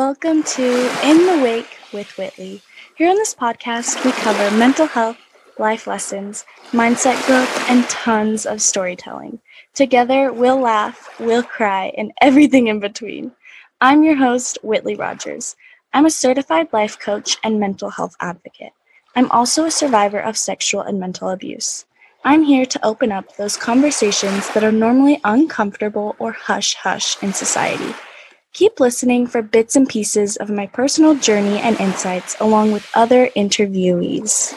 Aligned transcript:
Welcome 0.00 0.44
to 0.44 0.90
In 1.04 1.26
the 1.26 1.44
Wake 1.44 1.76
with 1.92 2.16
Whitley. 2.16 2.62
Here 2.96 3.10
on 3.10 3.16
this 3.16 3.34
podcast, 3.34 4.02
we 4.02 4.12
cover 4.12 4.50
mental 4.56 4.86
health, 4.86 5.18
life 5.58 5.86
lessons, 5.86 6.46
mindset 6.70 7.22
growth, 7.26 7.68
and 7.68 7.86
tons 7.90 8.46
of 8.46 8.62
storytelling. 8.62 9.40
Together, 9.74 10.32
we'll 10.32 10.58
laugh, 10.58 11.10
we'll 11.20 11.42
cry, 11.42 11.92
and 11.98 12.12
everything 12.22 12.68
in 12.68 12.80
between. 12.80 13.32
I'm 13.82 14.02
your 14.02 14.16
host, 14.16 14.56
Whitley 14.62 14.94
Rogers. 14.94 15.54
I'm 15.92 16.06
a 16.06 16.10
certified 16.10 16.72
life 16.72 16.98
coach 16.98 17.36
and 17.44 17.60
mental 17.60 17.90
health 17.90 18.16
advocate. 18.20 18.72
I'm 19.14 19.30
also 19.30 19.66
a 19.66 19.70
survivor 19.70 20.20
of 20.20 20.38
sexual 20.38 20.80
and 20.80 20.98
mental 20.98 21.28
abuse. 21.28 21.84
I'm 22.24 22.42
here 22.42 22.64
to 22.64 22.86
open 22.86 23.12
up 23.12 23.36
those 23.36 23.58
conversations 23.58 24.48
that 24.54 24.64
are 24.64 24.72
normally 24.72 25.20
uncomfortable 25.24 26.16
or 26.18 26.32
hush 26.32 26.72
hush 26.72 27.22
in 27.22 27.34
society. 27.34 27.94
Keep 28.52 28.80
listening 28.80 29.28
for 29.28 29.42
bits 29.42 29.76
and 29.76 29.88
pieces 29.88 30.36
of 30.36 30.50
my 30.50 30.66
personal 30.66 31.14
journey 31.14 31.58
and 31.60 31.80
insights, 31.80 32.36
along 32.40 32.72
with 32.72 32.90
other 32.94 33.28
interviewees. 33.36 34.52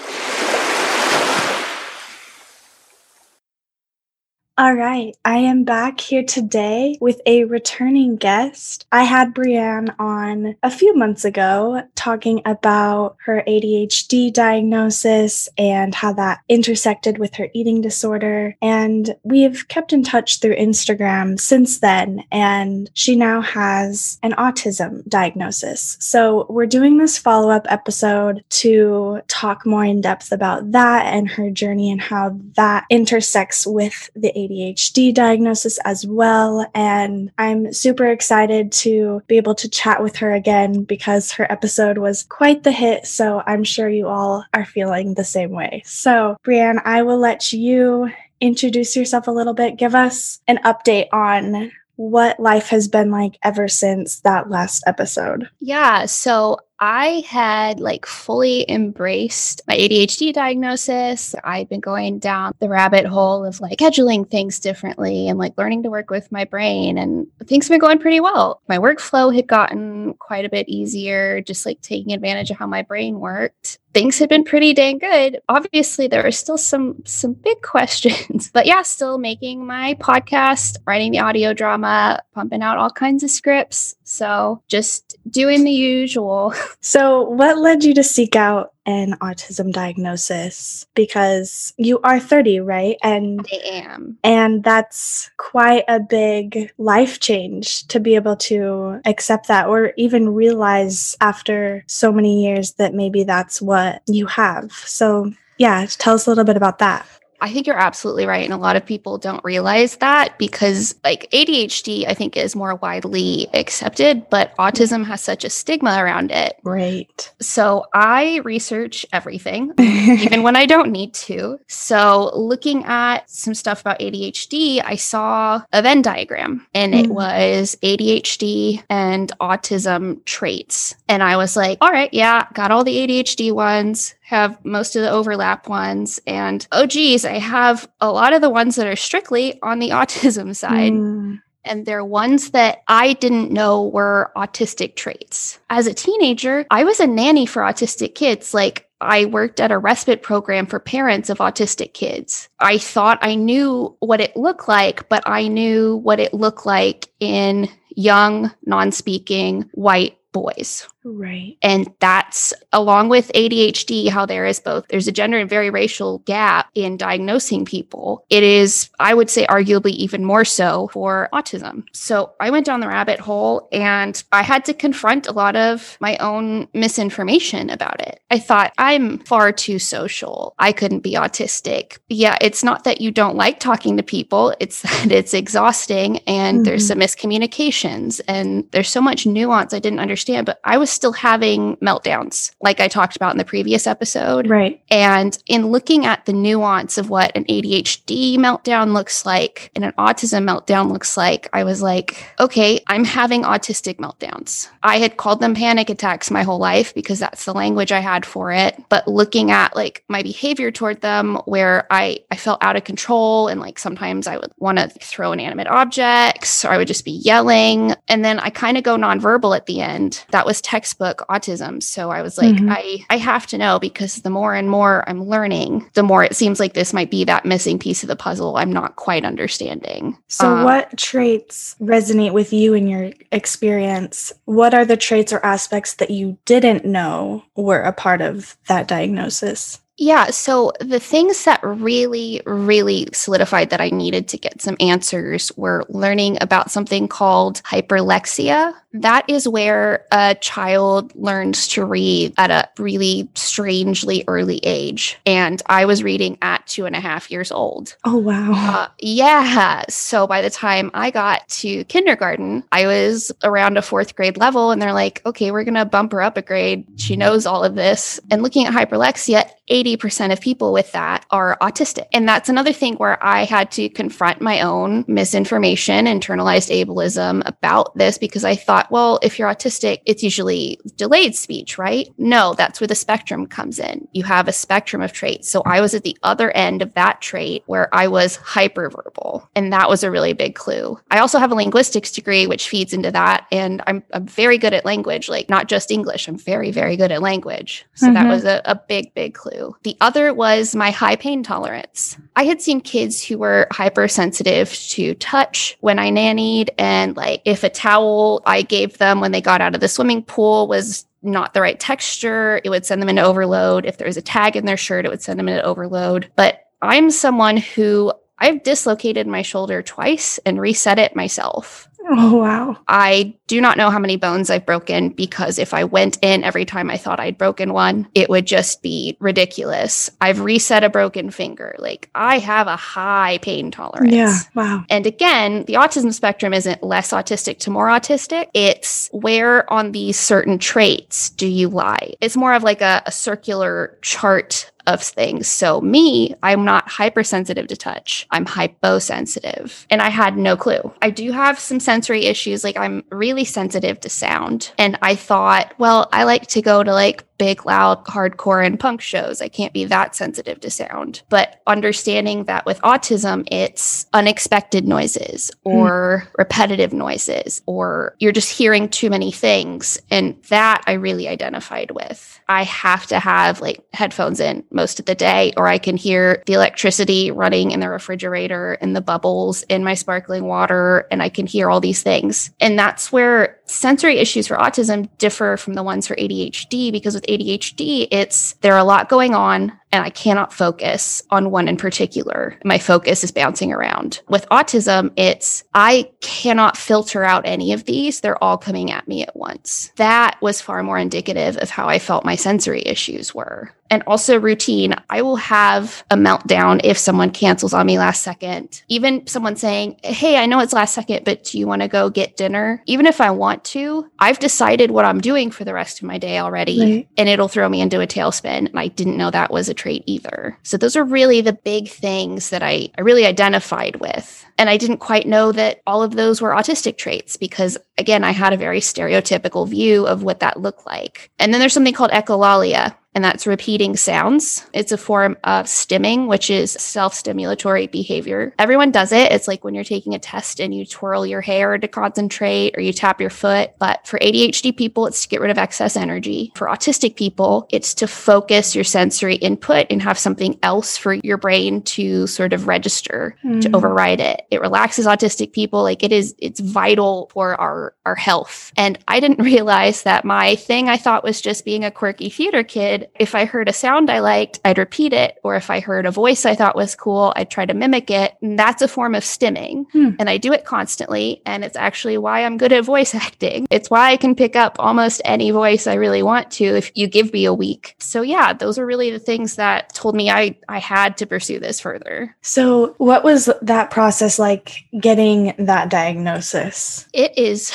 All 4.55 4.75
right, 4.75 5.17
I 5.25 5.37
am 5.37 5.63
back 5.63 5.99
here 5.99 6.23
today 6.23 6.99
with 7.01 7.19
a 7.25 7.45
returning 7.45 8.17
guest. 8.17 8.85
I 8.91 9.03
had 9.03 9.33
Brianne 9.33 9.95
on 9.97 10.55
a 10.61 10.69
few 10.69 10.95
months 10.95 11.25
ago 11.25 11.81
talking 11.95 12.39
about 12.45 13.17
her 13.25 13.43
ADHD 13.47 14.31
diagnosis 14.31 15.49
and 15.57 15.95
how 15.95 16.13
that 16.13 16.41
intersected 16.49 17.17
with 17.17 17.33
her 17.33 17.49
eating 17.55 17.81
disorder. 17.81 18.55
And 18.61 19.15
we've 19.23 19.67
kept 19.69 19.91
in 19.91 20.03
touch 20.03 20.39
through 20.39 20.55
Instagram 20.57 21.39
since 21.39 21.79
then, 21.79 22.23
and 22.31 22.91
she 22.93 23.15
now 23.15 23.41
has 23.41 24.19
an 24.21 24.33
autism 24.33 25.03
diagnosis. 25.09 25.97
So 25.99 26.45
we're 26.47 26.67
doing 26.67 26.99
this 26.99 27.17
follow 27.17 27.49
up 27.49 27.65
episode 27.71 28.43
to 28.49 29.21
talk 29.27 29.65
more 29.65 29.83
in 29.83 29.99
depth 29.99 30.31
about 30.31 30.73
that 30.73 31.07
and 31.07 31.27
her 31.27 31.49
journey 31.49 31.91
and 31.91 31.99
how 31.99 32.37
that 32.55 32.85
intersects 32.91 33.65
with 33.65 34.11
the 34.15 34.42
ADHD 34.47 35.13
diagnosis 35.13 35.77
as 35.79 36.05
well. 36.05 36.69
And 36.73 37.31
I'm 37.37 37.73
super 37.73 38.07
excited 38.07 38.71
to 38.73 39.21
be 39.27 39.37
able 39.37 39.55
to 39.55 39.69
chat 39.69 40.01
with 40.01 40.15
her 40.17 40.33
again 40.33 40.83
because 40.83 41.31
her 41.33 41.51
episode 41.51 41.97
was 41.97 42.23
quite 42.23 42.63
the 42.63 42.71
hit. 42.71 43.07
So 43.07 43.43
I'm 43.45 43.63
sure 43.63 43.89
you 43.89 44.07
all 44.07 44.45
are 44.53 44.65
feeling 44.65 45.13
the 45.13 45.23
same 45.23 45.51
way. 45.51 45.83
So, 45.85 46.37
Brianne, 46.45 46.81
I 46.85 47.01
will 47.03 47.19
let 47.19 47.53
you 47.53 48.11
introduce 48.41 48.95
yourself 48.95 49.27
a 49.27 49.31
little 49.31 49.53
bit, 49.53 49.77
give 49.77 49.95
us 49.95 50.41
an 50.47 50.57
update 50.65 51.07
on 51.13 51.71
what 51.95 52.39
life 52.39 52.69
has 52.69 52.87
been 52.87 53.11
like 53.11 53.37
ever 53.43 53.67
since 53.67 54.19
that 54.21 54.49
last 54.49 54.83
episode. 54.87 55.49
Yeah. 55.59 56.05
So 56.05 56.57
I 56.79 57.23
had 57.27 57.79
like 57.79 58.05
fully 58.05 58.69
embraced 58.69 59.61
my 59.67 59.75
ADHD 59.75 60.33
diagnosis. 60.33 61.35
I'd 61.43 61.69
been 61.69 61.79
going 61.79 62.19
down 62.19 62.53
the 62.59 62.69
rabbit 62.69 63.05
hole 63.05 63.45
of 63.45 63.61
like 63.61 63.77
scheduling 63.77 64.29
things 64.29 64.59
differently 64.59 65.27
and 65.29 65.37
like 65.37 65.57
learning 65.57 65.83
to 65.83 65.89
work 65.89 66.09
with 66.09 66.31
my 66.31 66.45
brain, 66.45 66.97
and 66.97 67.27
things 67.45 67.67
have 67.67 67.73
been 67.73 67.79
going 67.79 67.99
pretty 67.99 68.19
well. 68.19 68.61
My 68.67 68.77
workflow 68.77 69.33
had 69.33 69.47
gotten 69.47 70.15
quite 70.15 70.45
a 70.45 70.49
bit 70.49 70.67
easier, 70.67 71.41
just 71.41 71.65
like 71.65 71.79
taking 71.81 72.13
advantage 72.13 72.51
of 72.51 72.57
how 72.57 72.67
my 72.67 72.81
brain 72.81 73.19
worked. 73.19 73.79
Things 73.93 74.17
had 74.17 74.27
been 74.27 74.43
pretty 74.43 74.73
dang 74.73 74.97
good. 74.97 75.39
Obviously, 75.49 76.07
there 76.07 76.25
are 76.25 76.31
still 76.31 76.57
some 76.57 76.95
some 77.05 77.33
big 77.33 77.61
questions, 77.61 78.49
but 78.51 78.65
yeah, 78.65 78.81
still 78.81 79.19
making 79.19 79.67
my 79.67 79.93
podcast, 79.95 80.77
writing 80.87 81.11
the 81.11 81.19
audio 81.19 81.53
drama, 81.53 82.19
pumping 82.33 82.63
out 82.63 82.79
all 82.79 82.89
kinds 82.89 83.21
of 83.23 83.29
scripts. 83.29 83.95
So 84.03 84.61
just 84.67 85.17
doing 85.29 85.63
the 85.63 85.71
usual. 85.71 86.53
So, 86.85 87.21
what 87.21 87.57
led 87.57 87.85
you 87.85 87.93
to 87.93 88.03
seek 88.03 88.35
out 88.35 88.73
an 88.85 89.13
autism 89.21 89.71
diagnosis? 89.71 90.85
Because 90.95 91.73
you 91.77 91.99
are 92.01 92.19
30, 92.19 92.59
right? 92.59 92.97
And 93.01 93.45
I 93.51 93.55
am. 93.63 94.17
And 94.21 94.63
that's 94.63 95.31
quite 95.37 95.85
a 95.87 96.01
big 96.01 96.71
life 96.77 97.21
change 97.21 97.87
to 97.87 98.01
be 98.01 98.15
able 98.15 98.35
to 98.35 98.99
accept 99.05 99.47
that 99.47 99.67
or 99.67 99.93
even 99.95 100.33
realize 100.33 101.15
after 101.21 101.85
so 101.87 102.11
many 102.11 102.43
years 102.43 102.73
that 102.73 102.93
maybe 102.93 103.23
that's 103.23 103.61
what 103.61 104.01
you 104.07 104.25
have. 104.25 104.73
So, 104.73 105.31
yeah, 105.57 105.85
tell 105.87 106.15
us 106.15 106.27
a 106.27 106.31
little 106.31 106.43
bit 106.43 106.57
about 106.57 106.79
that. 106.79 107.07
I 107.43 107.51
think 107.51 107.67
you're 107.67 107.77
absolutely 107.77 108.25
right. 108.25 108.45
And 108.45 108.53
a 108.53 108.57
lot 108.57 108.77
of 108.77 108.85
people 108.85 109.17
don't 109.17 109.43
realize 109.43 109.97
that 109.97 110.37
because, 110.39 110.95
like, 111.03 111.29
ADHD, 111.31 112.05
I 112.07 112.13
think, 112.13 112.37
is 112.37 112.55
more 112.55 112.75
widely 112.75 113.49
accepted, 113.53 114.29
but 114.29 114.55
autism 114.55 115.05
has 115.05 115.21
such 115.21 115.43
a 115.43 115.49
stigma 115.49 116.01
around 116.01 116.31
it. 116.31 116.55
Right. 116.63 117.29
So 117.41 117.85
I 117.93 118.39
research 118.45 119.05
everything, 119.11 119.73
even 119.79 120.43
when 120.43 120.55
I 120.55 120.65
don't 120.65 120.89
need 120.89 121.13
to. 121.15 121.59
So, 121.67 122.31
looking 122.33 122.85
at 122.85 123.29
some 123.29 123.53
stuff 123.53 123.81
about 123.81 123.99
ADHD, 123.99 124.81
I 124.81 124.95
saw 124.95 125.63
a 125.73 125.81
Venn 125.81 126.01
diagram 126.01 126.65
and 126.73 126.95
it 126.95 127.07
mm. 127.07 127.13
was 127.13 127.75
ADHD 127.83 128.83
and 128.89 129.33
autism 129.41 130.23
traits. 130.23 130.95
And 131.09 131.21
I 131.21 131.35
was 131.35 131.57
like, 131.57 131.77
all 131.81 131.91
right, 131.91 132.13
yeah, 132.13 132.47
got 132.53 132.71
all 132.71 132.85
the 132.85 132.95
ADHD 132.95 133.51
ones 133.51 134.15
have 134.23 134.63
most 134.65 134.95
of 134.95 135.01
the 135.01 135.11
overlap 135.11 135.67
ones. 135.67 136.19
And 136.25 136.65
oh, 136.71 136.85
geez, 136.85 137.25
I 137.25 137.39
have 137.39 137.89
a 138.01 138.11
lot 138.11 138.33
of 138.33 138.41
the 138.41 138.49
ones 138.49 138.75
that 138.77 138.87
are 138.87 138.95
strictly 138.95 139.61
on 139.61 139.79
the 139.79 139.89
autism 139.99 140.55
side. 140.55 140.93
Mm. 140.93 141.41
And 141.65 141.85
they're 141.85 142.03
ones 142.03 142.51
that 142.51 142.83
I 142.89 143.13
didn't 143.13 143.51
know 143.51 143.87
were 143.87 144.31
autistic 144.35 144.97
traits. 144.97 145.59
As 145.69 145.87
a 145.87 145.93
teenager, 145.93 146.65
I 146.69 146.83
was 146.83 146.99
a 146.99 147.07
nanny 147.07 147.45
for 147.45 147.61
autistic 147.61 148.15
kids. 148.15 148.53
Like, 148.53 148.89
I 148.99 149.25
worked 149.25 149.59
at 149.59 149.71
a 149.71 149.77
respite 149.77 150.21
program 150.21 150.65
for 150.65 150.79
parents 150.79 151.29
of 151.29 151.37
autistic 151.37 151.93
kids. 151.93 152.49
I 152.59 152.77
thought 152.77 153.19
I 153.21 153.35
knew 153.35 153.95
what 153.99 154.21
it 154.21 154.35
looked 154.35 154.67
like, 154.67 155.07
but 155.09 155.23
I 155.25 155.47
knew 155.47 155.97
what 155.97 156.19
it 156.19 156.33
looked 156.33 156.65
like 156.65 157.07
in 157.19 157.69
young, 157.95 158.51
non 158.65 158.91
speaking, 158.91 159.69
white 159.73 160.17
boys. 160.31 160.87
Right. 161.05 161.57
And 161.61 161.93
that's 161.99 162.53
along 162.71 163.09
with 163.09 163.31
ADHD, 163.33 164.09
how 164.09 164.25
there 164.25 164.45
is 164.45 164.59
both, 164.59 164.87
there's 164.87 165.07
a 165.07 165.11
gender 165.11 165.37
and 165.37 165.49
very 165.49 165.69
racial 165.69 166.19
gap 166.19 166.69
in 166.75 166.97
diagnosing 166.97 167.65
people. 167.65 168.25
It 168.29 168.43
is, 168.43 168.89
I 168.99 169.13
would 169.13 169.29
say, 169.29 169.45
arguably 169.47 169.91
even 169.91 170.23
more 170.23 170.45
so 170.45 170.89
for 170.93 171.29
autism. 171.33 171.83
So 171.93 172.33
I 172.39 172.49
went 172.49 172.65
down 172.65 172.79
the 172.79 172.87
rabbit 172.87 173.19
hole 173.19 173.67
and 173.71 174.21
I 174.31 174.43
had 174.43 174.65
to 174.65 174.73
confront 174.73 175.27
a 175.27 175.33
lot 175.33 175.55
of 175.55 175.97
my 175.99 176.17
own 176.17 176.67
misinformation 176.73 177.69
about 177.69 178.01
it. 178.01 178.19
I 178.31 178.39
thought, 178.39 178.73
I'm 178.77 179.19
far 179.19 179.51
too 179.51 179.79
social. 179.79 180.55
I 180.57 180.71
couldn't 180.71 181.01
be 181.01 181.13
autistic. 181.13 181.97
Yeah, 182.09 182.37
it's 182.41 182.63
not 182.63 182.83
that 182.85 183.01
you 183.01 183.11
don't 183.11 183.35
like 183.35 183.59
talking 183.59 183.97
to 183.97 184.03
people, 184.03 184.55
it's 184.59 184.81
that 185.03 185.11
it's 185.11 185.33
exhausting 185.33 186.19
and 186.19 186.57
mm-hmm. 186.57 186.63
there's 186.63 186.87
some 186.87 186.99
miscommunications 186.99 188.21
and 188.27 188.69
there's 188.71 188.89
so 188.89 189.01
much 189.01 189.25
nuance 189.25 189.73
I 189.73 189.79
didn't 189.79 189.99
understand. 189.99 190.45
But 190.45 190.59
I 190.63 190.77
was 190.77 190.92
still 190.93 191.13
having 191.13 191.75
meltdowns, 191.77 192.51
like 192.61 192.79
I 192.79 192.87
talked 192.87 193.15
about 193.15 193.31
in 193.31 193.37
the 193.37 193.45
previous 193.45 193.87
episode. 193.87 194.49
Right. 194.49 194.81
And 194.89 195.37
in 195.45 195.67
looking 195.67 196.05
at 196.05 196.25
the 196.25 196.33
nuance 196.33 196.97
of 196.97 197.09
what 197.09 197.35
an 197.35 197.45
ADHD 197.45 198.35
meltdown 198.37 198.93
looks 198.93 199.25
like 199.25 199.71
and 199.75 199.83
an 199.83 199.93
autism 199.93 200.43
meltdown 200.47 200.91
looks 200.91 201.17
like, 201.17 201.49
I 201.53 201.63
was 201.63 201.81
like, 201.81 202.25
okay, 202.39 202.79
I'm 202.87 203.05
having 203.05 203.43
autistic 203.43 203.97
meltdowns. 203.97 204.69
I 204.83 204.97
had 204.99 205.17
called 205.17 205.39
them 205.39 205.55
panic 205.55 205.89
attacks 205.89 206.31
my 206.31 206.43
whole 206.43 206.59
life 206.59 206.93
because 206.93 207.19
that's 207.19 207.45
the 207.45 207.53
language 207.53 207.91
I 207.91 207.99
had 207.99 208.25
for 208.25 208.51
it. 208.51 208.81
But 208.89 209.07
looking 209.07 209.51
at 209.51 209.75
like 209.75 210.03
my 210.07 210.23
behavior 210.23 210.71
toward 210.71 211.01
them, 211.01 211.35
where 211.45 211.87
I, 211.89 212.19
I 212.31 212.35
felt 212.35 212.63
out 212.63 212.75
of 212.75 212.83
control 212.83 213.47
and 213.47 213.59
like 213.59 213.79
sometimes 213.79 214.27
I 214.27 214.37
would 214.37 214.51
want 214.57 214.77
to 214.77 214.89
throw 214.89 215.31
inanimate 215.31 215.67
objects 215.67 216.63
or 216.65 216.69
I 216.69 216.77
would 216.77 216.87
just 216.87 217.05
be 217.05 217.11
yelling. 217.11 217.93
And 218.07 218.23
then 218.23 218.39
I 218.39 218.49
kind 218.49 218.77
of 218.77 218.83
go 218.83 218.97
nonverbal 218.97 219.55
at 219.55 219.65
the 219.65 219.81
end. 219.81 220.25
That 220.31 220.45
was 220.45 220.61
tech 220.61 220.82
textbook 220.83 221.25
autism. 221.29 221.81
So 221.81 222.09
I 222.09 222.21
was 222.21 222.37
like, 222.37 222.55
mm-hmm. 222.55 222.69
I, 222.69 223.05
I 223.09 223.15
have 223.15 223.47
to 223.47 223.57
know 223.57 223.79
because 223.79 224.17
the 224.17 224.29
more 224.29 224.53
and 224.53 224.69
more 224.69 225.07
I'm 225.07 225.23
learning, 225.23 225.89
the 225.93 226.03
more 226.03 226.25
it 226.25 226.35
seems 226.35 226.59
like 226.59 226.73
this 226.73 226.91
might 226.91 227.09
be 227.09 227.23
that 227.23 227.45
missing 227.45 227.79
piece 227.79 228.03
of 228.03 228.09
the 228.09 228.17
puzzle 228.17 228.57
I'm 228.57 228.73
not 228.73 228.97
quite 228.97 229.23
understanding. 229.23 230.17
So, 230.27 230.45
um, 230.45 230.65
what 230.65 230.97
traits 230.97 231.77
resonate 231.79 232.33
with 232.33 232.51
you 232.51 232.73
in 232.73 232.87
your 232.87 233.13
experience? 233.31 234.33
What 234.43 234.73
are 234.73 234.83
the 234.83 234.97
traits 234.97 235.31
or 235.31 235.39
aspects 235.45 235.93
that 235.95 236.11
you 236.11 236.37
didn't 236.43 236.83
know 236.83 237.45
were 237.55 237.81
a 237.81 237.93
part 237.93 238.19
of 238.19 238.57
that 238.67 238.89
diagnosis? 238.89 239.79
Yeah. 239.97 240.31
So 240.31 240.73
the 240.79 240.99
things 240.99 241.43
that 241.45 241.59
really, 241.63 242.41
really 242.45 243.07
solidified 243.13 243.69
that 243.69 243.81
I 243.81 243.89
needed 243.89 244.27
to 244.29 244.37
get 244.37 244.61
some 244.61 244.75
answers 244.79 245.51
were 245.55 245.85
learning 245.87 246.39
about 246.41 246.71
something 246.71 247.07
called 247.07 247.61
hyperlexia. 247.63 248.73
That 248.93 249.27
is 249.27 249.47
where 249.47 250.05
a 250.11 250.35
child 250.35 251.15
learns 251.15 251.67
to 251.69 251.85
read 251.85 252.33
at 252.37 252.51
a 252.51 252.69
really 252.81 253.27
strangely 253.33 254.23
early 254.27 254.59
age. 254.63 255.17
And 255.25 255.61
I 255.67 255.85
was 255.85 256.03
reading 256.03 256.37
at 256.41 256.65
two 256.67 256.85
and 256.85 256.95
a 256.95 256.99
half 256.99 257.31
years 257.31 257.51
old. 257.51 257.95
Oh, 258.03 258.17
wow. 258.17 258.51
Uh, 258.53 258.87
yeah. 258.99 259.83
So 259.89 260.27
by 260.27 260.41
the 260.41 260.51
time 260.51 260.91
I 260.93 261.09
got 261.09 261.47
to 261.49 261.83
kindergarten, 261.85 262.63
I 262.71 262.85
was 262.85 263.31
around 263.43 263.77
a 263.77 263.81
fourth 263.81 264.15
grade 264.15 264.37
level. 264.37 264.71
And 264.71 264.81
they're 264.81 264.93
like, 264.93 265.21
okay, 265.25 265.51
we're 265.51 265.63
going 265.63 265.73
to 265.73 265.85
bump 265.85 266.11
her 266.11 266.21
up 266.21 266.37
a 266.37 266.43
grade. 266.43 266.85
She 266.97 267.15
knows 267.15 267.45
all 267.47 267.63
of 267.63 267.75
this. 267.75 268.19
And 268.29 268.43
looking 268.43 268.65
at 268.67 268.73
hyperlexia, 268.73 269.49
80% 269.69 270.33
of 270.33 270.41
people 270.41 270.73
with 270.73 270.91
that 270.91 271.25
are 271.31 271.57
autistic. 271.61 272.07
And 272.11 272.27
that's 272.27 272.49
another 272.49 272.73
thing 272.73 272.95
where 272.95 273.23
I 273.23 273.45
had 273.45 273.71
to 273.71 273.89
confront 273.89 274.41
my 274.41 274.61
own 274.61 275.05
misinformation, 275.07 276.05
internalized 276.05 276.69
ableism 276.69 277.41
about 277.45 277.95
this 277.97 278.17
because 278.17 278.43
I 278.43 278.55
thought, 278.55 278.91
well, 278.91 279.19
if 279.21 279.39
you're 279.39 279.49
autistic, 279.49 279.99
it's 280.05 280.23
usually 280.23 280.79
delayed 280.95 281.35
speech, 281.35 281.77
right? 281.77 282.09
No, 282.17 282.53
that's 282.53 282.81
where 282.81 282.87
the 282.87 282.95
spectrum 282.95 283.47
comes 283.47 283.79
in. 283.79 284.07
You 284.11 284.23
have 284.23 284.47
a 284.47 284.53
spectrum 284.53 285.01
of 285.01 285.13
traits. 285.13 285.49
So 285.49 285.61
I 285.65 285.79
was 285.79 285.93
at 285.93 286.03
the 286.03 286.17
other 286.23 286.51
end 286.51 286.81
of 286.81 286.93
that 286.95 287.21
trait 287.21 287.63
where 287.65 287.93
I 287.95 288.07
was 288.07 288.37
hyperverbal. 288.37 289.47
And 289.55 289.71
that 289.71 289.89
was 289.89 290.03
a 290.03 290.11
really 290.11 290.33
big 290.33 290.55
clue. 290.55 290.99
I 291.09 291.19
also 291.19 291.39
have 291.39 291.51
a 291.51 291.55
linguistics 291.55 292.11
degree, 292.11 292.47
which 292.47 292.67
feeds 292.67 292.93
into 292.93 293.11
that. 293.11 293.47
And 293.51 293.81
I'm, 293.87 294.03
I'm 294.13 294.27
very 294.27 294.57
good 294.57 294.73
at 294.73 294.85
language, 294.85 295.29
like 295.29 295.49
not 295.49 295.67
just 295.67 295.91
English. 295.91 296.27
I'm 296.27 296.37
very, 296.37 296.71
very 296.71 296.97
good 296.97 297.11
at 297.11 297.21
language. 297.21 297.85
So 297.93 298.07
mm-hmm. 298.07 298.15
that 298.15 298.27
was 298.27 298.43
a, 298.43 298.61
a 298.65 298.75
big, 298.75 299.13
big 299.13 299.33
clue. 299.33 299.52
The 299.83 299.97
other 300.01 300.33
was 300.33 300.75
my 300.75 300.91
high 300.91 301.15
pain 301.15 301.43
tolerance. 301.43 302.17
I 302.35 302.45
had 302.45 302.61
seen 302.61 302.81
kids 302.81 303.23
who 303.23 303.37
were 303.37 303.67
hypersensitive 303.71 304.71
to 304.89 305.13
touch 305.15 305.77
when 305.81 305.99
I 305.99 306.09
nannied, 306.09 306.69
and 306.77 307.15
like 307.15 307.41
if 307.45 307.63
a 307.63 307.69
towel 307.69 308.41
I 308.45 308.61
gave 308.61 308.97
them 308.97 309.19
when 309.19 309.31
they 309.31 309.41
got 309.41 309.61
out 309.61 309.75
of 309.75 309.81
the 309.81 309.87
swimming 309.87 310.23
pool 310.23 310.67
was 310.67 311.05
not 311.21 311.53
the 311.53 311.61
right 311.61 311.79
texture, 311.79 312.59
it 312.63 312.69
would 312.69 312.85
send 312.85 313.01
them 313.01 313.09
into 313.09 313.23
overload. 313.23 313.85
If 313.85 313.97
there 313.97 314.07
was 314.07 314.17
a 314.17 314.21
tag 314.21 314.55
in 314.55 314.65
their 314.65 314.77
shirt, 314.77 315.05
it 315.05 315.09
would 315.09 315.21
send 315.21 315.39
them 315.39 315.47
into 315.47 315.63
overload. 315.63 316.29
But 316.35 316.67
I'm 316.81 317.09
someone 317.11 317.57
who 317.57 318.11
I've 318.39 318.63
dislocated 318.63 319.25
my 319.25 319.41
shoulder 319.41 319.81
twice 319.81 320.37
and 320.45 320.59
reset 320.59 320.99
it 320.99 321.15
myself. 321.15 321.87
Oh, 322.09 322.37
wow. 322.37 322.77
I 322.87 323.35
do 323.47 323.61
not 323.61 323.77
know 323.77 323.89
how 323.89 323.99
many 323.99 324.17
bones 324.17 324.49
I've 324.49 324.65
broken 324.65 325.09
because 325.09 325.59
if 325.59 325.73
I 325.73 325.83
went 325.83 326.17
in 326.21 326.43
every 326.43 326.65
time 326.65 326.89
I 326.89 326.97
thought 326.97 327.19
I'd 327.19 327.37
broken 327.37 327.73
one, 327.73 328.07
it 328.13 328.29
would 328.29 328.45
just 328.45 328.81
be 328.81 329.15
ridiculous. 329.19 330.09
I've 330.19 330.41
reset 330.41 330.83
a 330.83 330.89
broken 330.89 331.29
finger. 331.29 331.75
Like 331.79 332.09
I 332.15 332.39
have 332.39 332.67
a 332.67 332.75
high 332.75 333.39
pain 333.41 333.71
tolerance. 333.71 334.13
Yeah. 334.13 334.37
Wow. 334.55 334.85
And 334.89 335.05
again, 335.05 335.65
the 335.65 335.73
autism 335.73 336.13
spectrum 336.13 336.53
isn't 336.53 336.83
less 336.83 337.11
autistic 337.11 337.59
to 337.59 337.71
more 337.71 337.87
autistic. 337.87 338.47
It's 338.53 339.09
where 339.13 339.71
on 339.71 339.91
these 339.91 340.19
certain 340.19 340.57
traits 340.59 341.29
do 341.29 341.47
you 341.47 341.69
lie? 341.69 342.15
It's 342.21 342.35
more 342.35 342.53
of 342.53 342.63
like 342.63 342.81
a, 342.81 343.01
a 343.05 343.11
circular 343.11 343.97
chart 344.01 344.71
of 344.87 345.01
things. 345.01 345.47
So, 345.47 345.81
me, 345.81 346.35
I'm 346.43 346.65
not 346.65 346.89
hypersensitive 346.89 347.67
to 347.67 347.75
touch. 347.75 348.27
I'm 348.31 348.45
hyposensitive. 348.45 349.87
And 349.89 350.01
I 350.01 350.09
had 350.09 350.37
no 350.37 350.57
clue. 350.57 350.93
I 351.01 351.09
do 351.09 351.31
have 351.31 351.59
some 351.59 351.79
sensory 351.79 352.25
issues. 352.25 352.63
Like, 352.63 352.77
I'm 352.77 353.03
really 353.09 353.45
sensitive 353.45 353.99
to 354.01 354.09
sound. 354.09 354.71
And 354.77 354.97
I 355.01 355.15
thought, 355.15 355.73
well, 355.77 356.09
I 356.11 356.23
like 356.23 356.47
to 356.47 356.61
go 356.61 356.83
to 356.83 356.93
like 356.93 357.23
big, 357.43 357.65
loud, 357.65 358.05
hardcore, 358.05 358.65
and 358.65 358.79
punk 358.79 359.01
shows. 359.01 359.41
I 359.41 359.49
can't 359.49 359.73
be 359.73 359.83
that 359.83 360.15
sensitive 360.15 360.61
to 360.61 360.69
sound. 360.69 361.23
But 361.27 361.61
understanding 361.67 362.45
that 362.45 362.65
with 362.65 362.79
autism, 362.83 363.45
it's 363.51 364.05
unexpected 364.13 364.87
noises 364.87 365.51
hmm. 365.65 365.69
or 365.69 366.23
mm. 366.25 366.37
repetitive 366.37 366.93
noises, 366.93 367.61
or 367.65 368.15
you're 368.19 368.31
just 368.31 368.57
hearing 368.57 368.87
too 368.87 369.09
many 369.09 369.29
things. 369.29 369.99
And 370.09 370.41
that 370.43 370.83
I 370.87 370.93
really 370.93 371.27
identified 371.27 371.91
with. 371.91 372.39
I 372.47 372.63
have 372.63 373.07
to 373.07 373.19
have 373.19 373.59
like 373.59 373.83
headphones 373.91 374.39
in 374.39 374.63
most 374.71 375.01
of 375.01 375.05
the 375.05 375.15
day, 375.15 375.51
or 375.57 375.67
I 375.67 375.79
can 375.79 375.97
hear 375.97 376.43
the 376.45 376.53
electricity 376.53 377.29
running 377.29 377.71
in 377.71 377.81
the 377.81 377.89
refrigerator 377.89 378.77
and 378.79 378.95
the 378.95 379.01
bubbles 379.01 379.63
in 379.63 379.83
my 379.83 379.95
sparkling 379.95 380.45
water, 380.45 381.07
and 381.11 381.21
I 381.21 381.27
can 381.27 381.45
hear 381.45 381.69
all 381.69 381.81
these 381.81 382.03
things. 382.03 382.51
And 382.61 382.79
that's 382.79 383.11
where 383.11 383.59
sensory 383.73 384.17
issues 384.17 384.47
for 384.47 384.57
autism 384.57 385.09
differ 385.17 385.57
from 385.57 385.73
the 385.73 385.83
ones 385.83 386.07
for 386.07 386.15
ADHD 386.15 386.91
because 386.91 387.15
with 387.15 387.25
ADHD, 387.27 388.07
it's 388.11 388.53
there 388.61 388.73
are 388.73 388.79
a 388.79 388.83
lot 388.83 389.09
going 389.09 389.33
on 389.33 389.77
and 389.93 390.03
I 390.03 390.09
cannot 390.09 390.51
focus 390.51 391.21
on 391.29 391.51
one 391.51 391.67
in 391.67 391.77
particular. 391.77 392.57
My 392.65 392.79
focus 392.79 393.23
is 393.23 393.31
bouncing 393.31 393.71
around. 393.71 394.21
With 394.27 394.49
autism, 394.49 395.11
it's 395.15 395.63
I 395.75 396.09
cannot 396.19 396.75
filter 396.75 397.23
out 397.23 397.43
any 397.45 397.73
of 397.73 397.85
these. 397.85 398.19
They're 398.19 398.43
all 398.43 398.57
coming 398.57 398.91
at 398.91 399.07
me 399.07 399.21
at 399.21 399.35
once. 399.35 399.91
That 399.97 400.41
was 400.41 400.59
far 400.59 400.81
more 400.81 400.97
indicative 400.97 401.57
of 401.57 401.69
how 401.69 401.87
I 401.87 401.99
felt 401.99 402.25
my 402.25 402.35
sensory 402.35 402.81
issues 402.83 403.35
were. 403.35 403.71
And 403.91 404.01
also 404.07 404.39
routine. 404.39 404.95
I 405.11 405.21
will 405.21 405.35
have 405.35 406.03
a 406.09 406.15
meltdown 406.15 406.81
if 406.83 406.97
someone 406.97 407.29
cancels 407.29 407.75
on 407.75 407.85
me 407.85 407.99
last 407.99 408.23
second. 408.23 408.81
Even 408.87 409.27
someone 409.27 409.55
saying, 409.55 409.99
Hey, 410.03 410.37
I 410.37 410.47
know 410.47 410.61
it's 410.61 410.73
last 410.73 410.95
second, 410.95 411.25
but 411.25 411.43
do 411.43 411.59
you 411.59 411.67
want 411.67 411.83
to 411.83 411.87
go 411.87 412.09
get 412.09 412.35
dinner? 412.35 412.81
Even 412.87 413.05
if 413.05 413.21
I 413.21 413.29
want 413.29 413.63
to, 413.65 414.09
I've 414.17 414.39
decided 414.39 414.89
what 414.89 415.05
I'm 415.05 415.21
doing 415.21 415.51
for 415.51 415.63
the 415.63 415.75
rest 415.75 415.99
of 415.99 416.07
my 416.07 416.17
day 416.17 416.39
already. 416.39 416.79
Right. 416.79 417.07
And 417.17 417.29
it'll 417.29 417.47
throw 417.47 417.69
me 417.69 417.81
into 417.81 418.01
a 418.01 418.07
tailspin. 418.07 418.69
And 418.69 418.79
I 418.79 418.87
didn't 418.87 419.17
know 419.17 419.29
that 419.29 419.51
was 419.51 419.69
a 419.69 419.75
trait 419.83 420.03
either. 420.05 420.57
So 420.63 420.77
those 420.77 420.95
are 420.95 421.03
really 421.03 421.41
the 421.41 421.51
big 421.51 421.89
things 421.89 422.51
that 422.51 422.63
I, 422.63 422.89
I 422.97 423.01
really 423.01 423.25
identified 423.25 423.97
with. 423.97 424.45
And 424.57 424.69
I 424.69 424.77
didn't 424.77 424.99
quite 424.99 425.27
know 425.27 425.51
that 425.51 425.81
all 425.85 426.01
of 426.03 426.15
those 426.15 426.41
were 426.41 426.51
autistic 426.51 426.97
traits 426.97 427.35
because, 427.35 427.77
again, 427.97 428.23
I 428.23 428.31
had 428.31 428.53
a 428.53 428.57
very 428.57 428.79
stereotypical 428.79 429.67
view 429.67 430.07
of 430.07 430.23
what 430.23 430.39
that 430.39 430.61
looked 430.61 430.85
like. 430.85 431.31
And 431.37 431.53
then 431.53 431.59
there's 431.59 431.73
something 431.73 431.93
called 431.93 432.11
echolalia, 432.11 432.95
and 433.15 433.23
that's 433.23 433.45
repeating 433.45 433.95
sounds. 433.95 434.65
It's 434.73 434.91
a 434.91 434.97
form 434.97 435.37
of 435.43 435.65
stimming, 435.65 436.27
which 436.27 436.49
is 436.49 436.71
self 436.71 437.13
stimulatory 437.13 437.91
behavior. 437.91 438.53
Everyone 438.57 438.91
does 438.91 439.11
it. 439.11 439.31
It's 439.31 439.47
like 439.47 439.63
when 439.63 439.75
you're 439.75 439.83
taking 439.83 440.15
a 440.15 440.19
test 440.19 440.59
and 440.59 440.73
you 440.73 440.85
twirl 440.85 441.25
your 441.25 441.41
hair 441.41 441.77
to 441.77 441.87
concentrate 441.87 442.75
or 442.77 442.81
you 442.81 442.93
tap 442.93 443.21
your 443.21 443.29
foot. 443.29 443.71
But 443.77 444.05
for 444.07 444.19
ADHD 444.19 444.75
people, 444.75 445.05
it's 445.07 445.23
to 445.23 445.29
get 445.29 445.41
rid 445.41 445.51
of 445.51 445.57
excess 445.57 445.95
energy. 445.95 446.51
For 446.55 446.67
autistic 446.67 447.15
people, 447.15 447.67
it's 447.71 447.93
to 447.95 448.07
focus 448.07 448.75
your 448.75 448.83
sensory 448.83 449.35
input 449.35 449.87
and 449.89 450.01
have 450.01 450.17
something 450.17 450.57
else 450.63 450.97
for 450.97 451.13
your 451.13 451.37
brain 451.37 451.81
to 451.83 452.27
sort 452.27 452.53
of 452.53 452.67
register 452.67 453.35
mm. 453.43 453.61
to 453.61 453.75
override 453.75 454.21
it. 454.21 454.43
It 454.49 454.61
relaxes 454.61 455.05
autistic 455.05 455.53
people. 455.53 455.83
Like 455.83 456.03
it 456.03 456.11
is, 456.11 456.35
it's 456.39 456.59
vital 456.59 457.29
for 457.33 457.59
our, 457.59 457.93
our 458.05 458.15
health. 458.15 458.71
And 458.75 458.97
I 459.07 459.19
didn't 459.19 459.43
realize 459.43 460.03
that 460.03 460.25
my 460.25 460.55
thing 460.55 460.89
I 460.89 460.97
thought 460.97 461.23
was 461.23 461.41
just 461.41 461.65
being 461.65 461.83
a 461.83 461.91
quirky 461.91 462.29
theater 462.29 462.63
kid 462.63 463.02
if 463.15 463.35
I 463.35 463.45
heard 463.45 463.69
a 463.69 463.73
sound 463.73 464.09
I 464.09 464.19
liked, 464.19 464.59
I'd 464.65 464.77
repeat 464.77 465.13
it. 465.13 465.39
Or 465.43 465.55
if 465.55 465.69
I 465.69 465.79
heard 465.79 466.05
a 466.05 466.11
voice 466.11 466.45
I 466.45 466.55
thought 466.55 466.75
was 466.75 466.95
cool, 466.95 467.33
I'd 467.35 467.49
try 467.49 467.65
to 467.65 467.73
mimic 467.73 468.09
it. 468.09 468.35
And 468.41 468.57
that's 468.57 468.81
a 468.81 468.87
form 468.87 469.15
of 469.15 469.23
stimming. 469.23 469.85
Hmm. 469.91 470.11
And 470.19 470.29
I 470.29 470.37
do 470.37 470.53
it 470.53 470.65
constantly. 470.65 471.41
And 471.45 471.63
it's 471.63 471.77
actually 471.77 472.17
why 472.17 472.43
I'm 472.43 472.57
good 472.57 472.73
at 472.73 472.83
voice 472.83 473.15
acting. 473.25 473.67
It's 473.69 473.89
why 473.89 474.11
I 474.11 474.17
can 474.17 474.35
pick 474.35 474.55
up 474.55 474.75
almost 474.79 475.21
any 475.25 475.51
voice 475.51 475.87
I 475.87 475.95
really 475.95 476.23
want 476.23 476.51
to 476.51 476.65
if 476.65 476.91
you 476.95 477.07
give 477.07 477.33
me 477.33 477.45
a 477.45 477.53
week. 477.53 477.95
So 477.99 478.21
yeah, 478.21 478.53
those 478.53 478.77
are 478.77 478.85
really 478.85 479.11
the 479.11 479.19
things 479.19 479.55
that 479.55 479.93
told 479.93 480.15
me 480.15 480.29
I, 480.29 480.57
I 480.69 480.79
had 480.79 481.17
to 481.17 481.25
pursue 481.25 481.59
this 481.59 481.79
further. 481.79 482.35
So 482.41 482.95
what 482.97 483.23
was 483.23 483.49
that 483.61 483.91
process 483.91 484.39
like 484.39 484.85
getting 484.99 485.53
that 485.57 485.89
diagnosis? 485.89 487.07
It 487.13 487.37
is 487.37 487.73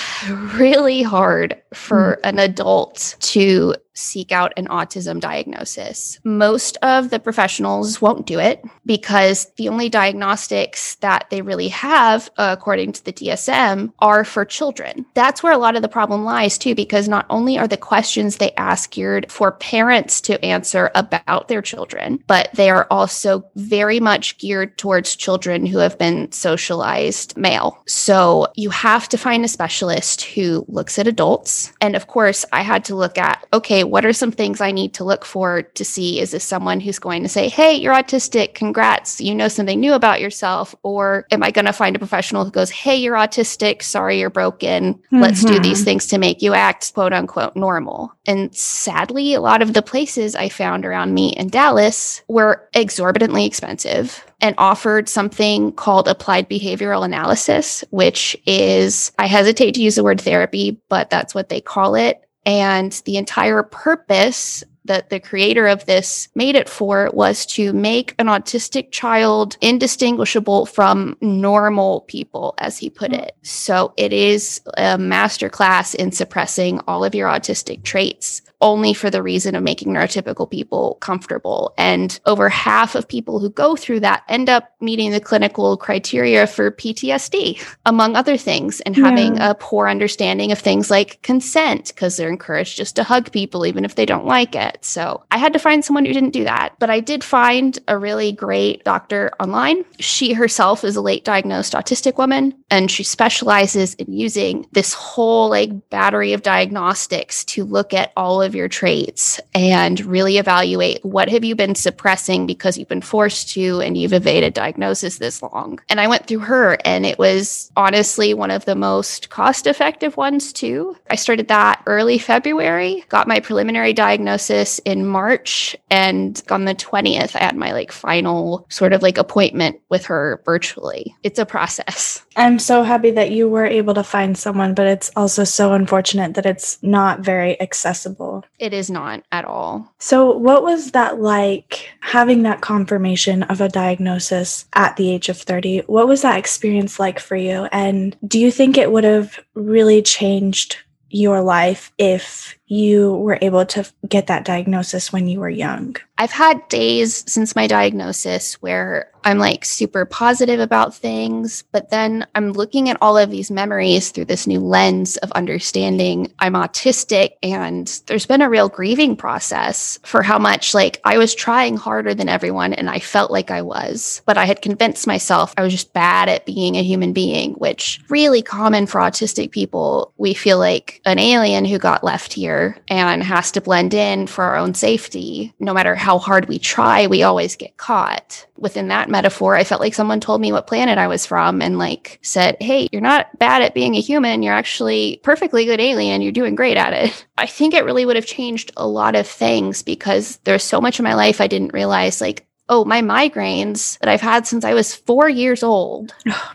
really 0.54 1.02
hard 1.02 1.60
for 1.74 2.18
hmm. 2.22 2.28
an 2.28 2.38
adult 2.38 3.16
to 3.20 3.74
seek 3.98 4.32
out 4.32 4.52
an 4.56 4.66
autism 4.68 5.20
diagnosis. 5.20 6.20
Most 6.24 6.78
of 6.82 7.10
the 7.10 7.18
professionals 7.18 8.00
won't 8.00 8.26
do 8.26 8.38
it 8.38 8.64
because 8.86 9.50
the 9.56 9.68
only 9.68 9.88
diagnostics 9.88 10.94
that 10.96 11.26
they 11.30 11.42
really 11.42 11.68
have, 11.68 12.30
uh, 12.38 12.54
according 12.56 12.92
to 12.92 13.04
the 13.04 13.12
DSM, 13.12 13.92
are 13.98 14.24
for 14.24 14.44
children. 14.44 15.04
That's 15.14 15.42
where 15.42 15.52
a 15.52 15.58
lot 15.58 15.76
of 15.76 15.82
the 15.82 15.88
problem 15.88 16.24
lies, 16.24 16.58
too, 16.58 16.74
because 16.74 17.08
not 17.08 17.26
only 17.28 17.58
are 17.58 17.68
the 17.68 17.76
questions 17.76 18.36
they 18.36 18.52
ask 18.52 18.90
geared 18.90 19.30
for 19.30 19.52
parents 19.52 20.20
to 20.22 20.42
answer 20.44 20.90
about 20.94 21.48
their 21.48 21.62
children, 21.62 22.22
but 22.26 22.50
they 22.54 22.70
are 22.70 22.86
also 22.90 23.44
very 23.56 24.00
much 24.00 24.38
geared 24.38 24.76
towards 24.78 25.16
children 25.16 25.66
who 25.66 25.78
have 25.78 25.98
been 25.98 26.30
socialized 26.32 27.36
male. 27.36 27.82
So 27.86 28.46
you 28.54 28.70
have 28.70 29.08
to 29.10 29.18
find 29.18 29.44
a 29.44 29.48
specialist 29.48 30.22
who 30.22 30.64
looks 30.68 30.98
at 30.98 31.06
adults. 31.06 31.72
And 31.80 31.96
of 31.96 32.06
course, 32.06 32.44
I 32.52 32.62
had 32.62 32.84
to 32.86 32.96
look 32.96 33.18
at, 33.18 33.46
okay, 33.52 33.84
what 33.90 34.04
are 34.04 34.12
some 34.12 34.32
things 34.32 34.60
I 34.60 34.70
need 34.70 34.94
to 34.94 35.04
look 35.04 35.24
for 35.24 35.62
to 35.62 35.84
see 35.84 36.20
is 36.20 36.30
this 36.30 36.44
someone 36.44 36.80
who's 36.80 36.98
going 36.98 37.22
to 37.22 37.28
say, 37.28 37.48
hey, 37.48 37.74
you're 37.74 37.94
autistic, 37.94 38.54
congrats, 38.54 39.20
you 39.20 39.34
know 39.34 39.48
something 39.48 39.78
new 39.78 39.94
about 39.94 40.20
yourself? 40.20 40.74
Or 40.82 41.26
am 41.30 41.42
I 41.42 41.50
going 41.50 41.64
to 41.64 41.72
find 41.72 41.96
a 41.96 41.98
professional 41.98 42.44
who 42.44 42.50
goes, 42.50 42.70
hey, 42.70 42.96
you're 42.96 43.16
autistic, 43.16 43.82
sorry, 43.82 44.20
you're 44.20 44.30
broken, 44.30 44.94
mm-hmm. 44.94 45.20
let's 45.20 45.44
do 45.44 45.58
these 45.58 45.78
mm-hmm. 45.78 45.84
things 45.84 46.06
to 46.08 46.18
make 46.18 46.42
you 46.42 46.54
act 46.54 46.92
quote 46.94 47.12
unquote 47.12 47.56
normal? 47.56 48.12
And 48.26 48.54
sadly, 48.54 49.34
a 49.34 49.40
lot 49.40 49.62
of 49.62 49.72
the 49.72 49.82
places 49.82 50.34
I 50.34 50.48
found 50.48 50.84
around 50.84 51.14
me 51.14 51.30
in 51.30 51.48
Dallas 51.48 52.22
were 52.28 52.68
exorbitantly 52.74 53.46
expensive 53.46 54.24
and 54.40 54.54
offered 54.58 55.08
something 55.08 55.72
called 55.72 56.08
applied 56.08 56.48
behavioral 56.48 57.04
analysis, 57.04 57.84
which 57.90 58.36
is, 58.46 59.12
I 59.18 59.26
hesitate 59.26 59.72
to 59.72 59.82
use 59.82 59.96
the 59.96 60.04
word 60.04 60.20
therapy, 60.20 60.80
but 60.88 61.10
that's 61.10 61.34
what 61.34 61.48
they 61.48 61.60
call 61.60 61.94
it. 61.94 62.22
And 62.48 62.92
the 63.04 63.18
entire 63.18 63.62
purpose 63.62 64.64
that 64.88 65.08
the 65.08 65.20
creator 65.20 65.66
of 65.66 65.86
this 65.86 66.28
made 66.34 66.56
it 66.56 66.68
for 66.68 67.08
was 67.12 67.46
to 67.46 67.72
make 67.72 68.14
an 68.18 68.26
autistic 68.26 68.90
child 68.90 69.56
indistinguishable 69.60 70.66
from 70.66 71.16
normal 71.20 72.02
people, 72.02 72.54
as 72.58 72.76
he 72.76 72.90
put 72.90 73.12
it. 73.12 73.36
So 73.42 73.94
it 73.96 74.12
is 74.12 74.60
a 74.76 74.98
masterclass 74.98 75.94
in 75.94 76.12
suppressing 76.12 76.80
all 76.88 77.04
of 77.04 77.14
your 77.14 77.28
autistic 77.28 77.84
traits 77.84 78.42
only 78.60 78.92
for 78.92 79.08
the 79.08 79.22
reason 79.22 79.54
of 79.54 79.62
making 79.62 79.92
neurotypical 79.92 80.50
people 80.50 80.98
comfortable. 81.00 81.72
And 81.78 82.18
over 82.26 82.48
half 82.48 82.94
of 82.94 83.06
people 83.06 83.38
who 83.38 83.50
go 83.50 83.76
through 83.76 84.00
that 84.00 84.24
end 84.28 84.48
up 84.48 84.72
meeting 84.80 85.12
the 85.12 85.20
clinical 85.20 85.76
criteria 85.76 86.46
for 86.46 86.70
PTSD, 86.70 87.64
among 87.86 88.16
other 88.16 88.36
things, 88.36 88.80
and 88.80 88.96
having 88.96 89.36
yeah. 89.36 89.50
a 89.50 89.54
poor 89.54 89.88
understanding 89.88 90.50
of 90.50 90.58
things 90.58 90.90
like 90.90 91.22
consent 91.22 91.88
because 91.88 92.16
they're 92.16 92.28
encouraged 92.28 92.76
just 92.76 92.96
to 92.96 93.04
hug 93.04 93.30
people 93.30 93.64
even 93.66 93.84
if 93.84 93.94
they 93.94 94.06
don't 94.06 94.26
like 94.26 94.54
it. 94.54 94.77
So 94.84 95.24
I 95.30 95.38
had 95.38 95.52
to 95.52 95.58
find 95.58 95.84
someone 95.84 96.04
who 96.04 96.12
didn't 96.12 96.30
do 96.30 96.44
that. 96.44 96.74
But 96.78 96.90
I 96.90 96.98
did 97.00 97.22
find 97.22 97.78
a 97.86 97.96
really 97.96 98.32
great 98.32 98.82
doctor 98.84 99.32
online. 99.38 99.84
She 100.00 100.32
herself 100.32 100.82
is 100.82 100.96
a 100.96 101.00
late 101.00 101.24
diagnosed 101.24 101.74
autistic 101.74 102.18
woman 102.18 102.54
and 102.70 102.90
she 102.90 103.04
specializes 103.04 103.94
in 103.94 104.12
using 104.12 104.66
this 104.72 104.94
whole 104.94 105.48
like 105.50 105.90
battery 105.90 106.32
of 106.32 106.42
diagnostics 106.42 107.44
to 107.44 107.64
look 107.64 107.94
at 107.94 108.12
all 108.16 108.42
of 108.42 108.48
of 108.48 108.54
your 108.54 108.66
traits 108.66 109.40
and 109.54 110.00
really 110.00 110.38
evaluate 110.38 111.04
what 111.04 111.28
have 111.28 111.44
you 111.44 111.54
been 111.54 111.76
suppressing 111.76 112.46
because 112.46 112.76
you've 112.76 112.88
been 112.88 113.02
forced 113.02 113.50
to 113.50 113.80
and 113.80 113.96
you've 113.96 114.12
evaded 114.12 114.54
diagnosis 114.54 115.18
this 115.18 115.40
long. 115.42 115.78
And 115.88 116.00
I 116.00 116.08
went 116.08 116.26
through 116.26 116.40
her 116.40 116.78
and 116.84 117.06
it 117.06 117.18
was 117.18 117.70
honestly 117.76 118.34
one 118.34 118.50
of 118.50 118.64
the 118.64 118.74
most 118.74 119.28
cost 119.28 119.66
effective 119.66 120.16
ones 120.16 120.52
too. 120.52 120.96
I 121.10 121.14
started 121.14 121.48
that 121.48 121.82
early 121.86 122.18
February, 122.18 123.04
got 123.08 123.28
my 123.28 123.38
preliminary 123.38 123.92
diagnosis 123.92 124.67
in 124.80 125.06
March 125.06 125.74
and 125.90 126.42
on 126.50 126.64
the 126.64 126.74
20th 126.74 127.34
I 127.34 127.44
had 127.44 127.56
my 127.56 127.72
like 127.72 127.92
final 127.92 128.66
sort 128.68 128.92
of 128.92 129.02
like 129.02 129.16
appointment 129.16 129.80
with 129.88 130.04
her 130.06 130.42
virtually. 130.44 131.14
It's 131.22 131.38
a 131.38 131.46
process. 131.46 132.24
I'm 132.36 132.58
so 132.58 132.82
happy 132.82 133.10
that 133.12 133.30
you 133.30 133.48
were 133.48 133.66
able 133.66 133.94
to 133.94 134.04
find 134.04 134.36
someone, 134.36 134.74
but 134.74 134.86
it's 134.86 135.10
also 135.16 135.44
so 135.44 135.72
unfortunate 135.72 136.34
that 136.34 136.46
it's 136.46 136.80
not 136.82 137.20
very 137.20 137.60
accessible. 137.60 138.44
It 138.58 138.72
is 138.72 138.90
not 138.90 139.24
at 139.32 139.44
all. 139.44 139.92
So, 139.98 140.36
what 140.36 140.62
was 140.62 140.92
that 140.92 141.20
like 141.20 141.90
having 142.00 142.42
that 142.42 142.60
confirmation 142.60 143.42
of 143.44 143.60
a 143.60 143.68
diagnosis 143.68 144.66
at 144.74 144.96
the 144.96 145.10
age 145.10 145.28
of 145.28 145.38
30? 145.38 145.80
What 145.86 146.08
was 146.08 146.22
that 146.22 146.38
experience 146.38 147.00
like 147.00 147.18
for 147.18 147.36
you? 147.36 147.68
And 147.72 148.16
do 148.26 148.38
you 148.38 148.50
think 148.50 148.76
it 148.76 148.92
would 148.92 149.04
have 149.04 149.40
really 149.54 150.02
changed 150.02 150.76
your 151.10 151.40
life 151.40 151.92
if 151.98 152.57
you 152.68 153.14
were 153.14 153.38
able 153.40 153.66
to 153.66 153.90
get 154.08 154.26
that 154.28 154.44
diagnosis 154.44 155.12
when 155.12 155.28
you 155.28 155.40
were 155.40 155.50
young? 155.50 155.96
I've 156.18 156.32
had 156.32 156.66
days 156.68 157.24
since 157.30 157.54
my 157.54 157.66
diagnosis 157.66 158.54
where 158.54 159.10
I'm 159.24 159.38
like 159.38 159.64
super 159.64 160.04
positive 160.04 160.58
about 160.58 160.94
things, 160.94 161.64
but 161.70 161.90
then 161.90 162.26
I'm 162.34 162.52
looking 162.52 162.88
at 162.88 162.96
all 163.00 163.16
of 163.16 163.30
these 163.30 163.50
memories 163.50 164.10
through 164.10 164.24
this 164.24 164.46
new 164.46 164.58
lens 164.58 165.16
of 165.18 165.30
understanding 165.32 166.32
I'm 166.40 166.54
autistic. 166.54 167.32
And 167.42 168.00
there's 168.06 168.26
been 168.26 168.42
a 168.42 168.48
real 168.48 168.68
grieving 168.68 169.16
process 169.16 169.98
for 170.02 170.22
how 170.22 170.38
much 170.38 170.74
like 170.74 171.00
I 171.04 171.18
was 171.18 171.34
trying 171.34 171.76
harder 171.76 172.14
than 172.14 172.28
everyone 172.28 172.72
and 172.72 172.90
I 172.90 172.98
felt 172.98 173.30
like 173.30 173.50
I 173.50 173.62
was, 173.62 174.22
but 174.26 174.38
I 174.38 174.44
had 174.44 174.62
convinced 174.62 175.06
myself 175.06 175.54
I 175.56 175.62
was 175.62 175.72
just 175.72 175.92
bad 175.92 176.28
at 176.28 176.46
being 176.46 176.76
a 176.76 176.82
human 176.82 177.12
being, 177.12 177.52
which 177.54 178.00
really 178.08 178.42
common 178.42 178.86
for 178.86 179.00
autistic 179.00 179.52
people. 179.52 180.12
We 180.16 180.34
feel 180.34 180.58
like 180.58 181.00
an 181.04 181.18
alien 181.18 181.64
who 181.64 181.78
got 181.78 182.02
left 182.02 182.32
here 182.32 182.57
and 182.88 183.22
has 183.22 183.50
to 183.52 183.60
blend 183.60 183.94
in 183.94 184.26
for 184.26 184.44
our 184.44 184.56
own 184.56 184.74
safety, 184.74 185.52
no 185.58 185.72
matter 185.72 185.94
how 185.94 186.18
hard 186.18 186.48
we 186.48 186.58
try, 186.58 187.06
we 187.06 187.22
always 187.22 187.56
get 187.56 187.76
caught. 187.76 188.46
Within 188.56 188.88
that 188.88 189.08
metaphor, 189.08 189.54
I 189.54 189.64
felt 189.64 189.80
like 189.80 189.94
someone 189.94 190.20
told 190.20 190.40
me 190.40 190.52
what 190.52 190.66
planet 190.66 190.98
I 190.98 191.06
was 191.06 191.26
from 191.26 191.62
and 191.62 191.78
like 191.78 192.18
said, 192.22 192.56
Hey, 192.60 192.88
you're 192.92 193.00
not 193.00 193.38
bad 193.38 193.62
at 193.62 193.74
being 193.74 193.94
a 193.94 194.00
human. 194.00 194.42
You're 194.42 194.54
actually 194.54 195.20
perfectly 195.22 195.64
good 195.64 195.80
alien. 195.80 196.22
You're 196.22 196.32
doing 196.32 196.54
great 196.54 196.76
at 196.76 196.92
it. 196.92 197.26
I 197.38 197.46
think 197.46 197.74
it 197.74 197.84
really 197.84 198.04
would 198.04 198.16
have 198.16 198.26
changed 198.26 198.72
a 198.76 198.86
lot 198.86 199.14
of 199.14 199.26
things 199.26 199.82
because 199.82 200.38
there's 200.44 200.64
so 200.64 200.80
much 200.80 200.98
in 200.98 201.04
my 201.04 201.14
life 201.14 201.40
I 201.40 201.46
didn't 201.46 201.74
realize 201.74 202.20
like, 202.20 202.46
oh, 202.68 202.84
my 202.84 203.00
migraines 203.00 203.98
that 204.00 204.08
I've 204.08 204.20
had 204.20 204.46
since 204.46 204.64
I 204.64 204.74
was 204.74 204.94
four 204.94 205.28
years 205.28 205.62
old. 205.62 206.14
Oh 206.30 206.52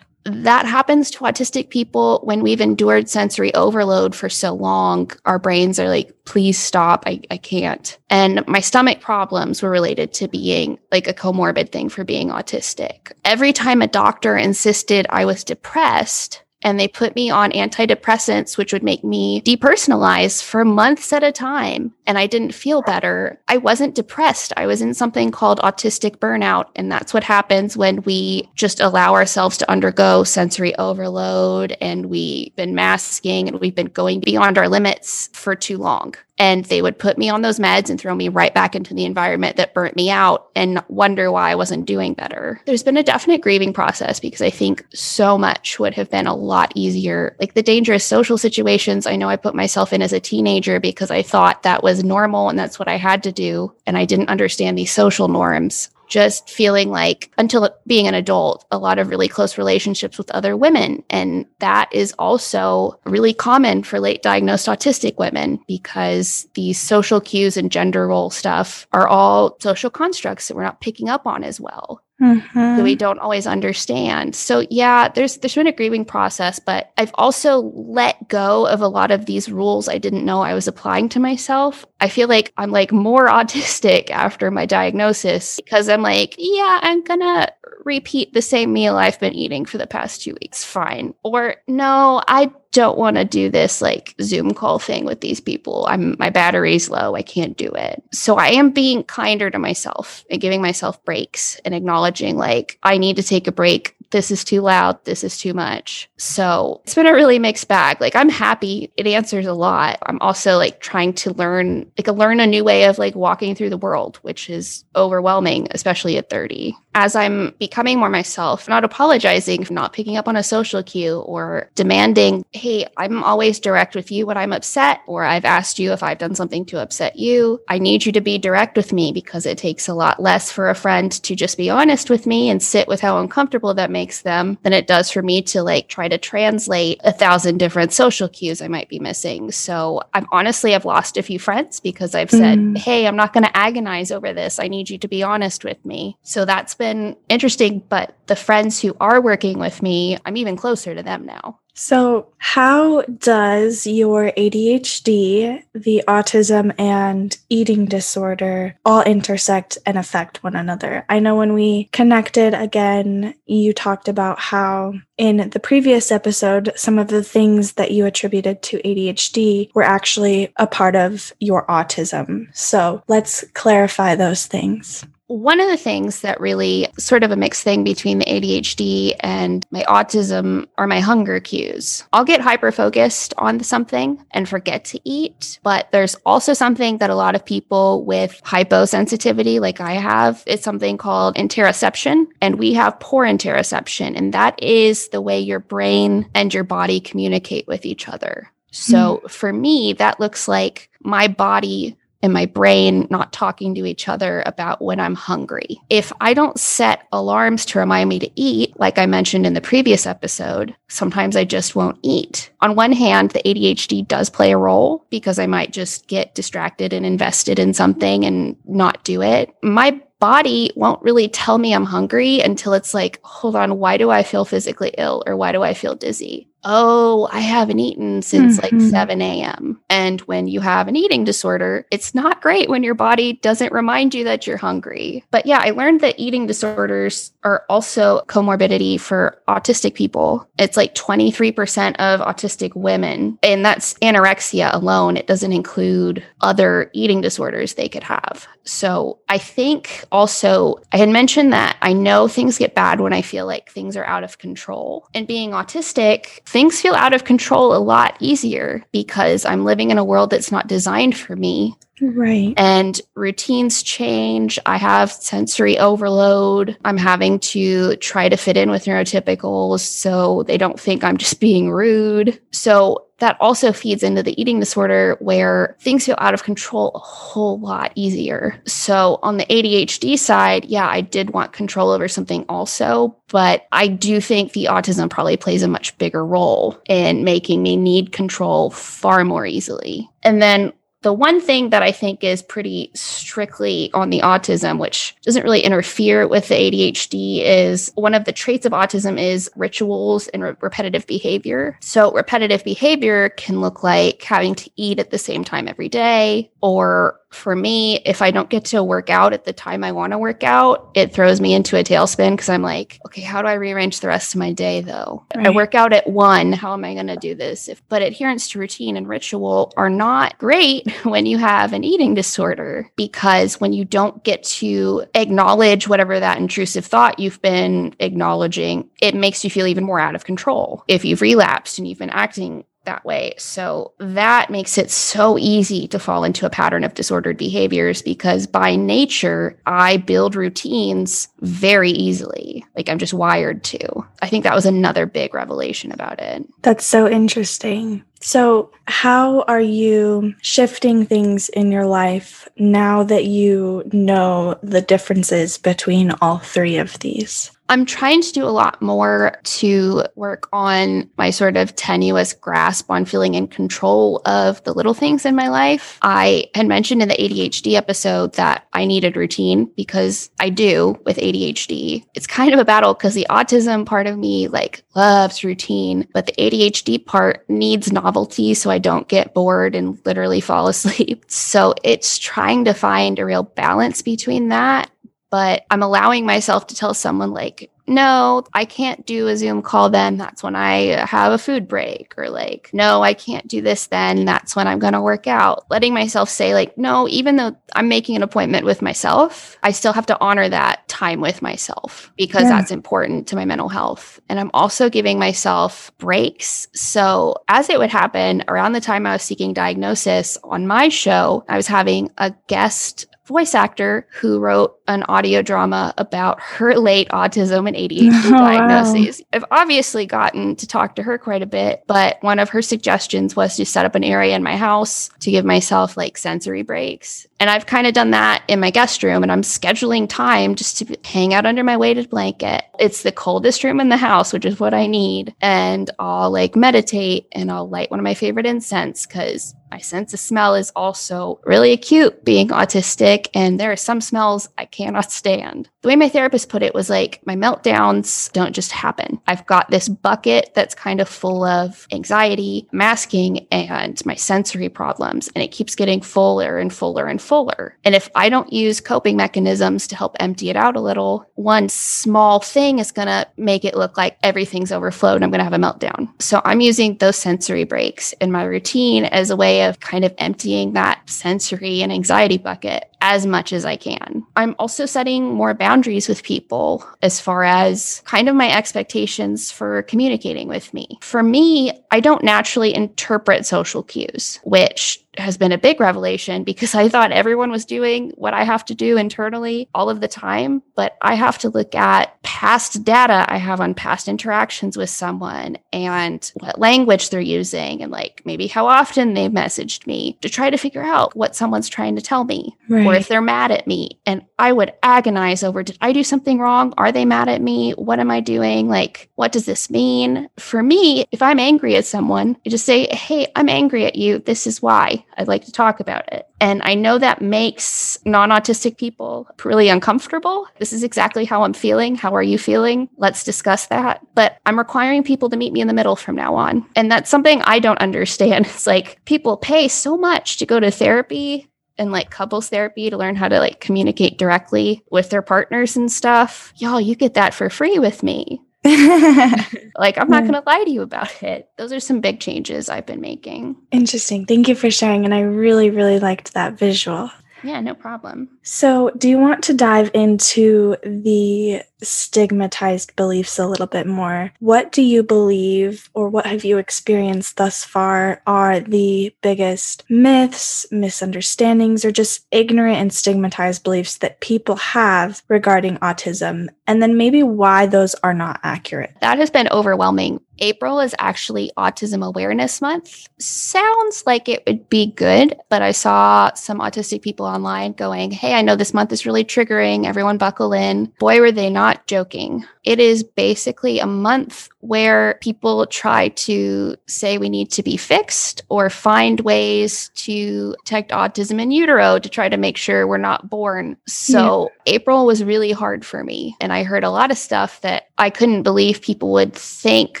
that 0.24 0.66
happens 0.66 1.10
to 1.10 1.20
autistic 1.20 1.68
people 1.68 2.20
when 2.24 2.42
we've 2.42 2.60
endured 2.60 3.08
sensory 3.08 3.52
overload 3.54 4.14
for 4.14 4.28
so 4.28 4.54
long. 4.54 5.10
Our 5.24 5.38
brains 5.38 5.78
are 5.78 5.88
like, 5.88 6.14
please 6.24 6.58
stop. 6.58 7.04
I, 7.06 7.20
I 7.30 7.36
can't. 7.36 7.98
And 8.08 8.46
my 8.46 8.60
stomach 8.60 9.00
problems 9.00 9.62
were 9.62 9.70
related 9.70 10.12
to 10.14 10.28
being 10.28 10.78
like 10.90 11.06
a 11.06 11.14
comorbid 11.14 11.70
thing 11.70 11.88
for 11.88 12.04
being 12.04 12.28
autistic. 12.28 13.12
Every 13.24 13.52
time 13.52 13.82
a 13.82 13.86
doctor 13.86 14.36
insisted 14.36 15.06
I 15.10 15.24
was 15.24 15.44
depressed, 15.44 16.42
and 16.64 16.80
they 16.80 16.88
put 16.88 17.14
me 17.14 17.30
on 17.30 17.52
antidepressants, 17.52 18.56
which 18.56 18.72
would 18.72 18.82
make 18.82 19.04
me 19.04 19.42
depersonalize 19.42 20.42
for 20.42 20.64
months 20.64 21.12
at 21.12 21.22
a 21.22 21.30
time. 21.30 21.92
And 22.06 22.18
I 22.18 22.26
didn't 22.26 22.54
feel 22.54 22.82
better. 22.82 23.38
I 23.46 23.58
wasn't 23.58 23.94
depressed. 23.94 24.52
I 24.56 24.66
was 24.66 24.82
in 24.82 24.94
something 24.94 25.30
called 25.30 25.60
autistic 25.60 26.16
burnout. 26.16 26.66
And 26.74 26.90
that's 26.90 27.14
what 27.14 27.22
happens 27.22 27.76
when 27.76 28.02
we 28.02 28.48
just 28.54 28.80
allow 28.80 29.14
ourselves 29.14 29.58
to 29.58 29.70
undergo 29.70 30.24
sensory 30.24 30.74
overload 30.76 31.76
and 31.80 32.06
we've 32.06 32.54
been 32.56 32.74
masking 32.74 33.48
and 33.48 33.60
we've 33.60 33.74
been 33.74 33.86
going 33.86 34.20
beyond 34.20 34.58
our 34.58 34.68
limits 34.68 35.28
for 35.32 35.54
too 35.54 35.76
long 35.76 36.14
and 36.38 36.64
they 36.66 36.82
would 36.82 36.98
put 36.98 37.18
me 37.18 37.28
on 37.28 37.42
those 37.42 37.58
meds 37.58 37.90
and 37.90 38.00
throw 38.00 38.14
me 38.14 38.28
right 38.28 38.52
back 38.52 38.74
into 38.74 38.94
the 38.94 39.04
environment 39.04 39.56
that 39.56 39.74
burnt 39.74 39.96
me 39.96 40.10
out 40.10 40.50
and 40.56 40.82
wonder 40.88 41.30
why 41.30 41.50
I 41.50 41.54
wasn't 41.54 41.86
doing 41.86 42.14
better. 42.14 42.60
There's 42.66 42.82
been 42.82 42.96
a 42.96 43.02
definite 43.02 43.40
grieving 43.40 43.72
process 43.72 44.18
because 44.18 44.42
I 44.42 44.50
think 44.50 44.84
so 44.94 45.38
much 45.38 45.78
would 45.78 45.94
have 45.94 46.10
been 46.10 46.26
a 46.26 46.34
lot 46.34 46.72
easier. 46.74 47.36
Like 47.38 47.54
the 47.54 47.62
dangerous 47.62 48.04
social 48.04 48.36
situations, 48.36 49.06
I 49.06 49.16
know 49.16 49.28
I 49.28 49.36
put 49.36 49.54
myself 49.54 49.92
in 49.92 50.02
as 50.02 50.12
a 50.12 50.20
teenager 50.20 50.80
because 50.80 51.10
I 51.10 51.22
thought 51.22 51.62
that 51.62 51.82
was 51.82 52.02
normal 52.02 52.48
and 52.48 52.58
that's 52.58 52.78
what 52.78 52.88
I 52.88 52.96
had 52.96 53.22
to 53.24 53.32
do. 53.32 53.72
And 53.86 53.96
I 53.96 54.04
didn't 54.04 54.28
understand 54.28 54.76
these 54.76 54.92
social 54.92 55.28
norms 55.28 55.90
just 56.14 56.48
feeling 56.48 56.90
like 56.90 57.32
until 57.38 57.68
being 57.88 58.06
an 58.06 58.14
adult, 58.14 58.64
a 58.70 58.78
lot 58.78 59.00
of 59.00 59.08
really 59.08 59.26
close 59.26 59.58
relationships 59.58 60.16
with 60.16 60.30
other 60.30 60.56
women. 60.56 61.02
And 61.10 61.44
that 61.58 61.92
is 61.92 62.14
also 62.20 63.00
really 63.04 63.34
common 63.34 63.82
for 63.82 63.98
late 63.98 64.22
diagnosed 64.22 64.68
autistic 64.68 65.16
women 65.18 65.58
because 65.66 66.46
these 66.54 66.78
social 66.78 67.20
cues 67.20 67.56
and 67.56 67.68
gender 67.68 68.06
role 68.06 68.30
stuff 68.30 68.86
are 68.92 69.08
all 69.08 69.56
social 69.60 69.90
constructs 69.90 70.46
that 70.46 70.54
we're 70.54 70.62
not 70.62 70.80
picking 70.80 71.08
up 71.08 71.26
on 71.26 71.42
as 71.42 71.60
well. 71.60 72.00
Mm-hmm. 72.24 72.82
we 72.82 72.94
don't 72.94 73.18
always 73.18 73.46
understand. 73.46 74.34
So 74.34 74.64
yeah, 74.70 75.08
there's 75.08 75.36
there's 75.38 75.54
been 75.54 75.66
a 75.66 75.72
grieving 75.72 76.04
process, 76.04 76.58
but 76.58 76.90
I've 76.96 77.12
also 77.14 77.72
let 77.74 78.28
go 78.28 78.66
of 78.66 78.80
a 78.80 78.88
lot 78.88 79.10
of 79.10 79.26
these 79.26 79.50
rules 79.50 79.88
I 79.88 79.98
didn't 79.98 80.24
know 80.24 80.40
I 80.40 80.54
was 80.54 80.66
applying 80.66 81.10
to 81.10 81.20
myself. 81.20 81.84
I 82.00 82.08
feel 82.08 82.28
like 82.28 82.52
I'm 82.56 82.70
like 82.70 82.92
more 82.92 83.28
autistic 83.38 84.10
after 84.10 84.50
my 84.50 84.64
diagnosis 84.64 85.60
because 85.60 85.88
I'm 85.88 86.02
like, 86.02 86.34
yeah, 86.38 86.80
I'm 86.82 87.02
gonna 87.02 87.48
repeat 87.84 88.32
the 88.32 88.42
same 88.42 88.72
meal 88.72 88.96
I've 88.96 89.20
been 89.20 89.34
eating 89.34 89.66
for 89.66 89.78
the 89.78 89.86
past 89.86 90.22
two 90.22 90.36
weeks. 90.40 90.64
Fine. 90.64 91.14
Or 91.22 91.56
no, 91.68 92.22
I 92.26 92.50
don't 92.74 92.98
want 92.98 93.16
to 93.16 93.24
do 93.24 93.48
this 93.48 93.80
like 93.80 94.14
Zoom 94.20 94.52
call 94.52 94.78
thing 94.78 95.04
with 95.04 95.20
these 95.20 95.40
people. 95.40 95.86
I'm 95.88 96.16
my 96.18 96.28
battery's 96.28 96.90
low. 96.90 97.14
I 97.14 97.22
can't 97.22 97.56
do 97.56 97.70
it. 97.70 98.02
So 98.12 98.36
I 98.36 98.48
am 98.48 98.70
being 98.70 99.04
kinder 99.04 99.48
to 99.48 99.58
myself 99.58 100.24
and 100.28 100.40
giving 100.40 100.60
myself 100.60 101.02
breaks 101.04 101.58
and 101.64 101.74
acknowledging 101.74 102.36
like 102.36 102.78
I 102.82 102.98
need 102.98 103.16
to 103.16 103.22
take 103.22 103.46
a 103.46 103.52
break 103.52 103.96
this 104.10 104.30
is 104.30 104.44
too 104.44 104.60
loud, 104.60 105.04
this 105.04 105.24
is 105.24 105.38
too 105.38 105.54
much. 105.54 106.08
So 106.18 106.80
it's 106.84 106.94
been 106.94 107.08
a 107.08 107.12
really 107.12 107.40
mixed 107.40 107.66
bag. 107.66 108.00
Like 108.00 108.14
I'm 108.14 108.28
happy 108.28 108.92
it 108.96 109.08
answers 109.08 109.44
a 109.44 109.52
lot. 109.52 109.98
I'm 110.02 110.20
also 110.20 110.56
like 110.56 110.78
trying 110.78 111.14
to 111.14 111.32
learn, 111.32 111.90
like 111.98 112.06
learn 112.06 112.38
a 112.38 112.46
new 112.46 112.62
way 112.62 112.84
of 112.84 112.96
like 112.96 113.16
walking 113.16 113.56
through 113.56 113.70
the 113.70 113.76
world, 113.76 114.18
which 114.18 114.48
is 114.48 114.84
overwhelming, 114.94 115.66
especially 115.72 116.16
at 116.16 116.30
30 116.30 116.76
as 116.94 117.16
I'm 117.16 117.54
becoming 117.58 117.98
more 117.98 118.08
myself, 118.08 118.68
not 118.68 118.84
apologizing 118.84 119.64
not 119.70 119.92
picking 119.92 120.16
up 120.16 120.28
on 120.28 120.36
a 120.36 120.42
social 120.42 120.82
cue 120.82 121.20
or 121.20 121.70
demanding, 121.74 122.44
hey, 122.52 122.86
I'm 122.96 123.22
always 123.22 123.58
direct 123.58 123.94
with 123.94 124.10
you 124.10 124.26
when 124.26 124.36
I'm 124.36 124.52
upset, 124.52 125.00
or 125.06 125.24
I've 125.24 125.44
asked 125.44 125.78
you 125.78 125.92
if 125.92 126.02
I've 126.02 126.18
done 126.18 126.34
something 126.34 126.64
to 126.66 126.80
upset 126.80 127.16
you. 127.16 127.60
I 127.68 127.78
need 127.78 128.06
you 128.06 128.12
to 128.12 128.20
be 128.20 128.38
direct 128.38 128.76
with 128.76 128.92
me 128.92 129.12
because 129.12 129.46
it 129.46 129.58
takes 129.58 129.88
a 129.88 129.94
lot 129.94 130.22
less 130.22 130.50
for 130.50 130.70
a 130.70 130.74
friend 130.74 131.10
to 131.10 131.34
just 131.34 131.56
be 131.56 131.70
honest 131.70 132.10
with 132.10 132.26
me 132.26 132.48
and 132.48 132.62
sit 132.62 132.88
with 132.88 133.00
how 133.00 133.18
uncomfortable 133.18 133.74
that 133.74 133.90
makes 133.90 134.22
them 134.22 134.58
than 134.62 134.72
it 134.72 134.86
does 134.86 135.10
for 135.10 135.22
me 135.22 135.42
to 135.42 135.62
like 135.62 135.88
try 135.88 136.08
to 136.08 136.18
translate 136.18 137.00
a 137.04 137.12
thousand 137.12 137.58
different 137.58 137.92
social 137.92 138.28
cues 138.28 138.62
I 138.62 138.68
might 138.68 138.88
be 138.88 138.98
missing. 138.98 139.50
So 139.50 140.02
I'm 140.14 140.26
honestly, 140.30 140.74
I've 140.74 140.84
lost 140.84 141.16
a 141.16 141.22
few 141.22 141.38
friends 141.38 141.80
because 141.80 142.14
I've 142.14 142.30
said, 142.30 142.58
mm. 142.58 142.78
hey, 142.78 143.06
I'm 143.06 143.16
not 143.16 143.32
going 143.32 143.44
to 143.44 143.56
agonize 143.56 144.10
over 144.10 144.32
this. 144.32 144.58
I 144.58 144.68
need 144.68 144.90
you 144.90 144.98
to 144.98 145.08
be 145.08 145.22
honest 145.22 145.64
with 145.64 145.84
me. 145.84 146.16
So 146.22 146.44
that's 146.44 146.74
been 146.74 146.83
been 146.84 147.16
interesting, 147.30 147.82
but 147.88 148.14
the 148.26 148.36
friends 148.36 148.78
who 148.78 148.94
are 149.00 149.20
working 149.20 149.58
with 149.58 149.80
me, 149.80 150.18
I'm 150.26 150.36
even 150.36 150.54
closer 150.54 150.94
to 150.94 151.02
them 151.02 151.24
now. 151.24 151.60
So, 151.76 152.28
how 152.38 153.02
does 153.02 153.86
your 153.86 154.30
ADHD, 154.36 155.62
the 155.74 156.04
autism, 156.06 156.72
and 156.78 157.36
eating 157.48 157.86
disorder 157.86 158.76
all 158.84 159.02
intersect 159.02 159.78
and 159.84 159.98
affect 159.98 160.44
one 160.44 160.54
another? 160.54 161.04
I 161.08 161.18
know 161.18 161.34
when 161.34 161.52
we 161.52 161.88
connected 161.90 162.54
again, 162.54 163.34
you 163.46 163.72
talked 163.72 164.08
about 164.08 164.38
how 164.38 164.94
in 165.16 165.50
the 165.50 165.58
previous 165.58 166.12
episode, 166.12 166.70
some 166.76 166.98
of 166.98 167.08
the 167.08 167.24
things 167.24 167.72
that 167.72 167.90
you 167.90 168.06
attributed 168.06 168.62
to 168.64 168.82
ADHD 168.84 169.74
were 169.74 169.82
actually 169.82 170.52
a 170.56 170.68
part 170.68 170.94
of 170.94 171.32
your 171.40 171.66
autism. 171.66 172.54
So, 172.54 173.02
let's 173.08 173.42
clarify 173.54 174.14
those 174.14 174.46
things. 174.46 175.04
One 175.34 175.58
of 175.58 175.68
the 175.68 175.76
things 175.76 176.20
that 176.20 176.40
really 176.40 176.86
sort 176.96 177.24
of 177.24 177.32
a 177.32 177.36
mixed 177.36 177.64
thing 177.64 177.82
between 177.82 178.20
the 178.20 178.24
ADHD 178.24 179.16
and 179.18 179.66
my 179.72 179.82
autism 179.88 180.68
are 180.78 180.86
my 180.86 181.00
hunger 181.00 181.40
cues. 181.40 182.04
I'll 182.12 182.24
get 182.24 182.40
hyper 182.40 182.70
focused 182.70 183.34
on 183.36 183.58
something 183.64 184.24
and 184.30 184.48
forget 184.48 184.84
to 184.84 185.00
eat, 185.02 185.58
but 185.64 185.88
there's 185.90 186.14
also 186.24 186.54
something 186.54 186.98
that 186.98 187.10
a 187.10 187.16
lot 187.16 187.34
of 187.34 187.44
people 187.44 188.04
with 188.04 188.40
hyposensitivity, 188.44 189.58
like 189.58 189.80
I 189.80 189.94
have, 189.94 190.44
it's 190.46 190.62
something 190.62 190.98
called 190.98 191.34
interoception, 191.34 192.26
and 192.40 192.54
we 192.54 192.72
have 192.74 193.00
poor 193.00 193.26
interoception, 193.26 194.16
and 194.16 194.32
that 194.34 194.62
is 194.62 195.08
the 195.08 195.20
way 195.20 195.40
your 195.40 195.58
brain 195.58 196.30
and 196.36 196.54
your 196.54 196.62
body 196.62 197.00
communicate 197.00 197.66
with 197.66 197.84
each 197.84 198.08
other. 198.08 198.52
So 198.70 199.20
mm. 199.24 199.30
for 199.32 199.52
me, 199.52 199.94
that 199.94 200.20
looks 200.20 200.46
like 200.46 200.90
my 201.00 201.26
body 201.26 201.96
and 202.24 202.32
my 202.32 202.46
brain 202.46 203.06
not 203.10 203.34
talking 203.34 203.74
to 203.74 203.84
each 203.84 204.08
other 204.08 204.42
about 204.46 204.80
when 204.80 204.98
I'm 204.98 205.14
hungry. 205.14 205.78
If 205.90 206.10
I 206.22 206.32
don't 206.32 206.58
set 206.58 207.06
alarms 207.12 207.66
to 207.66 207.78
remind 207.78 208.08
me 208.08 208.18
to 208.18 208.30
eat, 208.34 208.72
like 208.80 208.98
I 208.98 209.04
mentioned 209.04 209.44
in 209.44 209.52
the 209.52 209.60
previous 209.60 210.06
episode, 210.06 210.74
sometimes 210.88 211.36
I 211.36 211.44
just 211.44 211.76
won't 211.76 211.98
eat. 212.00 212.50
On 212.62 212.76
one 212.76 212.92
hand, 212.92 213.32
the 213.32 213.42
ADHD 213.42 214.08
does 214.08 214.30
play 214.30 214.52
a 214.52 214.56
role 214.56 215.04
because 215.10 215.38
I 215.38 215.46
might 215.46 215.74
just 215.74 216.08
get 216.08 216.34
distracted 216.34 216.94
and 216.94 217.04
invested 217.04 217.58
in 217.58 217.74
something 217.74 218.24
and 218.24 218.56
not 218.64 219.04
do 219.04 219.20
it. 219.20 219.54
My 219.62 220.00
body 220.18 220.72
won't 220.76 221.02
really 221.02 221.28
tell 221.28 221.58
me 221.58 221.74
I'm 221.74 221.84
hungry 221.84 222.40
until 222.40 222.72
it's 222.72 222.94
like, 222.94 223.20
hold 223.22 223.54
on, 223.54 223.78
why 223.78 223.98
do 223.98 224.08
I 224.08 224.22
feel 224.22 224.46
physically 224.46 224.94
ill 224.96 225.22
or 225.26 225.36
why 225.36 225.52
do 225.52 225.62
I 225.62 225.74
feel 225.74 225.94
dizzy? 225.94 226.48
Oh, 226.64 227.28
I 227.32 227.40
haven't 227.40 227.80
eaten 227.80 228.22
since 228.22 228.58
mm-hmm. 228.58 228.78
like 228.78 228.90
7 228.90 229.20
a.m. 229.20 229.80
And 229.90 230.20
when 230.22 230.46
you 230.48 230.60
have 230.60 230.88
an 230.88 230.96
eating 230.96 231.24
disorder, 231.24 231.86
it's 231.90 232.14
not 232.14 232.42
great 232.42 232.68
when 232.68 232.82
your 232.82 232.94
body 232.94 233.34
doesn't 233.34 233.72
remind 233.72 234.14
you 234.14 234.24
that 234.24 234.46
you're 234.46 234.56
hungry. 234.56 235.24
But 235.30 235.46
yeah, 235.46 235.60
I 235.62 235.70
learned 235.70 236.00
that 236.00 236.18
eating 236.18 236.46
disorders 236.46 237.32
are 237.42 237.64
also 237.68 238.22
comorbidity 238.26 239.00
for 239.00 239.40
autistic 239.48 239.94
people. 239.94 240.48
It's 240.58 240.76
like 240.76 240.94
23% 240.94 241.96
of 241.96 242.20
autistic 242.20 242.74
women, 242.74 243.38
and 243.42 243.64
that's 243.64 243.94
anorexia 243.94 244.72
alone. 244.74 245.16
It 245.16 245.26
doesn't 245.26 245.52
include 245.52 246.24
other 246.40 246.90
eating 246.92 247.20
disorders 247.20 247.74
they 247.74 247.88
could 247.88 248.02
have. 248.02 248.46
So 248.64 249.18
I 249.28 249.38
think 249.38 250.04
also, 250.10 250.76
I 250.92 250.96
had 250.96 251.10
mentioned 251.10 251.52
that 251.52 251.76
I 251.82 251.92
know 251.92 252.28
things 252.28 252.58
get 252.58 252.74
bad 252.74 253.00
when 253.00 253.12
I 253.12 253.22
feel 253.22 253.46
like 253.46 253.70
things 253.70 253.96
are 253.96 254.06
out 254.06 254.24
of 254.24 254.38
control. 254.38 255.06
And 255.14 255.26
being 255.26 255.50
autistic, 255.50 256.42
things 256.54 256.80
feel 256.80 256.94
out 256.94 257.12
of 257.12 257.24
control 257.24 257.74
a 257.74 257.82
lot 257.82 258.16
easier 258.20 258.84
because 258.92 259.44
I'm 259.44 259.64
living 259.64 259.90
in 259.90 259.98
a 259.98 260.04
world 260.04 260.30
that's 260.30 260.52
not 260.52 260.68
designed 260.68 261.16
for 261.16 261.34
me. 261.34 261.76
Right. 262.00 262.54
And 262.56 263.00
routines 263.16 263.82
change. 263.82 264.56
I 264.64 264.76
have 264.76 265.10
sensory 265.10 265.80
overload. 265.80 266.76
I'm 266.84 266.96
having 266.96 267.40
to 267.40 267.96
try 267.96 268.28
to 268.28 268.36
fit 268.36 268.56
in 268.56 268.70
with 268.70 268.84
neurotypicals 268.84 269.80
so 269.80 270.44
they 270.44 270.56
don't 270.56 270.78
think 270.78 271.02
I'm 271.02 271.16
just 271.16 271.40
being 271.40 271.72
rude. 271.72 272.40
So 272.52 273.03
that 273.18 273.36
also 273.40 273.72
feeds 273.72 274.02
into 274.02 274.22
the 274.22 274.38
eating 274.40 274.60
disorder 274.60 275.16
where 275.20 275.76
things 275.80 276.04
feel 276.04 276.16
out 276.18 276.34
of 276.34 276.44
control 276.44 276.90
a 276.94 276.98
whole 276.98 277.58
lot 277.60 277.92
easier. 277.94 278.60
So, 278.66 279.18
on 279.22 279.36
the 279.36 279.46
ADHD 279.46 280.18
side, 280.18 280.64
yeah, 280.64 280.88
I 280.88 281.00
did 281.00 281.30
want 281.30 281.52
control 281.52 281.90
over 281.90 282.08
something 282.08 282.44
also, 282.48 283.16
but 283.28 283.66
I 283.72 283.86
do 283.88 284.20
think 284.20 284.52
the 284.52 284.66
autism 284.66 285.08
probably 285.08 285.36
plays 285.36 285.62
a 285.62 285.68
much 285.68 285.96
bigger 285.98 286.24
role 286.24 286.80
in 286.88 287.24
making 287.24 287.62
me 287.62 287.76
need 287.76 288.12
control 288.12 288.70
far 288.70 289.24
more 289.24 289.46
easily. 289.46 290.08
And 290.22 290.42
then 290.42 290.72
the 291.04 291.12
one 291.12 291.38
thing 291.38 291.68
that 291.68 291.82
I 291.82 291.92
think 291.92 292.24
is 292.24 292.42
pretty 292.42 292.90
strictly 292.94 293.90
on 293.92 294.08
the 294.08 294.20
autism, 294.20 294.80
which 294.80 295.14
doesn't 295.20 295.42
really 295.42 295.60
interfere 295.60 296.26
with 296.26 296.48
the 296.48 296.54
ADHD, 296.54 297.42
is 297.44 297.92
one 297.94 298.14
of 298.14 298.24
the 298.24 298.32
traits 298.32 298.64
of 298.64 298.72
autism 298.72 299.20
is 299.20 299.50
rituals 299.54 300.28
and 300.28 300.42
re- 300.42 300.56
repetitive 300.62 301.06
behavior. 301.06 301.76
So, 301.82 302.10
repetitive 302.10 302.64
behavior 302.64 303.28
can 303.28 303.60
look 303.60 303.82
like 303.82 304.22
having 304.22 304.54
to 304.54 304.70
eat 304.76 304.98
at 304.98 305.10
the 305.10 305.18
same 305.18 305.44
time 305.44 305.68
every 305.68 305.90
day 305.90 306.50
or 306.62 307.20
for 307.34 307.54
me, 307.54 307.98
if 308.04 308.22
I 308.22 308.30
don't 308.30 308.48
get 308.48 308.66
to 308.66 308.82
work 308.82 309.10
out 309.10 309.32
at 309.32 309.44
the 309.44 309.52
time 309.52 309.84
I 309.84 309.92
want 309.92 310.12
to 310.12 310.18
work 310.18 310.42
out, 310.42 310.90
it 310.94 311.12
throws 311.12 311.40
me 311.40 311.54
into 311.54 311.76
a 311.76 311.84
tailspin 311.84 312.32
because 312.32 312.48
I'm 312.48 312.62
like, 312.62 313.00
okay, 313.06 313.22
how 313.22 313.42
do 313.42 313.48
I 313.48 313.54
rearrange 313.54 314.00
the 314.00 314.08
rest 314.08 314.34
of 314.34 314.38
my 314.38 314.52
day 314.52 314.80
though? 314.80 315.24
Right. 315.34 315.46
I 315.46 315.50
work 315.50 315.74
out 315.74 315.92
at 315.92 316.08
one. 316.08 316.52
How 316.52 316.72
am 316.72 316.84
I 316.84 316.94
going 316.94 317.08
to 317.08 317.16
do 317.16 317.34
this? 317.34 317.68
If, 317.68 317.86
but 317.88 318.02
adherence 318.02 318.48
to 318.50 318.58
routine 318.58 318.96
and 318.96 319.08
ritual 319.08 319.72
are 319.76 319.90
not 319.90 320.38
great 320.38 320.90
when 321.04 321.26
you 321.26 321.38
have 321.38 321.72
an 321.72 321.84
eating 321.84 322.14
disorder 322.14 322.90
because 322.96 323.60
when 323.60 323.72
you 323.72 323.84
don't 323.84 324.22
get 324.24 324.42
to 324.44 325.04
acknowledge 325.14 325.88
whatever 325.88 326.20
that 326.20 326.38
intrusive 326.38 326.86
thought 326.86 327.18
you've 327.18 327.42
been 327.42 327.94
acknowledging, 328.00 328.88
it 329.02 329.14
makes 329.14 329.44
you 329.44 329.50
feel 329.50 329.66
even 329.66 329.84
more 329.84 330.00
out 330.00 330.14
of 330.14 330.24
control. 330.24 330.84
If 330.88 331.04
you've 331.04 331.20
relapsed 331.20 331.78
and 331.78 331.88
you've 331.88 331.98
been 331.98 332.10
acting 332.10 332.64
that 332.84 333.04
way. 333.04 333.34
So 333.38 333.92
that 333.98 334.50
makes 334.50 334.78
it 334.78 334.90
so 334.90 335.38
easy 335.38 335.88
to 335.88 335.98
fall 335.98 336.24
into 336.24 336.46
a 336.46 336.50
pattern 336.50 336.84
of 336.84 336.94
disordered 336.94 337.36
behaviors 337.36 338.02
because 338.02 338.46
by 338.46 338.76
nature, 338.76 339.58
I 339.66 339.98
build 339.98 340.34
routines 340.34 341.28
very 341.40 341.90
easily. 341.90 342.64
Like 342.76 342.88
I'm 342.88 342.98
just 342.98 343.14
wired 343.14 343.64
to. 343.64 344.06
I 344.22 344.28
think 344.28 344.44
that 344.44 344.54
was 344.54 344.66
another 344.66 345.06
big 345.06 345.34
revelation 345.34 345.92
about 345.92 346.20
it. 346.20 346.46
That's 346.62 346.84
so 346.84 347.08
interesting. 347.08 348.04
So, 348.20 348.70
how 348.86 349.42
are 349.42 349.60
you 349.60 350.34
shifting 350.40 351.04
things 351.04 351.50
in 351.50 351.70
your 351.70 351.84
life 351.84 352.48
now 352.56 353.02
that 353.02 353.26
you 353.26 353.82
know 353.92 354.58
the 354.62 354.80
differences 354.80 355.58
between 355.58 356.10
all 356.22 356.38
three 356.38 356.78
of 356.78 356.98
these? 357.00 357.50
I'm 357.68 357.86
trying 357.86 358.20
to 358.20 358.32
do 358.32 358.44
a 358.44 358.50
lot 358.50 358.82
more 358.82 359.38
to 359.42 360.04
work 360.16 360.48
on 360.52 361.10
my 361.16 361.30
sort 361.30 361.56
of 361.56 361.74
tenuous 361.76 362.34
grasp 362.34 362.90
on 362.90 363.06
feeling 363.06 363.34
in 363.34 363.48
control 363.48 364.20
of 364.26 364.62
the 364.64 364.74
little 364.74 364.92
things 364.92 365.24
in 365.24 365.34
my 365.34 365.48
life. 365.48 365.98
I 366.02 366.50
had 366.54 366.66
mentioned 366.66 367.00
in 367.00 367.08
the 367.08 367.14
ADHD 367.14 367.74
episode 367.74 368.34
that 368.34 368.68
I 368.74 368.84
needed 368.84 369.16
routine 369.16 369.64
because 369.76 370.30
I 370.38 370.50
do 370.50 371.00
with 371.06 371.16
ADHD. 371.16 372.04
It's 372.14 372.26
kind 372.26 372.52
of 372.52 372.60
a 372.60 372.64
battle 372.66 372.92
because 372.92 373.14
the 373.14 373.26
autism 373.30 373.86
part 373.86 374.06
of 374.06 374.18
me 374.18 374.48
like 374.48 374.84
loves 374.94 375.42
routine, 375.42 376.06
but 376.12 376.26
the 376.26 376.32
ADHD 376.34 377.04
part 377.04 377.48
needs 377.48 377.90
novelty 377.90 378.52
so 378.52 378.70
I 378.70 378.78
don't 378.78 379.08
get 379.08 379.32
bored 379.32 379.74
and 379.74 379.98
literally 380.04 380.40
fall 380.40 380.68
asleep. 380.74 381.24
So 381.28 381.74
it's 381.82 382.18
trying 382.18 382.66
to 382.66 382.74
find 382.74 383.18
a 383.18 383.24
real 383.24 383.42
balance 383.42 384.02
between 384.02 384.48
that 384.48 384.90
but 385.34 385.66
I'm 385.68 385.82
allowing 385.82 386.26
myself 386.26 386.68
to 386.68 386.76
tell 386.76 386.94
someone, 386.94 387.32
like, 387.32 387.68
no, 387.88 388.44
I 388.54 388.64
can't 388.64 389.04
do 389.04 389.26
a 389.26 389.36
Zoom 389.36 389.62
call 389.62 389.90
then. 389.90 390.16
That's 390.16 390.44
when 390.44 390.54
I 390.54 391.04
have 391.04 391.32
a 391.32 391.38
food 391.38 391.66
break. 391.66 392.14
Or 392.16 392.30
like, 392.30 392.70
no, 392.72 393.02
I 393.02 393.14
can't 393.14 393.48
do 393.48 393.60
this 393.60 393.88
then. 393.88 394.26
That's 394.26 394.54
when 394.54 394.68
I'm 394.68 394.78
going 394.78 394.92
to 394.92 395.00
work 395.00 395.26
out. 395.26 395.64
Letting 395.70 395.92
myself 395.92 396.28
say, 396.28 396.54
like, 396.54 396.78
no, 396.78 397.08
even 397.08 397.34
though 397.34 397.56
I'm 397.74 397.88
making 397.88 398.14
an 398.14 398.22
appointment 398.22 398.64
with 398.64 398.80
myself, 398.80 399.58
I 399.64 399.72
still 399.72 399.92
have 399.92 400.06
to 400.06 400.20
honor 400.20 400.48
that 400.48 400.86
time 400.86 401.20
with 401.20 401.42
myself 401.42 402.12
because 402.16 402.44
yeah. 402.44 402.50
that's 402.50 402.70
important 402.70 403.26
to 403.28 403.36
my 403.36 403.44
mental 403.44 403.68
health. 403.68 404.20
And 404.28 404.38
I'm 404.38 404.52
also 404.54 404.88
giving 404.88 405.18
myself 405.18 405.90
breaks. 405.98 406.68
So, 406.74 407.34
as 407.48 407.68
it 407.68 407.80
would 407.80 407.90
happen 407.90 408.44
around 408.46 408.74
the 408.74 408.80
time 408.80 409.04
I 409.04 409.14
was 409.14 409.22
seeking 409.22 409.52
diagnosis 409.52 410.38
on 410.44 410.68
my 410.68 410.90
show, 410.90 411.44
I 411.48 411.56
was 411.56 411.66
having 411.66 412.12
a 412.18 412.32
guest 412.46 413.08
voice 413.26 413.54
actor 413.54 414.06
who 414.10 414.38
wrote 414.38 414.78
an 414.86 415.02
audio 415.04 415.40
drama 415.40 415.94
about 415.96 416.40
her 416.40 416.76
late 416.76 417.08
autism 417.08 417.66
and 417.66 417.76
ADHD 417.76 418.10
oh, 418.26 418.30
diagnoses. 418.30 419.20
Wow. 419.20 419.26
I've 419.32 419.44
obviously 419.50 420.06
gotten 420.06 420.56
to 420.56 420.66
talk 420.66 420.96
to 420.96 421.02
her 421.02 421.16
quite 421.16 421.42
a 421.42 421.46
bit, 421.46 421.84
but 421.86 422.18
one 422.22 422.38
of 422.38 422.50
her 422.50 422.60
suggestions 422.60 423.34
was 423.34 423.56
to 423.56 423.64
set 423.64 423.86
up 423.86 423.94
an 423.94 424.04
area 424.04 424.36
in 424.36 424.42
my 424.42 424.56
house 424.56 425.08
to 425.20 425.30
give 425.30 425.44
myself 425.44 425.96
like 425.96 426.18
sensory 426.18 426.62
breaks. 426.62 427.26
And 427.44 427.50
I've 427.50 427.66
kind 427.66 427.86
of 427.86 427.92
done 427.92 428.12
that 428.12 428.42
in 428.48 428.58
my 428.58 428.70
guest 428.70 429.02
room 429.02 429.22
and 429.22 429.30
I'm 429.30 429.42
scheduling 429.42 430.08
time 430.08 430.54
just 430.54 430.78
to 430.78 430.96
hang 431.04 431.34
out 431.34 431.44
under 431.44 431.62
my 431.62 431.76
weighted 431.76 432.08
blanket. 432.08 432.64
It's 432.78 433.02
the 433.02 433.12
coldest 433.12 433.62
room 433.62 433.80
in 433.80 433.90
the 433.90 433.98
house, 433.98 434.32
which 434.32 434.46
is 434.46 434.58
what 434.58 434.72
I 434.72 434.86
need. 434.86 435.34
And 435.42 435.90
I'll 435.98 436.30
like 436.30 436.56
meditate 436.56 437.28
and 437.32 437.52
I'll 437.52 437.68
light 437.68 437.90
one 437.90 438.00
of 438.00 438.04
my 438.04 438.14
favorite 438.14 438.46
incense 438.46 439.04
because 439.04 439.54
my 439.70 439.76
sense 439.78 440.14
of 440.14 440.20
smell 440.20 440.54
is 440.54 440.72
also 440.74 441.38
really 441.44 441.72
acute 441.72 442.24
being 442.24 442.48
autistic. 442.48 443.26
And 443.34 443.60
there 443.60 443.72
are 443.72 443.76
some 443.76 444.00
smells 444.00 444.48
I 444.56 444.64
cannot 444.64 445.12
stand. 445.12 445.68
The 445.84 445.88
way 445.88 445.96
my 445.96 446.08
therapist 446.08 446.48
put 446.48 446.62
it 446.62 446.72
was 446.72 446.88
like, 446.88 447.20
my 447.26 447.36
meltdowns 447.36 448.32
don't 448.32 448.54
just 448.54 448.72
happen. 448.72 449.20
I've 449.26 449.44
got 449.44 449.70
this 449.70 449.86
bucket 449.86 450.52
that's 450.54 450.74
kind 450.74 450.98
of 450.98 451.10
full 451.10 451.44
of 451.44 451.86
anxiety, 451.92 452.66
masking, 452.72 453.46
and 453.52 454.00
my 454.06 454.14
sensory 454.14 454.70
problems. 454.70 455.28
And 455.34 455.44
it 455.44 455.52
keeps 455.52 455.74
getting 455.74 456.00
fuller 456.00 456.56
and 456.56 456.72
fuller 456.72 457.06
and 457.06 457.20
fuller. 457.20 457.76
And 457.84 457.94
if 457.94 458.08
I 458.14 458.30
don't 458.30 458.50
use 458.50 458.80
coping 458.80 459.18
mechanisms 459.18 459.86
to 459.88 459.94
help 459.94 460.16
empty 460.20 460.48
it 460.48 460.56
out 460.56 460.74
a 460.74 460.80
little, 460.80 461.30
one 461.34 461.68
small 461.68 462.40
thing 462.40 462.78
is 462.78 462.90
going 462.90 463.08
to 463.08 463.28
make 463.36 463.66
it 463.66 463.76
look 463.76 463.98
like 463.98 464.16
everything's 464.22 464.72
overflowed 464.72 465.16
and 465.16 465.24
I'm 465.24 465.30
going 465.30 465.40
to 465.40 465.44
have 465.44 465.52
a 465.52 465.58
meltdown. 465.58 466.08
So 466.18 466.40
I'm 466.46 466.62
using 466.62 466.96
those 466.96 467.16
sensory 467.16 467.64
breaks 467.64 468.14
in 468.22 468.32
my 468.32 468.44
routine 468.44 469.04
as 469.04 469.28
a 469.28 469.36
way 469.36 469.66
of 469.66 469.80
kind 469.80 470.06
of 470.06 470.14
emptying 470.16 470.72
that 470.72 471.10
sensory 471.10 471.82
and 471.82 471.92
anxiety 471.92 472.38
bucket 472.38 472.90
as 473.06 473.26
much 473.26 473.52
as 473.52 473.66
I 473.66 473.76
can. 473.76 474.24
I'm 474.34 474.56
also 474.58 474.86
setting 474.86 475.34
more 475.34 475.52
boundaries 475.52 476.08
with 476.08 476.22
people 476.22 476.82
as 477.02 477.20
far 477.20 477.44
as 477.44 478.00
kind 478.06 478.30
of 478.30 478.34
my 478.34 478.50
expectations 478.50 479.52
for 479.52 479.82
communicating 479.82 480.48
with 480.48 480.72
me. 480.72 480.98
For 481.02 481.22
me, 481.22 481.70
I 481.90 482.00
don't 482.00 482.24
naturally 482.24 482.74
interpret 482.74 483.44
social 483.44 483.82
cues, 483.82 484.40
which 484.42 485.03
has 485.18 485.36
been 485.36 485.52
a 485.52 485.58
big 485.58 485.80
revelation 485.80 486.44
because 486.44 486.74
I 486.74 486.88
thought 486.88 487.12
everyone 487.12 487.50
was 487.50 487.66
doing 487.66 488.10
what 488.16 488.34
I 488.34 488.44
have 488.44 488.64
to 488.66 488.74
do 488.74 488.96
internally 488.96 489.68
all 489.74 489.90
of 489.90 490.00
the 490.00 490.08
time. 490.08 490.62
But 490.74 490.96
I 491.02 491.14
have 491.14 491.38
to 491.38 491.50
look 491.50 491.74
at 491.74 492.20
past 492.22 492.84
data 492.84 493.26
I 493.28 493.36
have 493.36 493.60
on 493.60 493.74
past 493.74 494.08
interactions 494.08 494.76
with 494.76 494.90
someone 494.90 495.58
and 495.72 496.30
what 496.40 496.58
language 496.58 497.10
they're 497.10 497.20
using 497.20 497.82
and 497.82 497.92
like 497.92 498.22
maybe 498.24 498.46
how 498.46 498.66
often 498.66 499.12
they've 499.14 499.30
messaged 499.30 499.86
me 499.86 500.18
to 500.22 500.28
try 500.30 500.48
to 500.48 500.56
figure 500.56 500.82
out 500.82 501.14
what 501.14 501.36
someone's 501.36 501.68
trying 501.68 501.96
to 501.96 502.02
tell 502.02 502.24
me. 502.24 502.56
Right. 502.68 502.86
Or 502.86 502.94
or 502.94 502.98
if 502.98 503.08
they're 503.08 503.20
mad 503.20 503.50
at 503.50 503.66
me. 503.66 503.98
And 504.06 504.22
I 504.38 504.52
would 504.52 504.72
agonize 504.82 505.42
over 505.42 505.62
did 505.62 505.78
I 505.80 505.92
do 505.92 506.04
something 506.04 506.38
wrong? 506.38 506.74
Are 506.78 506.92
they 506.92 507.04
mad 507.04 507.28
at 507.28 507.42
me? 507.42 507.72
What 507.72 507.98
am 507.98 508.10
I 508.10 508.20
doing? 508.20 508.68
Like, 508.68 509.10
what 509.16 509.32
does 509.32 509.46
this 509.46 509.70
mean? 509.70 510.28
For 510.38 510.62
me, 510.62 511.04
if 511.10 511.22
I'm 511.22 511.38
angry 511.38 511.76
at 511.76 511.84
someone, 511.84 512.36
I 512.46 512.48
just 512.48 512.64
say, 512.64 512.86
hey, 512.94 513.26
I'm 513.34 513.48
angry 513.48 513.84
at 513.84 513.96
you. 513.96 514.18
This 514.18 514.46
is 514.46 514.62
why 514.62 515.03
I'd 515.16 515.28
like 515.28 515.44
to 515.44 515.52
talk 515.52 515.80
about 515.80 516.12
it. 516.12 516.26
And 516.40 516.60
I 516.64 516.74
know 516.74 516.98
that 516.98 517.22
makes 517.22 517.98
non 518.04 518.30
autistic 518.30 518.76
people 518.76 519.28
really 519.44 519.68
uncomfortable. 519.68 520.46
This 520.58 520.72
is 520.72 520.82
exactly 520.82 521.24
how 521.24 521.42
I'm 521.42 521.52
feeling. 521.52 521.94
How 521.94 522.14
are 522.14 522.22
you 522.22 522.38
feeling? 522.38 522.88
Let's 522.96 523.24
discuss 523.24 523.66
that. 523.66 524.06
But 524.14 524.38
I'm 524.46 524.58
requiring 524.58 525.02
people 525.02 525.28
to 525.30 525.36
meet 525.36 525.52
me 525.52 525.60
in 525.60 525.68
the 525.68 525.74
middle 525.74 525.96
from 525.96 526.16
now 526.16 526.34
on. 526.34 526.66
And 526.76 526.90
that's 526.90 527.10
something 527.10 527.42
I 527.42 527.58
don't 527.58 527.80
understand. 527.80 528.46
It's 528.54 528.66
like 528.66 529.04
people 529.04 529.36
pay 529.36 529.68
so 529.68 529.96
much 529.96 530.36
to 530.36 530.46
go 530.46 530.60
to 530.60 530.70
therapy 530.70 531.48
and 531.76 531.90
like 531.90 532.10
couples 532.10 532.48
therapy 532.48 532.88
to 532.88 532.96
learn 532.96 533.16
how 533.16 533.28
to 533.28 533.38
like 533.38 533.60
communicate 533.60 534.18
directly 534.18 534.84
with 534.90 535.10
their 535.10 535.22
partners 535.22 535.76
and 535.76 535.90
stuff. 535.90 536.52
Y'all, 536.56 536.80
you 536.80 536.94
get 536.94 537.14
that 537.14 537.34
for 537.34 537.50
free 537.50 537.78
with 537.78 538.02
me. 538.02 538.40
like, 539.76 539.98
I'm 539.98 540.08
not 540.08 540.24
mm. 540.24 540.30
going 540.30 540.32
to 540.32 540.42
lie 540.46 540.64
to 540.64 540.70
you 540.70 540.82
about 540.82 541.22
it. 541.22 541.50
Those 541.58 541.72
are 541.72 541.80
some 541.80 542.00
big 542.00 542.20
changes 542.20 542.68
I've 542.68 542.86
been 542.86 543.00
making. 543.00 543.56
Interesting. 543.70 544.24
Thank 544.24 544.48
you 544.48 544.54
for 544.54 544.70
sharing. 544.70 545.04
And 545.04 545.14
I 545.14 545.20
really, 545.20 545.70
really 545.70 545.98
liked 545.98 546.32
that 546.34 546.54
visual. 546.54 547.10
Yeah, 547.42 547.60
no 547.60 547.74
problem. 547.74 548.33
So, 548.46 548.90
do 548.98 549.08
you 549.08 549.18
want 549.18 549.42
to 549.44 549.54
dive 549.54 549.90
into 549.94 550.76
the 550.82 551.62
stigmatized 551.82 552.94
beliefs 552.94 553.38
a 553.38 553.46
little 553.46 553.66
bit 553.66 553.86
more? 553.86 554.32
What 554.38 554.70
do 554.70 554.82
you 554.82 555.02
believe, 555.02 555.88
or 555.94 556.10
what 556.10 556.26
have 556.26 556.44
you 556.44 556.58
experienced 556.58 557.38
thus 557.38 557.64
far, 557.64 558.22
are 558.26 558.60
the 558.60 559.14
biggest 559.22 559.84
myths, 559.88 560.66
misunderstandings, 560.70 561.86
or 561.86 561.90
just 561.90 562.26
ignorant 562.30 562.76
and 562.76 562.92
stigmatized 562.92 563.64
beliefs 563.64 563.98
that 563.98 564.20
people 564.20 564.56
have 564.56 565.22
regarding 565.28 565.78
autism? 565.78 566.48
And 566.66 566.82
then 566.82 566.98
maybe 566.98 567.22
why 567.22 567.64
those 567.64 567.94
are 567.96 568.14
not 568.14 568.40
accurate? 568.42 568.94
That 569.00 569.18
has 569.18 569.30
been 569.30 569.48
overwhelming 569.48 570.20
April 570.38 570.80
is 570.80 570.94
actually 570.98 571.52
Autism 571.56 572.04
Awareness 572.04 572.60
Month. 572.60 573.08
Sounds 573.18 574.02
like 574.06 574.28
it 574.28 574.42
would 574.46 574.68
be 574.68 574.92
good, 574.92 575.36
but 575.48 575.62
I 575.62 575.72
saw 575.72 576.32
some 576.34 576.58
autistic 576.58 577.02
people 577.02 577.26
online 577.26 577.72
going, 577.72 578.10
Hey, 578.10 578.33
I 578.34 578.42
know 578.42 578.56
this 578.56 578.74
month 578.74 578.92
is 578.92 579.06
really 579.06 579.24
triggering. 579.24 579.86
Everyone 579.86 580.18
buckle 580.18 580.52
in. 580.52 580.92
Boy, 580.98 581.20
were 581.20 581.32
they 581.32 581.50
not 581.50 581.86
joking. 581.86 582.44
It 582.64 582.80
is 582.80 583.02
basically 583.02 583.78
a 583.78 583.86
month 583.86 584.48
where 584.60 585.18
people 585.20 585.66
try 585.66 586.08
to 586.08 586.76
say 586.86 587.18
we 587.18 587.28
need 587.28 587.50
to 587.50 587.62
be 587.62 587.76
fixed 587.76 588.42
or 588.48 588.70
find 588.70 589.20
ways 589.20 589.90
to 589.94 590.54
detect 590.64 590.90
autism 590.90 591.40
in 591.40 591.50
utero 591.50 591.98
to 591.98 592.08
try 592.08 592.30
to 592.30 592.38
make 592.38 592.56
sure 592.56 592.86
we're 592.86 592.96
not 592.96 593.28
born. 593.28 593.76
So 593.86 594.50
yeah. 594.64 594.74
April 594.74 595.04
was 595.04 595.22
really 595.22 595.52
hard 595.52 595.84
for 595.84 596.02
me. 596.02 596.34
And 596.40 596.52
I 596.52 596.62
heard 596.62 596.84
a 596.84 596.90
lot 596.90 597.10
of 597.10 597.18
stuff 597.18 597.60
that 597.60 597.88
I 597.98 598.08
couldn't 598.08 598.42
believe 598.42 598.80
people 598.80 599.12
would 599.12 599.34
think 599.34 600.00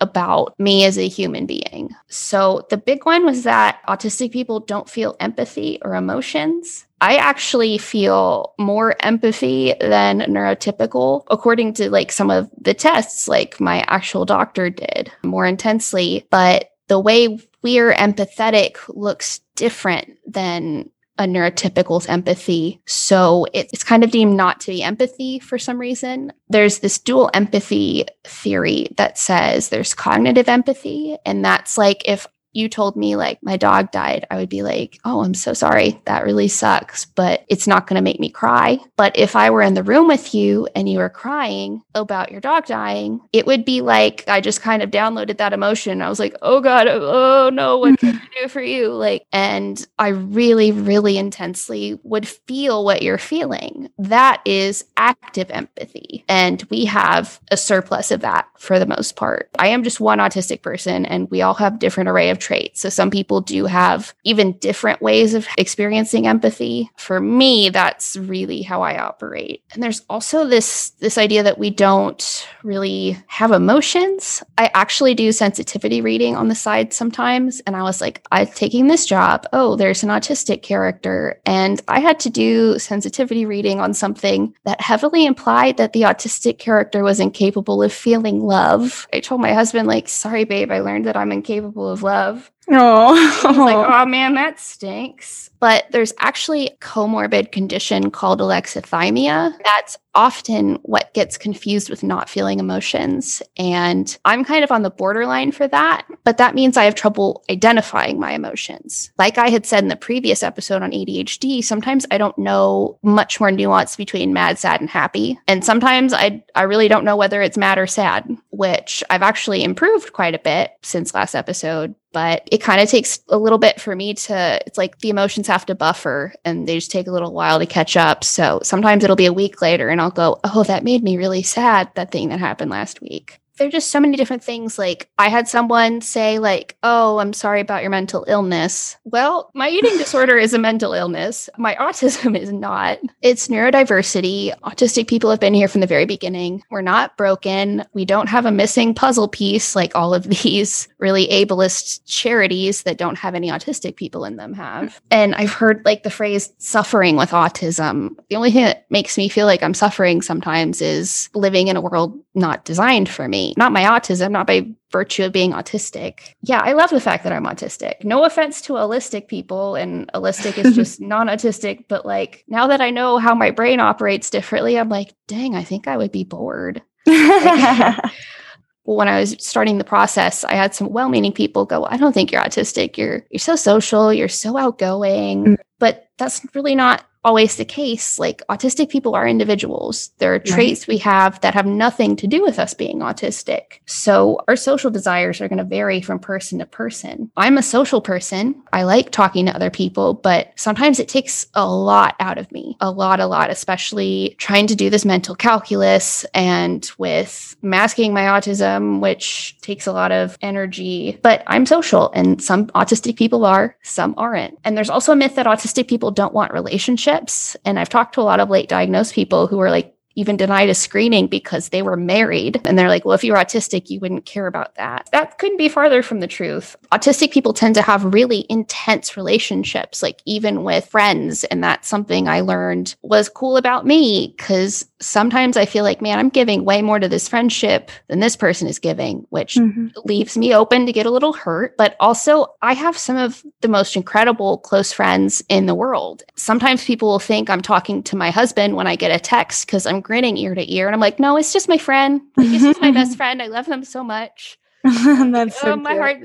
about 0.00 0.58
me 0.58 0.84
as 0.84 0.98
a 0.98 1.06
human 1.06 1.46
being. 1.46 1.94
So 2.08 2.66
the 2.70 2.76
big 2.76 3.06
one 3.06 3.24
was 3.24 3.44
that 3.44 3.80
autistic 3.88 4.32
people 4.32 4.58
don't 4.58 4.90
feel 4.90 5.16
empathy 5.20 5.78
or 5.82 5.94
emotions. 5.94 6.86
I 7.04 7.16
actually 7.16 7.76
feel 7.76 8.54
more 8.58 8.96
empathy 9.00 9.74
than 9.78 10.20
neurotypical, 10.20 11.24
according 11.28 11.74
to 11.74 11.90
like 11.90 12.10
some 12.10 12.30
of 12.30 12.48
the 12.58 12.72
tests, 12.72 13.28
like 13.28 13.60
my 13.60 13.84
actual 13.88 14.24
doctor 14.24 14.70
did 14.70 15.12
more 15.22 15.44
intensely. 15.44 16.26
But 16.30 16.70
the 16.88 16.98
way 16.98 17.38
we're 17.60 17.92
empathetic 17.92 18.78
looks 18.88 19.40
different 19.54 20.12
than 20.26 20.88
a 21.18 21.24
neurotypical's 21.24 22.06
empathy. 22.06 22.80
So 22.86 23.46
it's 23.52 23.84
kind 23.84 24.02
of 24.02 24.10
deemed 24.10 24.34
not 24.34 24.60
to 24.60 24.72
be 24.72 24.82
empathy 24.82 25.40
for 25.40 25.58
some 25.58 25.78
reason. 25.78 26.32
There's 26.48 26.78
this 26.78 26.98
dual 26.98 27.30
empathy 27.34 28.06
theory 28.24 28.88
that 28.96 29.18
says 29.18 29.68
there's 29.68 29.92
cognitive 29.92 30.48
empathy, 30.48 31.18
and 31.26 31.44
that's 31.44 31.76
like 31.76 32.02
if 32.06 32.26
you 32.54 32.68
told 32.68 32.96
me 32.96 33.16
like 33.16 33.42
my 33.42 33.56
dog 33.56 33.90
died, 33.90 34.26
I 34.30 34.36
would 34.36 34.48
be 34.48 34.62
like, 34.62 34.98
oh, 35.04 35.22
I'm 35.22 35.34
so 35.34 35.52
sorry. 35.52 36.00
That 36.06 36.24
really 36.24 36.48
sucks, 36.48 37.04
but 37.04 37.44
it's 37.48 37.66
not 37.66 37.86
going 37.86 37.96
to 37.96 38.02
make 38.02 38.20
me 38.20 38.30
cry. 38.30 38.78
But 38.96 39.16
if 39.18 39.36
I 39.36 39.50
were 39.50 39.62
in 39.62 39.74
the 39.74 39.82
room 39.82 40.06
with 40.06 40.34
you 40.34 40.68
and 40.74 40.88
you 40.88 40.98
were 40.98 41.10
crying 41.10 41.82
about 41.94 42.30
your 42.30 42.40
dog 42.40 42.66
dying, 42.66 43.20
it 43.32 43.46
would 43.46 43.64
be 43.64 43.80
like 43.80 44.24
I 44.28 44.40
just 44.40 44.62
kind 44.62 44.82
of 44.82 44.90
downloaded 44.90 45.38
that 45.38 45.52
emotion. 45.52 46.00
I 46.00 46.08
was 46.08 46.20
like, 46.20 46.36
oh 46.42 46.60
God, 46.60 46.86
oh 46.88 47.50
no, 47.52 47.78
what 47.78 47.98
can 47.98 48.16
I 48.16 48.42
do 48.42 48.48
for 48.48 48.62
you? 48.62 48.92
Like, 48.92 49.26
and 49.32 49.84
I 49.98 50.08
really, 50.08 50.72
really 50.72 51.18
intensely 51.18 51.98
would 52.02 52.26
feel 52.28 52.84
what 52.84 53.02
you're 53.02 53.18
feeling. 53.18 53.90
That 53.98 54.40
is 54.44 54.84
active 54.96 55.50
empathy. 55.50 56.24
And 56.28 56.62
we 56.70 56.84
have 56.84 57.40
a 57.50 57.56
surplus 57.56 58.10
of 58.10 58.20
that 58.20 58.46
for 58.58 58.78
the 58.78 58.86
most 58.86 59.16
part. 59.16 59.50
I 59.58 59.68
am 59.68 59.82
just 59.82 60.00
one 60.00 60.18
autistic 60.18 60.62
person 60.62 61.04
and 61.06 61.30
we 61.30 61.42
all 61.42 61.54
have 61.54 61.78
different 61.78 62.08
array 62.08 62.30
of 62.30 62.38
trait. 62.44 62.76
So 62.76 62.88
some 62.90 63.10
people 63.10 63.40
do 63.40 63.64
have 63.64 64.14
even 64.22 64.58
different 64.58 65.00
ways 65.00 65.32
of 65.34 65.46
experiencing 65.56 66.26
empathy. 66.26 66.90
For 66.96 67.20
me, 67.20 67.70
that's 67.70 68.16
really 68.16 68.60
how 68.62 68.82
I 68.82 68.98
operate. 68.98 69.62
And 69.72 69.82
there's 69.82 70.02
also 70.10 70.46
this 70.46 70.90
this 71.00 71.16
idea 71.16 71.42
that 71.42 71.58
we 71.58 71.70
don't 71.70 72.46
really 72.62 73.16
have 73.26 73.50
emotions. 73.52 74.42
I 74.58 74.70
actually 74.74 75.14
do 75.14 75.32
sensitivity 75.32 76.00
reading 76.00 76.36
on 76.36 76.48
the 76.48 76.54
side 76.54 76.92
sometimes 76.92 77.60
and 77.66 77.76
I 77.76 77.82
was 77.82 78.00
like, 78.00 78.24
I'm 78.30 78.46
taking 78.46 78.88
this 78.88 79.06
job. 79.06 79.46
Oh, 79.52 79.76
there's 79.76 80.02
an 80.02 80.10
autistic 80.10 80.62
character 80.62 81.40
and 81.46 81.80
I 81.88 82.00
had 82.00 82.20
to 82.20 82.30
do 82.30 82.78
sensitivity 82.78 83.46
reading 83.46 83.80
on 83.80 83.94
something 83.94 84.54
that 84.64 84.80
heavily 84.80 85.24
implied 85.24 85.78
that 85.78 85.92
the 85.92 86.02
autistic 86.02 86.58
character 86.58 87.02
was 87.02 87.20
incapable 87.20 87.82
of 87.82 87.92
feeling 87.92 88.40
love. 88.40 89.06
I 89.12 89.20
told 89.20 89.40
my 89.40 89.52
husband 89.52 89.88
like, 89.88 90.08
"Sorry 90.08 90.44
babe, 90.44 90.70
I 90.70 90.80
learned 90.80 91.06
that 91.06 91.16
I'm 91.16 91.32
incapable 91.32 91.88
of 91.88 92.02
love." 92.02 92.33
love. 92.34 92.52
Oh, 92.70 93.42
like, 93.44 93.76
oh 93.88 94.06
man, 94.06 94.34
that 94.34 94.58
stinks. 94.58 95.50
But 95.60 95.86
there's 95.90 96.12
actually 96.18 96.68
a 96.68 96.76
comorbid 96.76 97.52
condition 97.52 98.10
called 98.10 98.40
alexithymia. 98.40 99.54
That's 99.64 99.98
often 100.14 100.76
what 100.82 101.12
gets 101.14 101.36
confused 101.36 101.90
with 101.90 102.02
not 102.02 102.28
feeling 102.28 102.60
emotions. 102.60 103.42
And 103.56 104.16
I'm 104.24 104.44
kind 104.44 104.62
of 104.62 104.70
on 104.70 104.82
the 104.82 104.90
borderline 104.90 105.52
for 105.52 105.66
that, 105.68 106.06
but 106.24 106.38
that 106.38 106.54
means 106.54 106.76
I 106.76 106.84
have 106.84 106.94
trouble 106.94 107.44
identifying 107.50 108.20
my 108.20 108.32
emotions. 108.32 109.10
Like 109.18 109.38
I 109.38 109.48
had 109.48 109.66
said 109.66 109.82
in 109.82 109.88
the 109.88 109.96
previous 109.96 110.42
episode 110.42 110.82
on 110.82 110.92
ADHD, 110.92 111.64
sometimes 111.64 112.06
I 112.10 112.18
don't 112.18 112.38
know 112.38 112.98
much 113.02 113.40
more 113.40 113.50
nuance 113.50 113.96
between 113.96 114.32
mad, 114.32 114.58
sad, 114.58 114.80
and 114.80 114.90
happy. 114.90 115.38
And 115.48 115.64
sometimes 115.64 116.12
I, 116.12 116.44
I 116.54 116.62
really 116.62 116.88
don't 116.88 117.04
know 117.04 117.16
whether 117.16 117.42
it's 117.42 117.58
mad 117.58 117.78
or 117.78 117.86
sad, 117.86 118.28
which 118.50 119.02
I've 119.10 119.22
actually 119.22 119.64
improved 119.64 120.12
quite 120.12 120.34
a 120.34 120.38
bit 120.38 120.72
since 120.82 121.14
last 121.14 121.34
episode 121.34 121.94
but 122.14 122.48
it 122.54 122.62
kind 122.62 122.80
of 122.80 122.88
takes 122.88 123.18
a 123.30 123.36
little 123.36 123.58
bit 123.58 123.80
for 123.80 123.96
me 123.96 124.14
to 124.14 124.60
it's 124.64 124.78
like 124.78 124.98
the 125.00 125.10
emotions 125.10 125.48
have 125.48 125.66
to 125.66 125.74
buffer 125.74 126.32
and 126.44 126.68
they 126.68 126.76
just 126.76 126.92
take 126.92 127.08
a 127.08 127.10
little 127.10 127.32
while 127.32 127.58
to 127.58 127.66
catch 127.66 127.96
up. 127.96 128.22
So 128.22 128.60
sometimes 128.62 129.02
it'll 129.02 129.16
be 129.16 129.26
a 129.26 129.32
week 129.32 129.60
later 129.60 129.88
and 129.88 130.00
i'll 130.00 130.10
go 130.12 130.38
oh 130.44 130.62
that 130.62 130.84
made 130.84 131.02
me 131.02 131.16
really 131.16 131.42
sad 131.42 131.90
that 131.96 132.12
thing 132.12 132.28
that 132.28 132.38
happened 132.38 132.70
last 132.70 133.00
week 133.00 133.40
there's 133.56 133.72
just 133.72 133.90
so 133.90 134.00
many 134.00 134.16
different 134.16 134.42
things. 134.42 134.78
Like 134.78 135.08
I 135.18 135.28
had 135.28 135.48
someone 135.48 136.00
say, 136.00 136.38
like, 136.38 136.76
"Oh, 136.82 137.18
I'm 137.18 137.32
sorry 137.32 137.60
about 137.60 137.82
your 137.82 137.90
mental 137.90 138.24
illness." 138.26 138.96
Well, 139.04 139.50
my 139.54 139.68
eating 139.68 139.96
disorder 139.98 140.36
is 140.36 140.54
a 140.54 140.58
mental 140.58 140.92
illness. 140.92 141.48
My 141.56 141.74
autism 141.76 142.38
is 142.38 142.52
not. 142.52 142.98
It's 143.22 143.48
neurodiversity. 143.48 144.58
Autistic 144.60 145.06
people 145.06 145.30
have 145.30 145.40
been 145.40 145.54
here 145.54 145.68
from 145.68 145.80
the 145.80 145.86
very 145.86 146.06
beginning. 146.06 146.62
We're 146.70 146.82
not 146.82 147.16
broken. 147.16 147.84
We 147.94 148.04
don't 148.04 148.28
have 148.28 148.46
a 148.46 148.52
missing 148.52 148.94
puzzle 148.94 149.28
piece 149.28 149.76
like 149.76 149.94
all 149.94 150.14
of 150.14 150.24
these 150.42 150.88
really 150.98 151.28
ableist 151.28 152.00
charities 152.06 152.82
that 152.82 152.98
don't 152.98 153.18
have 153.18 153.34
any 153.34 153.50
autistic 153.50 153.96
people 153.96 154.24
in 154.24 154.36
them 154.36 154.54
have. 154.54 155.00
And 155.10 155.34
I've 155.34 155.52
heard 155.52 155.84
like 155.84 156.02
the 156.02 156.10
phrase 156.10 156.52
"suffering 156.58 157.16
with 157.16 157.30
autism." 157.30 158.16
The 158.28 158.36
only 158.36 158.50
thing 158.50 158.64
that 158.64 158.86
makes 158.90 159.16
me 159.16 159.28
feel 159.28 159.46
like 159.46 159.62
I'm 159.62 159.74
suffering 159.74 160.22
sometimes 160.22 160.82
is 160.82 161.28
living 161.34 161.68
in 161.68 161.76
a 161.76 161.80
world 161.80 162.18
not 162.34 162.64
designed 162.64 163.08
for 163.08 163.28
me 163.28 163.43
not 163.56 163.72
my 163.72 163.82
autism, 163.82 164.30
not 164.30 164.46
by 164.46 164.66
virtue 164.90 165.24
of 165.24 165.32
being 165.32 165.52
autistic. 165.52 166.32
Yeah, 166.42 166.60
I 166.62 166.72
love 166.72 166.90
the 166.90 167.00
fact 167.00 167.24
that 167.24 167.32
I'm 167.32 167.44
autistic. 167.44 168.04
No 168.04 168.24
offense 168.24 168.62
to 168.62 168.74
allistic 168.74 169.28
people, 169.28 169.74
and 169.74 170.10
allistic 170.14 170.56
is 170.56 170.74
just 170.80 171.00
non 171.00 171.26
autistic, 171.26 171.84
but 171.88 172.06
like 172.06 172.44
now 172.48 172.66
that 172.68 172.80
I 172.80 172.90
know 172.90 173.18
how 173.18 173.34
my 173.34 173.50
brain 173.50 173.80
operates 173.80 174.30
differently, 174.30 174.78
I'm 174.78 174.88
like, 174.88 175.14
dang, 175.26 175.54
I 175.54 175.64
think 175.64 175.88
I 175.88 175.96
would 175.96 176.12
be 176.12 176.24
bored. 176.24 176.82
like, 177.06 178.04
when 178.84 179.08
I 179.08 179.20
was 179.20 179.36
starting 179.38 179.78
the 179.78 179.84
process, 179.84 180.44
I 180.44 180.54
had 180.54 180.74
some 180.74 180.92
well-meaning 180.92 181.32
people 181.32 181.64
go, 181.64 181.84
"I 181.86 181.96
don't 181.96 182.12
think 182.12 182.30
you're 182.30 182.42
autistic. 182.42 182.96
You're 182.96 183.26
you're 183.30 183.38
so 183.38 183.56
social. 183.56 184.12
You're 184.12 184.28
so 184.28 184.56
outgoing." 184.56 185.44
Mm. 185.44 185.56
But 185.78 186.08
that's 186.18 186.46
really 186.54 186.74
not 186.74 187.04
always 187.24 187.56
the 187.56 187.64
case. 187.64 188.18
Like 188.18 188.42
autistic 188.48 188.90
people 188.90 189.14
are 189.14 189.26
individuals. 189.26 190.10
There 190.18 190.34
are 190.34 190.38
traits 190.38 190.86
we 190.86 190.98
have 190.98 191.40
that 191.40 191.54
have 191.54 191.66
nothing 191.66 192.16
to 192.16 192.26
do 192.26 192.42
with 192.42 192.58
us 192.58 192.74
being 192.74 192.98
autistic. 192.98 193.80
So 193.86 194.40
our 194.46 194.56
social 194.56 194.90
desires 194.90 195.40
are 195.40 195.48
going 195.48 195.58
to 195.58 195.64
vary 195.64 196.02
from 196.02 196.18
person 196.18 196.58
to 196.58 196.66
person. 196.66 197.30
I'm 197.36 197.56
a 197.56 197.62
social 197.62 198.02
person. 198.02 198.62
I 198.72 198.82
like 198.82 199.10
talking 199.10 199.46
to 199.46 199.54
other 199.54 199.70
people, 199.70 200.14
but 200.14 200.52
sometimes 200.56 201.00
it 201.00 201.08
takes 201.08 201.46
a 201.54 201.66
lot 201.66 202.14
out 202.20 202.38
of 202.38 202.52
me. 202.52 202.76
A 202.80 202.90
lot, 202.90 203.20
a 203.20 203.26
lot, 203.26 203.50
especially 203.50 204.36
trying 204.38 204.66
to 204.66 204.74
do 204.74 204.90
this 204.90 205.04
mental 205.04 205.34
calculus 205.34 206.24
and 206.34 206.90
with 206.98 207.56
masking 207.62 208.12
my 208.12 208.22
autism, 208.22 209.00
which 209.00 209.56
takes 209.62 209.86
a 209.86 209.92
lot 209.92 210.12
of 210.12 210.36
energy. 210.42 211.18
But 211.22 211.42
I'm 211.46 211.64
social 211.64 212.12
and 212.12 212.42
some 212.42 212.66
autistic 212.68 213.16
people 213.16 213.46
are, 213.46 213.76
some 213.82 214.14
aren't. 214.18 214.58
And 214.64 214.76
there's 214.76 214.90
also 214.90 215.12
a 215.12 215.16
myth 215.16 215.36
that 215.36 215.46
autistic 215.46 215.88
people 215.88 216.10
don't 216.10 216.34
want 216.34 216.52
relationships 216.52 217.13
relationships. 217.14 217.56
And 217.64 217.78
I've 217.78 217.88
talked 217.88 218.14
to 218.14 218.20
a 218.20 218.22
lot 218.22 218.40
of 218.40 218.50
late 218.50 218.68
diagnosed 218.68 219.14
people 219.14 219.46
who 219.46 219.60
are 219.60 219.70
like, 219.70 219.90
even 220.16 220.36
denied 220.36 220.68
a 220.68 220.74
screening 220.74 221.26
because 221.26 221.70
they 221.70 221.82
were 221.82 221.96
married. 221.96 222.60
And 222.64 222.78
they're 222.78 222.88
like, 222.88 223.04
well, 223.04 223.16
if 223.16 223.24
you're 223.24 223.36
autistic, 223.36 223.90
you 223.90 223.98
wouldn't 223.98 224.26
care 224.26 224.46
about 224.46 224.76
that. 224.76 225.08
That 225.10 225.38
couldn't 225.38 225.56
be 225.56 225.68
farther 225.68 226.04
from 226.04 226.20
the 226.20 226.28
truth. 226.28 226.76
Autistic 226.92 227.32
people 227.32 227.52
tend 227.52 227.74
to 227.74 227.82
have 227.82 228.14
really 228.14 228.46
intense 228.48 229.16
relationships, 229.16 230.04
like 230.04 230.22
even 230.24 230.62
with 230.62 230.86
friends. 230.86 231.42
And 231.42 231.64
that's 231.64 231.88
something 231.88 232.28
I 232.28 232.42
learned 232.42 232.94
was 233.02 233.28
cool 233.28 233.56
about 233.56 233.86
me 233.86 234.32
because 234.36 234.86
sometimes 235.04 235.56
I 235.56 235.66
feel 235.66 235.84
like, 235.84 236.00
man, 236.00 236.18
I'm 236.18 236.30
giving 236.30 236.64
way 236.64 236.82
more 236.82 236.98
to 236.98 237.08
this 237.08 237.28
friendship 237.28 237.90
than 238.08 238.20
this 238.20 238.36
person 238.36 238.66
is 238.66 238.78
giving, 238.78 239.26
which 239.30 239.54
mm-hmm. 239.54 239.88
leaves 240.04 240.36
me 240.36 240.54
open 240.54 240.86
to 240.86 240.92
get 240.92 241.06
a 241.06 241.10
little 241.10 241.32
hurt. 241.32 241.76
But 241.76 241.96
also, 242.00 242.46
I 242.62 242.72
have 242.72 242.96
some 242.96 243.16
of 243.16 243.44
the 243.60 243.68
most 243.68 243.96
incredible 243.96 244.58
close 244.58 244.92
friends 244.92 245.42
in 245.48 245.66
the 245.66 245.74
world. 245.74 246.22
Sometimes 246.36 246.84
people 246.84 247.08
will 247.08 247.18
think 247.18 247.50
I'm 247.50 247.62
talking 247.62 248.02
to 248.04 248.16
my 248.16 248.30
husband 248.30 248.76
when 248.76 248.86
I 248.86 248.96
get 248.96 249.10
a 249.10 249.20
text 249.20 249.66
because 249.66 249.86
I'm 249.86 250.00
grinning 250.00 250.36
ear 250.38 250.54
to 250.54 250.72
ear. 250.72 250.86
And 250.86 250.94
I'm 250.94 251.00
like, 251.00 251.20
no, 251.20 251.36
it's 251.36 251.52
just 251.52 251.68
my 251.68 251.78
friend. 251.78 252.22
Like, 252.36 252.48
just 252.48 252.80
my 252.80 252.90
best 252.92 253.16
friend. 253.16 253.42
I 253.42 253.46
love 253.48 253.66
him 253.66 253.84
so 253.84 254.02
much. 254.02 254.58
That's 254.84 255.58
so 255.58 255.72
oh, 255.72 255.76
my 255.76 255.94
heart. 255.94 256.18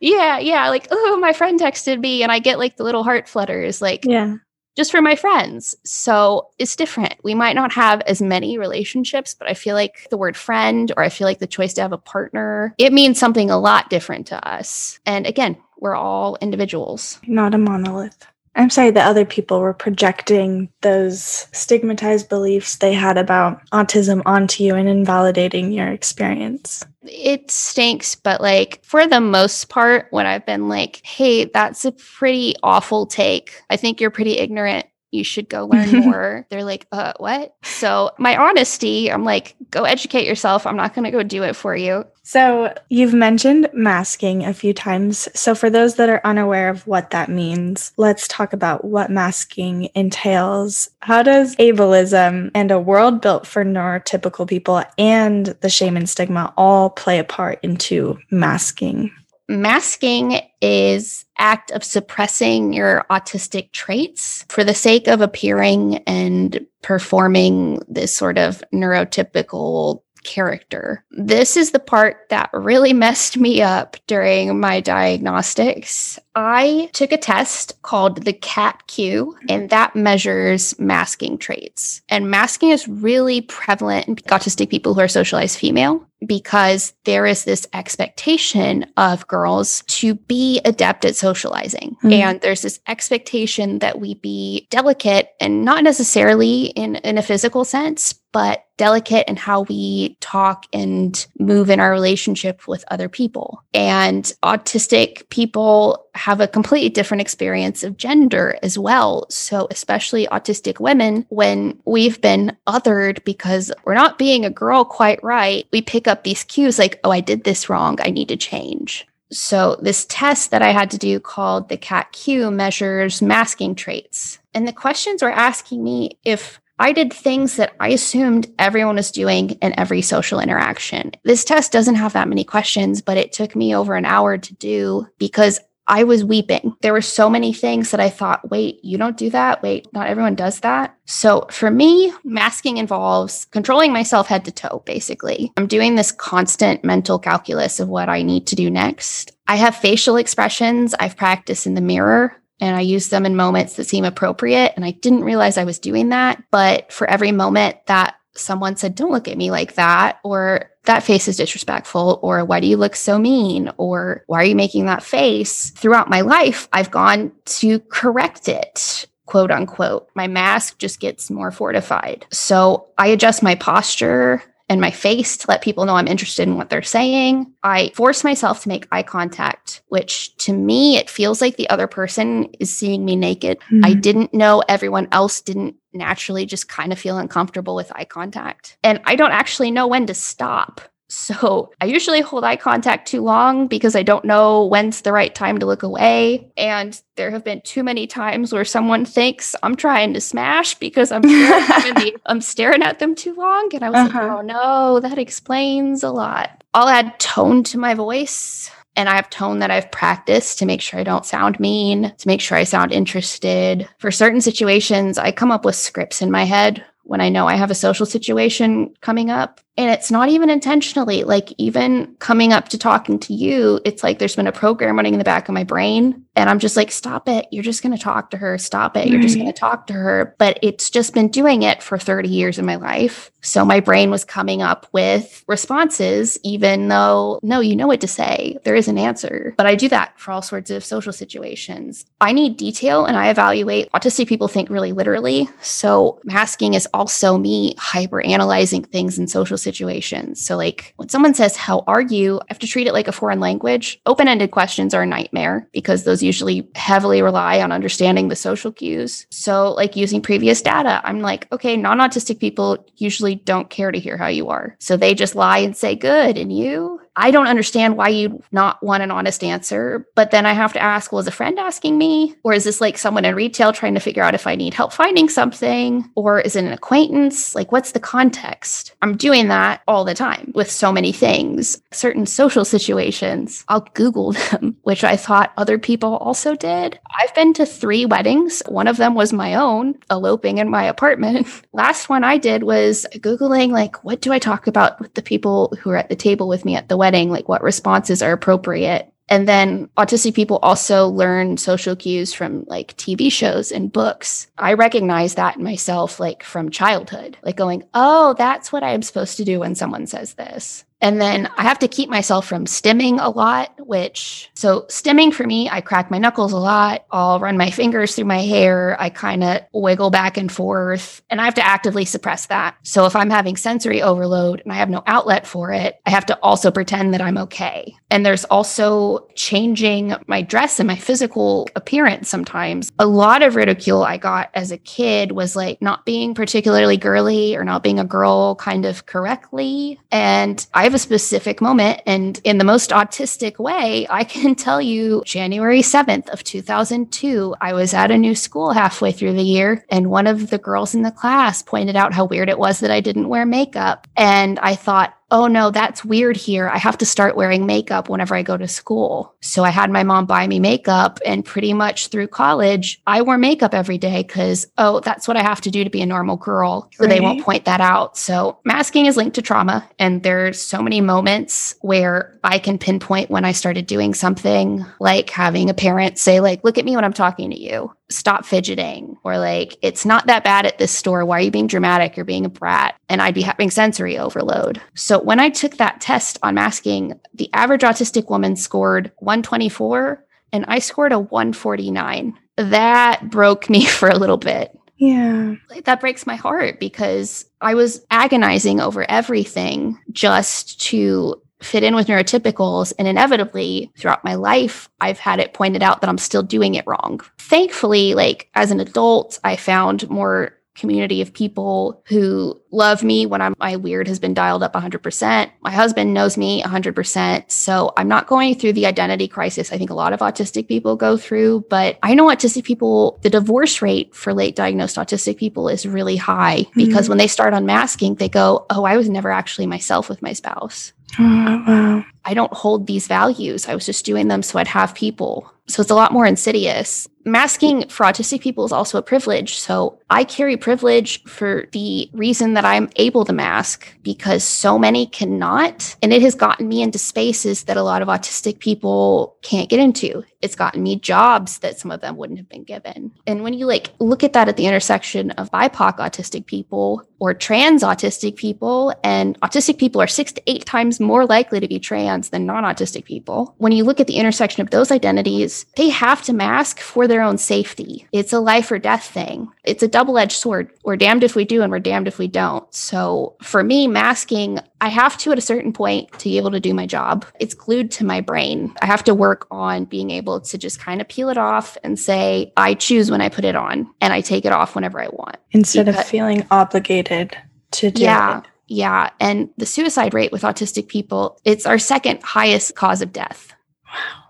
Yeah, 0.00 0.38
yeah. 0.38 0.68
Like, 0.68 0.86
oh, 0.90 1.18
my 1.20 1.32
friend 1.32 1.58
texted 1.58 2.00
me, 2.00 2.22
and 2.22 2.30
I 2.30 2.38
get 2.38 2.58
like 2.58 2.76
the 2.76 2.84
little 2.84 3.02
heart 3.02 3.28
flutters, 3.28 3.82
like, 3.82 4.04
yeah, 4.04 4.36
just 4.78 4.92
for 4.92 5.02
my 5.02 5.16
friends. 5.16 5.74
So 5.82 6.50
it's 6.56 6.76
different. 6.76 7.14
We 7.24 7.34
might 7.34 7.56
not 7.56 7.72
have 7.72 8.00
as 8.02 8.22
many 8.22 8.58
relationships, 8.58 9.34
but 9.34 9.48
I 9.48 9.54
feel 9.54 9.74
like 9.74 10.06
the 10.08 10.16
word 10.16 10.36
friend, 10.36 10.92
or 10.96 11.02
I 11.02 11.08
feel 11.08 11.26
like 11.26 11.40
the 11.40 11.48
choice 11.48 11.74
to 11.74 11.82
have 11.82 11.92
a 11.92 11.98
partner, 11.98 12.76
it 12.78 12.92
means 12.92 13.18
something 13.18 13.50
a 13.50 13.58
lot 13.58 13.90
different 13.90 14.28
to 14.28 14.48
us. 14.48 15.00
And 15.04 15.26
again, 15.26 15.56
we're 15.80 15.96
all 15.96 16.38
individuals, 16.40 17.20
not 17.26 17.54
a 17.54 17.58
monolith. 17.58 18.24
I'm 18.54 18.70
sorry 18.70 18.90
that 18.92 19.06
other 19.06 19.24
people 19.24 19.60
were 19.60 19.74
projecting 19.74 20.68
those 20.82 21.48
stigmatized 21.52 22.28
beliefs 22.28 22.76
they 22.76 22.92
had 22.92 23.18
about 23.18 23.60
autism 23.70 24.22
onto 24.26 24.62
you 24.62 24.74
and 24.74 24.88
invalidating 24.88 25.72
your 25.72 25.88
experience. 25.88 26.84
It 27.10 27.50
stinks, 27.50 28.14
but 28.14 28.40
like 28.40 28.84
for 28.84 29.06
the 29.06 29.20
most 29.20 29.68
part, 29.68 30.08
when 30.10 30.26
I've 30.26 30.46
been 30.46 30.68
like, 30.68 31.00
hey, 31.04 31.44
that's 31.44 31.84
a 31.84 31.92
pretty 31.92 32.54
awful 32.62 33.06
take. 33.06 33.62
I 33.70 33.76
think 33.76 34.00
you're 34.00 34.10
pretty 34.10 34.38
ignorant 34.38 34.86
you 35.10 35.24
should 35.24 35.48
go 35.48 35.66
learn 35.72 35.90
more. 35.90 36.46
They're 36.50 36.64
like, 36.64 36.86
uh, 36.92 37.14
what? 37.18 37.54
So 37.62 38.10
my 38.18 38.36
honesty, 38.36 39.10
I'm 39.10 39.24
like, 39.24 39.56
go 39.70 39.84
educate 39.84 40.26
yourself. 40.26 40.66
I'm 40.66 40.76
not 40.76 40.94
going 40.94 41.04
to 41.04 41.10
go 41.10 41.22
do 41.22 41.42
it 41.42 41.56
for 41.56 41.74
you. 41.74 42.04
So 42.22 42.74
you've 42.90 43.14
mentioned 43.14 43.70
masking 43.72 44.44
a 44.44 44.52
few 44.52 44.74
times. 44.74 45.28
So 45.34 45.54
for 45.54 45.70
those 45.70 45.94
that 45.94 46.10
are 46.10 46.20
unaware 46.24 46.68
of 46.68 46.86
what 46.86 47.10
that 47.10 47.30
means, 47.30 47.92
let's 47.96 48.28
talk 48.28 48.52
about 48.52 48.84
what 48.84 49.10
masking 49.10 49.88
entails. 49.94 50.90
How 51.00 51.22
does 51.22 51.56
ableism 51.56 52.50
and 52.54 52.70
a 52.70 52.78
world 52.78 53.22
built 53.22 53.46
for 53.46 53.64
neurotypical 53.64 54.46
people 54.46 54.82
and 54.98 55.46
the 55.46 55.70
shame 55.70 55.96
and 55.96 56.08
stigma 56.08 56.52
all 56.58 56.90
play 56.90 57.18
a 57.18 57.24
part 57.24 57.60
into 57.62 58.18
masking? 58.30 59.10
Masking 59.48 60.38
is 60.60 61.24
act 61.38 61.70
of 61.70 61.84
suppressing 61.84 62.72
your 62.72 63.06
autistic 63.10 63.70
traits 63.72 64.44
for 64.48 64.64
the 64.64 64.74
sake 64.74 65.06
of 65.06 65.20
appearing 65.20 65.98
and 66.06 66.66
performing 66.82 67.80
this 67.88 68.14
sort 68.14 68.38
of 68.38 68.62
neurotypical 68.72 70.02
character. 70.28 71.02
This 71.10 71.56
is 71.56 71.70
the 71.70 71.78
part 71.78 72.28
that 72.28 72.50
really 72.52 72.92
messed 72.92 73.38
me 73.38 73.62
up 73.62 73.96
during 74.06 74.60
my 74.60 74.78
diagnostics. 74.80 76.18
I 76.34 76.90
took 76.92 77.12
a 77.12 77.16
test 77.16 77.80
called 77.80 78.24
the 78.24 78.34
CAT-Q, 78.34 79.36
and 79.48 79.70
that 79.70 79.96
measures 79.96 80.78
masking 80.78 81.38
traits. 81.38 82.02
And 82.10 82.30
masking 82.30 82.68
is 82.70 82.86
really 82.86 83.40
prevalent 83.40 84.06
in 84.06 84.16
autistic 84.16 84.68
people 84.68 84.92
who 84.92 85.00
are 85.00 85.08
socialized 85.08 85.58
female 85.58 86.06
because 86.26 86.92
there 87.04 87.26
is 87.26 87.44
this 87.44 87.66
expectation 87.72 88.84
of 88.96 89.26
girls 89.28 89.82
to 89.86 90.14
be 90.14 90.60
adept 90.64 91.04
at 91.04 91.16
socializing. 91.16 91.96
Mm-hmm. 91.96 92.12
And 92.12 92.40
there's 92.40 92.62
this 92.62 92.80
expectation 92.86 93.78
that 93.78 93.98
we 93.98 94.14
be 94.14 94.66
delicate 94.70 95.30
and 95.40 95.64
not 95.64 95.84
necessarily 95.84 96.66
in, 96.66 96.96
in 96.96 97.18
a 97.18 97.22
physical 97.22 97.64
sense, 97.64 98.12
but 98.32 98.64
delicate 98.78 99.28
in 99.28 99.36
how 99.36 99.62
we 99.62 100.16
talk 100.20 100.64
and 100.72 101.26
move 101.38 101.68
in 101.68 101.80
our 101.80 101.90
relationship 101.90 102.66
with 102.66 102.84
other 102.90 103.08
people. 103.08 103.62
And 103.74 104.24
autistic 104.42 105.28
people 105.28 106.06
have 106.14 106.40
a 106.40 106.48
completely 106.48 106.88
different 106.88 107.20
experience 107.20 107.82
of 107.84 107.96
gender 107.96 108.58
as 108.62 108.78
well. 108.78 109.26
So, 109.28 109.68
especially 109.70 110.26
autistic 110.28 110.80
women, 110.80 111.26
when 111.28 111.78
we've 111.84 112.20
been 112.20 112.56
othered 112.66 113.22
because 113.24 113.70
we're 113.84 113.94
not 113.94 114.18
being 114.18 114.44
a 114.44 114.50
girl 114.50 114.84
quite 114.84 115.22
right, 115.22 115.66
we 115.72 115.82
pick 115.82 116.08
up 116.08 116.24
these 116.24 116.44
cues 116.44 116.78
like, 116.78 116.98
oh, 117.04 117.10
I 117.10 117.20
did 117.20 117.44
this 117.44 117.68
wrong. 117.68 117.98
I 118.02 118.10
need 118.10 118.28
to 118.28 118.36
change. 118.36 119.06
So, 119.30 119.76
this 119.82 120.06
test 120.08 120.50
that 120.52 120.62
I 120.62 120.70
had 120.70 120.90
to 120.92 120.98
do 120.98 121.20
called 121.20 121.68
the 121.68 121.76
CAT 121.76 122.12
Q 122.12 122.50
measures 122.50 123.20
masking 123.20 123.74
traits. 123.74 124.38
And 124.54 124.66
the 124.66 124.72
questions 124.72 125.22
were 125.22 125.30
asking 125.30 125.84
me 125.84 126.18
if 126.24 126.60
I 126.78 126.92
did 126.92 127.12
things 127.12 127.56
that 127.56 127.74
I 127.80 127.88
assumed 127.88 128.52
everyone 128.58 128.96
was 128.96 129.10
doing 129.10 129.50
in 129.50 129.78
every 129.78 130.02
social 130.02 130.40
interaction. 130.40 131.12
This 131.24 131.44
test 131.44 131.72
doesn't 131.72 131.96
have 131.96 132.12
that 132.12 132.28
many 132.28 132.44
questions, 132.44 133.02
but 133.02 133.16
it 133.16 133.32
took 133.32 133.56
me 133.56 133.74
over 133.74 133.94
an 133.94 134.04
hour 134.04 134.38
to 134.38 134.54
do 134.54 135.06
because 135.18 135.60
I 135.88 136.04
was 136.04 136.22
weeping. 136.22 136.76
There 136.82 136.92
were 136.92 137.00
so 137.00 137.30
many 137.30 137.52
things 137.52 137.90
that 137.90 138.00
I 138.00 138.10
thought, 138.10 138.50
wait, 138.50 138.84
you 138.84 138.98
don't 138.98 139.16
do 139.16 139.30
that? 139.30 139.62
Wait, 139.62 139.90
not 139.92 140.06
everyone 140.06 140.34
does 140.34 140.60
that. 140.60 140.94
So 141.06 141.46
for 141.50 141.70
me, 141.70 142.12
masking 142.24 142.76
involves 142.76 143.46
controlling 143.46 143.92
myself 143.92 144.26
head 144.28 144.44
to 144.44 144.52
toe, 144.52 144.82
basically. 144.84 145.50
I'm 145.56 145.66
doing 145.66 145.94
this 145.94 146.12
constant 146.12 146.84
mental 146.84 147.18
calculus 147.18 147.80
of 147.80 147.88
what 147.88 148.10
I 148.10 148.22
need 148.22 148.46
to 148.48 148.56
do 148.56 148.70
next. 148.70 149.32
I 149.48 149.56
have 149.56 149.74
facial 149.74 150.16
expressions 150.16 150.94
I've 151.00 151.16
practiced 151.16 151.66
in 151.66 151.72
the 151.72 151.80
mirror 151.80 152.36
and 152.60 152.76
I 152.76 152.80
use 152.80 153.08
them 153.08 153.26
in 153.26 153.36
moments 153.36 153.76
that 153.76 153.84
seem 153.84 154.04
appropriate. 154.04 154.72
And 154.76 154.84
I 154.84 154.92
didn't 154.92 155.24
realize 155.24 155.56
I 155.56 155.64
was 155.64 155.78
doing 155.78 156.08
that. 156.10 156.42
But 156.50 156.92
for 156.92 157.08
every 157.08 157.32
moment 157.32 157.76
that 157.86 158.16
someone 158.34 158.76
said, 158.76 158.94
Don't 158.94 159.12
look 159.12 159.28
at 159.28 159.38
me 159.38 159.50
like 159.50 159.74
that, 159.74 160.18
or 160.24 160.70
that 160.84 161.02
face 161.02 161.28
is 161.28 161.36
disrespectful, 161.36 162.18
or 162.22 162.44
why 162.44 162.60
do 162.60 162.66
you 162.66 162.76
look 162.76 162.96
so 162.96 163.18
mean, 163.18 163.70
or 163.76 164.24
why 164.26 164.40
are 164.40 164.44
you 164.44 164.56
making 164.56 164.86
that 164.86 165.02
face? 165.02 165.70
Throughout 165.70 166.10
my 166.10 166.22
life, 166.22 166.68
I've 166.72 166.90
gone 166.90 167.32
to 167.46 167.80
correct 167.80 168.48
it 168.48 169.06
quote 169.28 169.50
unquote. 169.50 170.08
My 170.14 170.26
mask 170.26 170.78
just 170.78 171.00
gets 171.00 171.30
more 171.30 171.50
fortified. 171.50 172.26
So 172.30 172.88
I 172.96 173.08
adjust 173.08 173.42
my 173.42 173.54
posture 173.54 174.42
and 174.68 174.80
my 174.80 174.90
face 174.90 175.36
to 175.38 175.46
let 175.48 175.62
people 175.62 175.84
know 175.86 175.96
I'm 175.96 176.08
interested 176.08 176.46
in 176.46 176.56
what 176.56 176.68
they're 176.68 176.82
saying. 176.82 177.52
I 177.62 177.90
force 177.94 178.22
myself 178.22 178.62
to 178.62 178.68
make 178.68 178.86
eye 178.92 179.02
contact, 179.02 179.82
which 179.88 180.36
to 180.38 180.52
me, 180.52 180.96
it 180.96 181.08
feels 181.08 181.40
like 181.40 181.56
the 181.56 181.70
other 181.70 181.86
person 181.86 182.44
is 182.60 182.74
seeing 182.74 183.04
me 183.04 183.16
naked. 183.16 183.58
Mm-hmm. 183.60 183.84
I 183.84 183.94
didn't 183.94 184.34
know 184.34 184.62
everyone 184.68 185.08
else 185.10 185.40
didn't 185.40 185.76
naturally 185.92 186.44
just 186.46 186.68
kind 186.68 186.92
of 186.92 186.98
feel 186.98 187.18
uncomfortable 187.18 187.74
with 187.74 187.92
eye 187.94 188.04
contact. 188.04 188.76
And 188.84 189.00
I 189.04 189.16
don't 189.16 189.32
actually 189.32 189.70
know 189.70 189.86
when 189.86 190.06
to 190.06 190.14
stop. 190.14 190.82
So 191.08 191.70
I 191.80 191.86
usually 191.86 192.20
hold 192.20 192.44
eye 192.44 192.56
contact 192.56 193.08
too 193.08 193.22
long 193.22 193.66
because 193.66 193.96
I 193.96 194.02
don't 194.02 194.24
know 194.24 194.66
when's 194.66 195.00
the 195.00 195.12
right 195.12 195.34
time 195.34 195.58
to 195.58 195.66
look 195.66 195.82
away. 195.82 196.50
And 196.56 197.00
there 197.16 197.30
have 197.30 197.44
been 197.44 197.62
too 197.62 197.82
many 197.82 198.06
times 198.06 198.52
where 198.52 198.64
someone 198.64 199.04
thinks 199.06 199.56
I'm 199.62 199.74
trying 199.74 200.12
to 200.14 200.20
smash 200.20 200.74
because 200.74 201.10
I'm, 201.10 201.22
the, 201.22 202.20
I'm 202.26 202.42
staring 202.42 202.82
at 202.82 202.98
them 202.98 203.14
too 203.14 203.34
long. 203.34 203.70
And 203.72 203.82
I 203.82 203.90
was 203.90 204.08
uh-huh. 204.08 204.18
like, 204.18 204.30
oh 204.30 204.40
no, 204.42 205.00
that 205.00 205.18
explains 205.18 206.02
a 206.02 206.10
lot. 206.10 206.62
I'll 206.74 206.88
add 206.88 207.18
tone 207.18 207.64
to 207.64 207.78
my 207.78 207.94
voice. 207.94 208.70
And 208.94 209.08
I 209.08 209.14
have 209.14 209.30
tone 209.30 209.60
that 209.60 209.70
I've 209.70 209.92
practiced 209.92 210.58
to 210.58 210.66
make 210.66 210.80
sure 210.80 210.98
I 210.98 211.04
don't 211.04 211.24
sound 211.24 211.60
mean, 211.60 212.12
to 212.18 212.28
make 212.28 212.40
sure 212.40 212.58
I 212.58 212.64
sound 212.64 212.92
interested. 212.92 213.88
For 213.98 214.10
certain 214.10 214.40
situations, 214.40 215.18
I 215.18 215.30
come 215.30 215.52
up 215.52 215.64
with 215.64 215.76
scripts 215.76 216.20
in 216.20 216.32
my 216.32 216.42
head 216.42 216.84
when 217.08 217.22
I 217.22 217.30
know 217.30 217.48
I 217.48 217.56
have 217.56 217.70
a 217.70 217.74
social 217.74 218.04
situation 218.04 218.92
coming 219.00 219.30
up. 219.30 219.62
And 219.78 219.90
it's 219.90 220.10
not 220.10 220.28
even 220.28 220.50
intentionally 220.50 221.24
like 221.24 221.54
even 221.56 222.14
coming 222.18 222.52
up 222.52 222.68
to 222.70 222.78
talking 222.78 223.18
to 223.20 223.32
you 223.32 223.80
it's 223.84 224.02
like 224.02 224.18
there's 224.18 224.34
been 224.34 224.48
a 224.48 224.52
program 224.52 224.96
running 224.96 225.14
in 225.14 225.18
the 225.18 225.24
back 225.24 225.48
of 225.48 225.54
my 225.54 225.62
brain 225.62 226.24
and 226.34 226.50
i'm 226.50 226.58
just 226.58 226.76
like 226.76 226.90
stop 226.90 227.28
it. 227.28 227.46
You're 227.52 227.62
just 227.62 227.82
going 227.82 227.96
to 227.96 228.02
talk 228.02 228.30
to 228.30 228.36
her. 228.36 228.58
Stop 228.58 228.96
it. 228.96 229.06
You're 229.06 229.22
just 229.22 229.36
going 229.36 229.46
to 229.46 229.52
talk 229.52 229.86
to 229.86 229.92
her. 229.92 230.34
But 230.38 230.58
it's 230.62 230.90
just 230.90 231.14
been 231.14 231.28
doing 231.28 231.62
it 231.62 231.82
for 231.82 231.96
30 231.96 232.28
years 232.28 232.58
in 232.58 232.66
my 232.66 232.74
life 232.74 233.30
so 233.48 233.64
my 233.64 233.80
brain 233.80 234.10
was 234.10 234.24
coming 234.24 234.62
up 234.62 234.86
with 234.92 235.44
responses 235.46 236.38
even 236.44 236.88
though 236.88 237.40
no 237.42 237.60
you 237.60 237.74
know 237.74 237.86
what 237.86 238.00
to 238.00 238.08
say 238.08 238.58
there 238.64 238.74
is 238.74 238.88
an 238.88 238.98
answer 238.98 239.54
but 239.56 239.66
i 239.66 239.74
do 239.74 239.88
that 239.88 240.18
for 240.18 240.32
all 240.32 240.42
sorts 240.42 240.70
of 240.70 240.84
social 240.84 241.12
situations 241.12 242.04
i 242.20 242.32
need 242.32 242.56
detail 242.56 243.04
and 243.04 243.16
i 243.16 243.30
evaluate 243.30 243.90
autistic 243.92 244.28
people 244.28 244.48
think 244.48 244.70
really 244.70 244.92
literally 244.92 245.48
so 245.60 246.20
masking 246.24 246.74
is 246.74 246.88
also 246.94 247.38
me 247.38 247.74
hyper 247.78 248.20
analyzing 248.20 248.82
things 248.84 249.18
in 249.18 249.26
social 249.26 249.58
situations. 249.58 250.44
So, 250.44 250.56
like 250.56 250.94
when 250.96 251.08
someone 251.08 251.34
says, 251.34 251.56
How 251.56 251.84
are 251.86 252.00
you? 252.00 252.38
I 252.40 252.44
have 252.48 252.58
to 252.60 252.66
treat 252.66 252.86
it 252.86 252.92
like 252.92 253.08
a 253.08 253.12
foreign 253.12 253.40
language. 253.40 254.00
Open 254.06 254.28
ended 254.28 254.50
questions 254.50 254.94
are 254.94 255.02
a 255.02 255.06
nightmare 255.06 255.68
because 255.72 256.04
those 256.04 256.22
usually 256.22 256.68
heavily 256.74 257.22
rely 257.22 257.60
on 257.60 257.72
understanding 257.72 258.28
the 258.28 258.36
social 258.36 258.72
cues. 258.72 259.26
So, 259.30 259.72
like 259.72 259.96
using 259.96 260.20
previous 260.22 260.62
data, 260.62 261.00
I'm 261.04 261.20
like, 261.20 261.50
okay, 261.52 261.76
non 261.76 261.98
autistic 261.98 262.38
people 262.38 262.84
usually 262.96 263.36
don't 263.44 263.70
care 263.70 263.90
to 263.90 263.98
hear 263.98 264.16
how 264.16 264.28
you 264.28 264.48
are. 264.48 264.76
So 264.78 264.96
they 264.96 265.14
just 265.14 265.34
lie 265.34 265.58
and 265.58 265.76
say, 265.76 265.94
Good. 265.94 266.36
And 266.36 266.52
you? 266.52 267.00
I 267.18 267.32
don't 267.32 267.48
understand 267.48 267.96
why 267.96 268.08
you'd 268.08 268.40
not 268.52 268.80
want 268.80 269.02
an 269.02 269.10
honest 269.10 269.42
answer. 269.42 270.06
But 270.14 270.30
then 270.30 270.46
I 270.46 270.52
have 270.52 270.72
to 270.74 270.82
ask, 270.82 271.10
well, 271.10 271.18
is 271.18 271.26
a 271.26 271.32
friend 271.32 271.58
asking 271.58 271.98
me? 271.98 272.36
Or 272.44 272.52
is 272.52 272.62
this 272.62 272.80
like 272.80 272.96
someone 272.96 273.24
in 273.24 273.34
retail 273.34 273.72
trying 273.72 273.94
to 273.94 274.00
figure 274.00 274.22
out 274.22 274.36
if 274.36 274.46
I 274.46 274.54
need 274.54 274.72
help 274.72 274.92
finding 274.92 275.28
something? 275.28 276.08
Or 276.14 276.40
is 276.40 276.54
it 276.54 276.64
an 276.64 276.72
acquaintance? 276.72 277.56
Like, 277.56 277.72
what's 277.72 277.90
the 277.90 278.00
context? 278.00 278.94
I'm 279.02 279.16
doing 279.16 279.48
that 279.48 279.82
all 279.88 280.04
the 280.04 280.14
time 280.14 280.52
with 280.54 280.70
so 280.70 280.92
many 280.92 281.10
things. 281.10 281.82
Certain 281.90 282.24
social 282.24 282.64
situations, 282.64 283.64
I'll 283.66 283.88
Google 283.94 284.32
them, 284.32 284.76
which 284.82 285.02
I 285.02 285.16
thought 285.16 285.52
other 285.56 285.78
people 285.78 286.18
also 286.18 286.54
did. 286.54 287.00
I've 287.20 287.34
been 287.34 287.52
to 287.54 287.66
three 287.66 288.06
weddings. 288.06 288.62
One 288.68 288.86
of 288.86 288.96
them 288.96 289.16
was 289.16 289.32
my 289.32 289.54
own, 289.54 289.98
eloping 290.08 290.58
in 290.58 290.70
my 290.70 290.84
apartment. 290.84 291.48
Last 291.72 292.08
one 292.08 292.22
I 292.22 292.38
did 292.38 292.62
was 292.62 293.06
Googling, 293.14 293.70
like, 293.70 294.04
what 294.04 294.20
do 294.20 294.32
I 294.32 294.38
talk 294.38 294.68
about 294.68 295.00
with 295.00 295.14
the 295.14 295.22
people 295.22 295.76
who 295.80 295.90
are 295.90 295.96
at 295.96 296.10
the 296.10 296.16
table 296.16 296.46
with 296.46 296.64
me 296.64 296.76
at 296.76 296.88
the 296.88 296.96
wedding? 296.96 297.07
Wedding, 297.08 297.30
like 297.30 297.48
what 297.48 297.62
responses 297.62 298.20
are 298.20 298.32
appropriate. 298.32 299.10
And 299.30 299.48
then 299.48 299.88
autistic 299.96 300.34
people 300.34 300.58
also 300.62 301.08
learn 301.08 301.56
social 301.56 301.96
cues 301.96 302.34
from 302.34 302.64
like 302.66 302.96
TV 302.96 303.32
shows 303.32 303.72
and 303.72 303.92
books. 303.92 304.46
I 304.58 304.74
recognize 304.74 305.34
that 305.34 305.56
in 305.56 305.64
myself, 305.64 306.20
like 306.20 306.42
from 306.42 306.70
childhood, 306.70 307.38
like 307.42 307.56
going, 307.56 307.84
oh, 307.94 308.34
that's 308.36 308.72
what 308.72 308.82
I'm 308.82 309.02
supposed 309.02 309.38
to 309.38 309.44
do 309.44 309.60
when 309.60 309.74
someone 309.74 310.06
says 310.06 310.34
this. 310.34 310.84
And 311.00 311.20
then 311.20 311.48
I 311.56 311.62
have 311.62 311.78
to 311.80 311.88
keep 311.88 312.08
myself 312.10 312.46
from 312.46 312.64
stimming 312.64 313.18
a 313.20 313.30
lot, 313.30 313.72
which, 313.86 314.50
so 314.54 314.82
stimming 314.82 315.32
for 315.32 315.46
me, 315.46 315.68
I 315.70 315.80
crack 315.80 316.10
my 316.10 316.18
knuckles 316.18 316.52
a 316.52 316.58
lot. 316.58 317.04
I'll 317.10 317.38
run 317.38 317.56
my 317.56 317.70
fingers 317.70 318.14
through 318.14 318.24
my 318.24 318.38
hair. 318.40 318.96
I 319.00 319.08
kind 319.08 319.44
of 319.44 319.60
wiggle 319.72 320.10
back 320.10 320.36
and 320.36 320.50
forth, 320.50 321.22
and 321.30 321.40
I 321.40 321.44
have 321.44 321.54
to 321.54 321.66
actively 321.66 322.04
suppress 322.04 322.46
that. 322.46 322.76
So 322.82 323.06
if 323.06 323.14
I'm 323.14 323.30
having 323.30 323.56
sensory 323.56 324.02
overload 324.02 324.60
and 324.60 324.72
I 324.72 324.76
have 324.76 324.90
no 324.90 325.02
outlet 325.06 325.46
for 325.46 325.72
it, 325.72 326.00
I 326.04 326.10
have 326.10 326.26
to 326.26 326.38
also 326.42 326.70
pretend 326.70 327.14
that 327.14 327.20
I'm 327.20 327.38
okay. 327.38 327.94
And 328.10 328.24
there's 328.24 328.44
also 328.46 329.28
changing 329.34 330.14
my 330.26 330.42
dress 330.42 330.80
and 330.80 330.86
my 330.86 330.96
physical 330.96 331.68
appearance 331.76 332.28
sometimes. 332.28 332.90
A 332.98 333.06
lot 333.06 333.42
of 333.42 333.54
ridicule 333.54 334.02
I 334.02 334.16
got 334.16 334.50
as 334.54 334.72
a 334.72 334.78
kid 334.78 335.32
was 335.32 335.54
like 335.54 335.80
not 335.80 336.06
being 336.06 336.34
particularly 336.34 336.96
girly 336.96 337.54
or 337.54 337.64
not 337.64 337.82
being 337.82 338.00
a 338.00 338.04
girl 338.04 338.56
kind 338.56 338.84
of 338.84 339.06
correctly. 339.06 340.00
And 340.10 340.66
I 340.74 340.87
have 340.88 340.94
a 340.94 340.98
specific 340.98 341.60
moment. 341.60 342.00
And 342.06 342.40
in 342.44 342.56
the 342.56 342.64
most 342.64 342.90
autistic 342.90 343.58
way, 343.58 344.06
I 344.08 344.24
can 344.24 344.54
tell 344.66 344.80
you 344.80 345.22
January 345.26 345.80
7th 345.80 346.30
of 346.30 346.42
2002, 346.44 347.54
I 347.60 347.74
was 347.74 347.92
at 347.92 348.10
a 348.10 348.16
new 348.16 348.34
school 348.34 348.72
halfway 348.72 349.12
through 349.12 349.34
the 349.34 349.42
year. 349.42 349.84
And 349.90 350.10
one 350.10 350.26
of 350.26 350.48
the 350.48 350.56
girls 350.56 350.94
in 350.94 351.02
the 351.02 351.10
class 351.10 351.62
pointed 351.62 351.94
out 351.94 352.14
how 352.14 352.24
weird 352.24 352.48
it 352.48 352.58
was 352.58 352.80
that 352.80 352.90
I 352.90 353.00
didn't 353.00 353.28
wear 353.28 353.44
makeup. 353.44 354.08
And 354.16 354.58
I 354.60 354.74
thought, 354.76 355.14
oh 355.30 355.46
no, 355.46 355.70
that's 355.70 356.04
weird 356.04 356.36
here. 356.36 356.68
I 356.68 356.78
have 356.78 356.98
to 356.98 357.06
start 357.06 357.36
wearing 357.36 357.66
makeup 357.66 358.08
whenever 358.08 358.34
I 358.34 358.42
go 358.42 358.56
to 358.56 358.68
school. 358.68 359.34
So 359.40 359.64
I 359.64 359.70
had 359.70 359.90
my 359.90 360.02
mom 360.02 360.26
buy 360.26 360.46
me 360.46 360.58
makeup. 360.58 361.20
And 361.24 361.44
pretty 361.44 361.72
much 361.74 362.08
through 362.08 362.28
college, 362.28 363.00
I 363.06 363.22
wore 363.22 363.38
makeup 363.38 363.74
every 363.74 363.98
day 363.98 364.22
because, 364.22 364.66
oh, 364.78 365.00
that's 365.00 365.28
what 365.28 365.36
I 365.36 365.42
have 365.42 365.60
to 365.62 365.70
do 365.70 365.84
to 365.84 365.90
be 365.90 366.00
a 366.00 366.06
normal 366.06 366.36
girl. 366.36 366.88
So 366.92 367.04
right. 367.04 367.10
they 367.10 367.20
won't 367.20 367.44
point 367.44 367.66
that 367.66 367.80
out. 367.80 368.16
So 368.16 368.58
masking 368.64 369.06
is 369.06 369.16
linked 369.16 369.34
to 369.34 369.42
trauma. 369.42 369.88
And 369.98 370.22
there's 370.22 370.60
so 370.60 370.82
many 370.82 371.00
moments 371.00 371.74
where 371.80 372.38
I 372.42 372.58
can 372.58 372.78
pinpoint 372.78 373.30
when 373.30 373.44
I 373.44 373.52
started 373.52 373.86
doing 373.86 374.14
something 374.14 374.84
like 375.00 375.30
having 375.30 375.70
a 375.70 375.74
parent 375.74 376.18
say, 376.18 376.40
like, 376.40 376.64
look 376.64 376.78
at 376.78 376.84
me 376.84 376.94
when 376.94 377.04
I'm 377.04 377.12
talking 377.12 377.50
to 377.50 377.58
you 377.58 377.92
stop 378.10 378.44
fidgeting 378.44 379.16
or 379.22 379.38
like 379.38 379.76
it's 379.82 380.06
not 380.06 380.26
that 380.26 380.44
bad 380.44 380.64
at 380.64 380.78
this 380.78 380.92
store. 380.92 381.24
Why 381.24 381.38
are 381.38 381.42
you 381.42 381.50
being 381.50 381.66
dramatic? 381.66 382.16
You're 382.16 382.24
being 382.24 382.46
a 382.46 382.50
brat. 382.50 382.94
And 383.08 383.20
i'd 383.20 383.34
be 383.34 383.42
having 383.42 383.70
sensory 383.70 384.18
overload. 384.18 384.80
So 384.94 385.20
when 385.20 385.40
i 385.40 385.50
took 385.50 385.76
that 385.76 386.00
test 386.00 386.38
on 386.42 386.54
masking 386.54 387.20
the 387.34 387.50
average 387.52 387.82
autistic 387.82 388.30
woman 388.30 388.56
scored 388.56 389.12
124 389.18 390.24
and 390.52 390.64
i 390.68 390.78
scored 390.78 391.12
a 391.12 391.18
149 391.18 392.38
that 392.58 393.30
broke 393.30 393.70
me 393.70 393.84
for 393.86 394.08
a 394.08 394.18
little 394.18 394.36
bit. 394.36 394.76
Yeah. 394.96 395.54
That 395.84 396.00
breaks 396.00 396.26
my 396.26 396.34
heart 396.34 396.80
because 396.80 397.44
I 397.60 397.74
was 397.74 398.04
agonizing 398.10 398.80
over 398.80 399.08
everything 399.08 399.96
just 400.10 400.80
to 400.82 401.40
fit 401.60 401.82
in 401.82 401.94
with 401.94 402.06
neurotypicals. 402.06 402.92
And 402.98 403.08
inevitably, 403.08 403.90
throughout 403.96 404.24
my 404.24 404.34
life, 404.34 404.88
I've 405.00 405.18
had 405.18 405.40
it 405.40 405.54
pointed 405.54 405.82
out 405.82 406.00
that 406.00 406.10
I'm 406.10 406.18
still 406.18 406.42
doing 406.42 406.74
it 406.74 406.86
wrong. 406.86 407.20
Thankfully, 407.38 408.14
like 408.14 408.48
as 408.54 408.70
an 408.70 408.80
adult, 408.80 409.38
I 409.44 409.56
found 409.56 410.08
more 410.10 410.57
community 410.78 411.20
of 411.20 411.32
people 411.32 412.02
who 412.06 412.60
love 412.70 413.02
me 413.02 413.26
when 413.26 413.40
I'm 413.40 413.54
my 413.58 413.76
weird 413.76 414.08
has 414.08 414.18
been 414.18 414.34
dialed 414.34 414.62
up 414.62 414.74
100%. 414.74 415.50
My 415.60 415.70
husband 415.70 416.14
knows 416.14 416.36
me 416.36 416.62
100%. 416.62 417.50
So 417.50 417.92
I'm 417.96 418.08
not 418.08 418.26
going 418.26 418.54
through 418.54 418.74
the 418.74 418.86
identity 418.86 419.28
crisis 419.28 419.72
I 419.72 419.78
think 419.78 419.90
a 419.90 419.94
lot 419.94 420.12
of 420.12 420.20
autistic 420.20 420.68
people 420.68 420.96
go 420.96 421.16
through, 421.16 421.66
but 421.68 421.98
I 422.02 422.14
know 422.14 422.26
autistic 422.26 422.64
people 422.64 423.18
the 423.22 423.30
divorce 423.30 423.82
rate 423.82 424.14
for 424.14 424.32
late 424.34 424.56
diagnosed 424.56 424.96
autistic 424.96 425.36
people 425.36 425.68
is 425.68 425.86
really 425.86 426.16
high 426.16 426.60
mm-hmm. 426.60 426.86
because 426.86 427.08
when 427.08 427.18
they 427.18 427.26
start 427.26 427.54
unmasking 427.54 428.16
they 428.16 428.28
go, 428.28 428.66
"Oh, 428.70 428.84
I 428.84 428.96
was 428.96 429.08
never 429.08 429.30
actually 429.30 429.66
myself 429.66 430.08
with 430.08 430.22
my 430.22 430.32
spouse." 430.32 430.92
Oh, 431.18 431.64
wow. 431.66 432.04
I 432.24 432.34
don't 432.34 432.52
hold 432.52 432.86
these 432.86 433.06
values. 433.06 433.66
I 433.68 433.74
was 433.74 433.86
just 433.86 434.04
doing 434.04 434.28
them 434.28 434.42
so 434.42 434.58
I'd 434.58 434.68
have 434.68 434.94
people. 434.94 435.50
So 435.66 435.80
it's 435.80 435.90
a 435.90 435.94
lot 435.94 436.12
more 436.12 436.26
insidious 436.26 437.08
masking 437.30 437.88
for 437.88 438.04
autistic 438.04 438.40
people 438.40 438.64
is 438.64 438.72
also 438.72 438.98
a 438.98 439.02
privilege. 439.02 439.58
So 439.58 439.98
I 440.10 440.24
carry 440.24 440.56
privilege 440.56 441.22
for 441.24 441.66
the 441.72 442.08
reason 442.12 442.54
that 442.54 442.64
I'm 442.64 442.88
able 442.96 443.24
to 443.26 443.32
mask 443.32 443.94
because 444.02 444.42
so 444.44 444.78
many 444.78 445.06
cannot. 445.06 445.96
And 446.02 446.12
it 446.12 446.22
has 446.22 446.34
gotten 446.34 446.68
me 446.68 446.82
into 446.82 446.98
spaces 446.98 447.64
that 447.64 447.76
a 447.76 447.82
lot 447.82 448.02
of 448.02 448.08
autistic 448.08 448.58
people 448.58 449.36
can't 449.42 449.68
get 449.68 449.80
into. 449.80 450.24
It's 450.40 450.54
gotten 450.54 450.82
me 450.82 450.96
jobs 450.96 451.58
that 451.58 451.78
some 451.78 451.90
of 451.90 452.00
them 452.00 452.16
wouldn't 452.16 452.38
have 452.38 452.48
been 452.48 452.64
given. 452.64 453.12
And 453.26 453.42
when 453.42 453.54
you 453.54 453.66
like 453.66 453.90
look 453.98 454.22
at 454.22 454.32
that 454.34 454.48
at 454.48 454.56
the 454.56 454.66
intersection 454.66 455.32
of 455.32 455.50
BIPOC 455.50 455.98
autistic 455.98 456.46
people 456.46 457.02
or 457.20 457.34
trans 457.34 457.82
autistic 457.82 458.36
people, 458.36 458.94
and 459.02 459.38
autistic 459.40 459.78
people 459.78 460.00
are 460.00 460.06
six 460.06 460.32
to 460.32 460.42
eight 460.46 460.64
times 460.64 461.00
more 461.00 461.26
likely 461.26 461.58
to 461.58 461.66
be 461.66 461.80
trans 461.80 462.30
than 462.30 462.46
non 462.46 462.62
autistic 462.62 463.04
people. 463.04 463.54
When 463.58 463.72
you 463.72 463.84
look 463.84 464.00
at 464.00 464.06
the 464.06 464.16
intersection 464.16 464.62
of 464.62 464.70
those 464.70 464.92
identities, 464.92 465.66
they 465.76 465.88
have 465.88 466.22
to 466.22 466.32
mask 466.32 466.80
for 466.80 467.08
their 467.08 467.17
own 467.22 467.38
safety. 467.38 468.06
It's 468.12 468.32
a 468.32 468.40
life 468.40 468.70
or 468.70 468.78
death 468.78 469.04
thing. 469.04 469.48
It's 469.64 469.82
a 469.82 469.88
double 469.88 470.18
edged 470.18 470.36
sword. 470.36 470.70
We're 470.84 470.96
damned 470.96 471.24
if 471.24 471.34
we 471.34 471.44
do 471.44 471.62
and 471.62 471.70
we're 471.70 471.78
damned 471.78 472.08
if 472.08 472.18
we 472.18 472.28
don't. 472.28 472.72
So 472.74 473.36
for 473.42 473.62
me, 473.62 473.86
masking, 473.86 474.58
I 474.80 474.88
have 474.88 475.16
to 475.18 475.32
at 475.32 475.38
a 475.38 475.42
certain 475.42 475.72
point 475.72 476.12
to 476.18 476.24
be 476.24 476.36
able 476.36 476.50
to 476.52 476.60
do 476.60 476.74
my 476.74 476.86
job. 476.86 477.24
It's 477.40 477.54
glued 477.54 477.90
to 477.92 478.04
my 478.04 478.20
brain. 478.20 478.74
I 478.80 478.86
have 478.86 479.04
to 479.04 479.14
work 479.14 479.46
on 479.50 479.84
being 479.84 480.10
able 480.10 480.40
to 480.40 480.58
just 480.58 480.80
kind 480.80 481.00
of 481.00 481.08
peel 481.08 481.28
it 481.28 481.38
off 481.38 481.76
and 481.82 481.98
say, 481.98 482.52
I 482.56 482.74
choose 482.74 483.10
when 483.10 483.20
I 483.20 483.28
put 483.28 483.44
it 483.44 483.56
on 483.56 483.92
and 484.00 484.12
I 484.12 484.20
take 484.20 484.44
it 484.44 484.52
off 484.52 484.74
whenever 484.74 485.00
I 485.00 485.08
want. 485.08 485.36
Instead 485.50 485.86
because, 485.86 486.00
of 486.00 486.06
feeling 486.06 486.46
obligated 486.50 487.36
to 487.72 487.90
do 487.90 488.02
yeah, 488.02 488.38
it. 488.38 488.44
Yeah. 488.68 489.10
And 489.18 489.50
the 489.56 489.66
suicide 489.66 490.14
rate 490.14 490.30
with 490.30 490.42
autistic 490.42 490.88
people, 490.88 491.40
it's 491.44 491.66
our 491.66 491.78
second 491.78 492.22
highest 492.22 492.74
cause 492.76 493.02
of 493.02 493.12
death. 493.12 493.54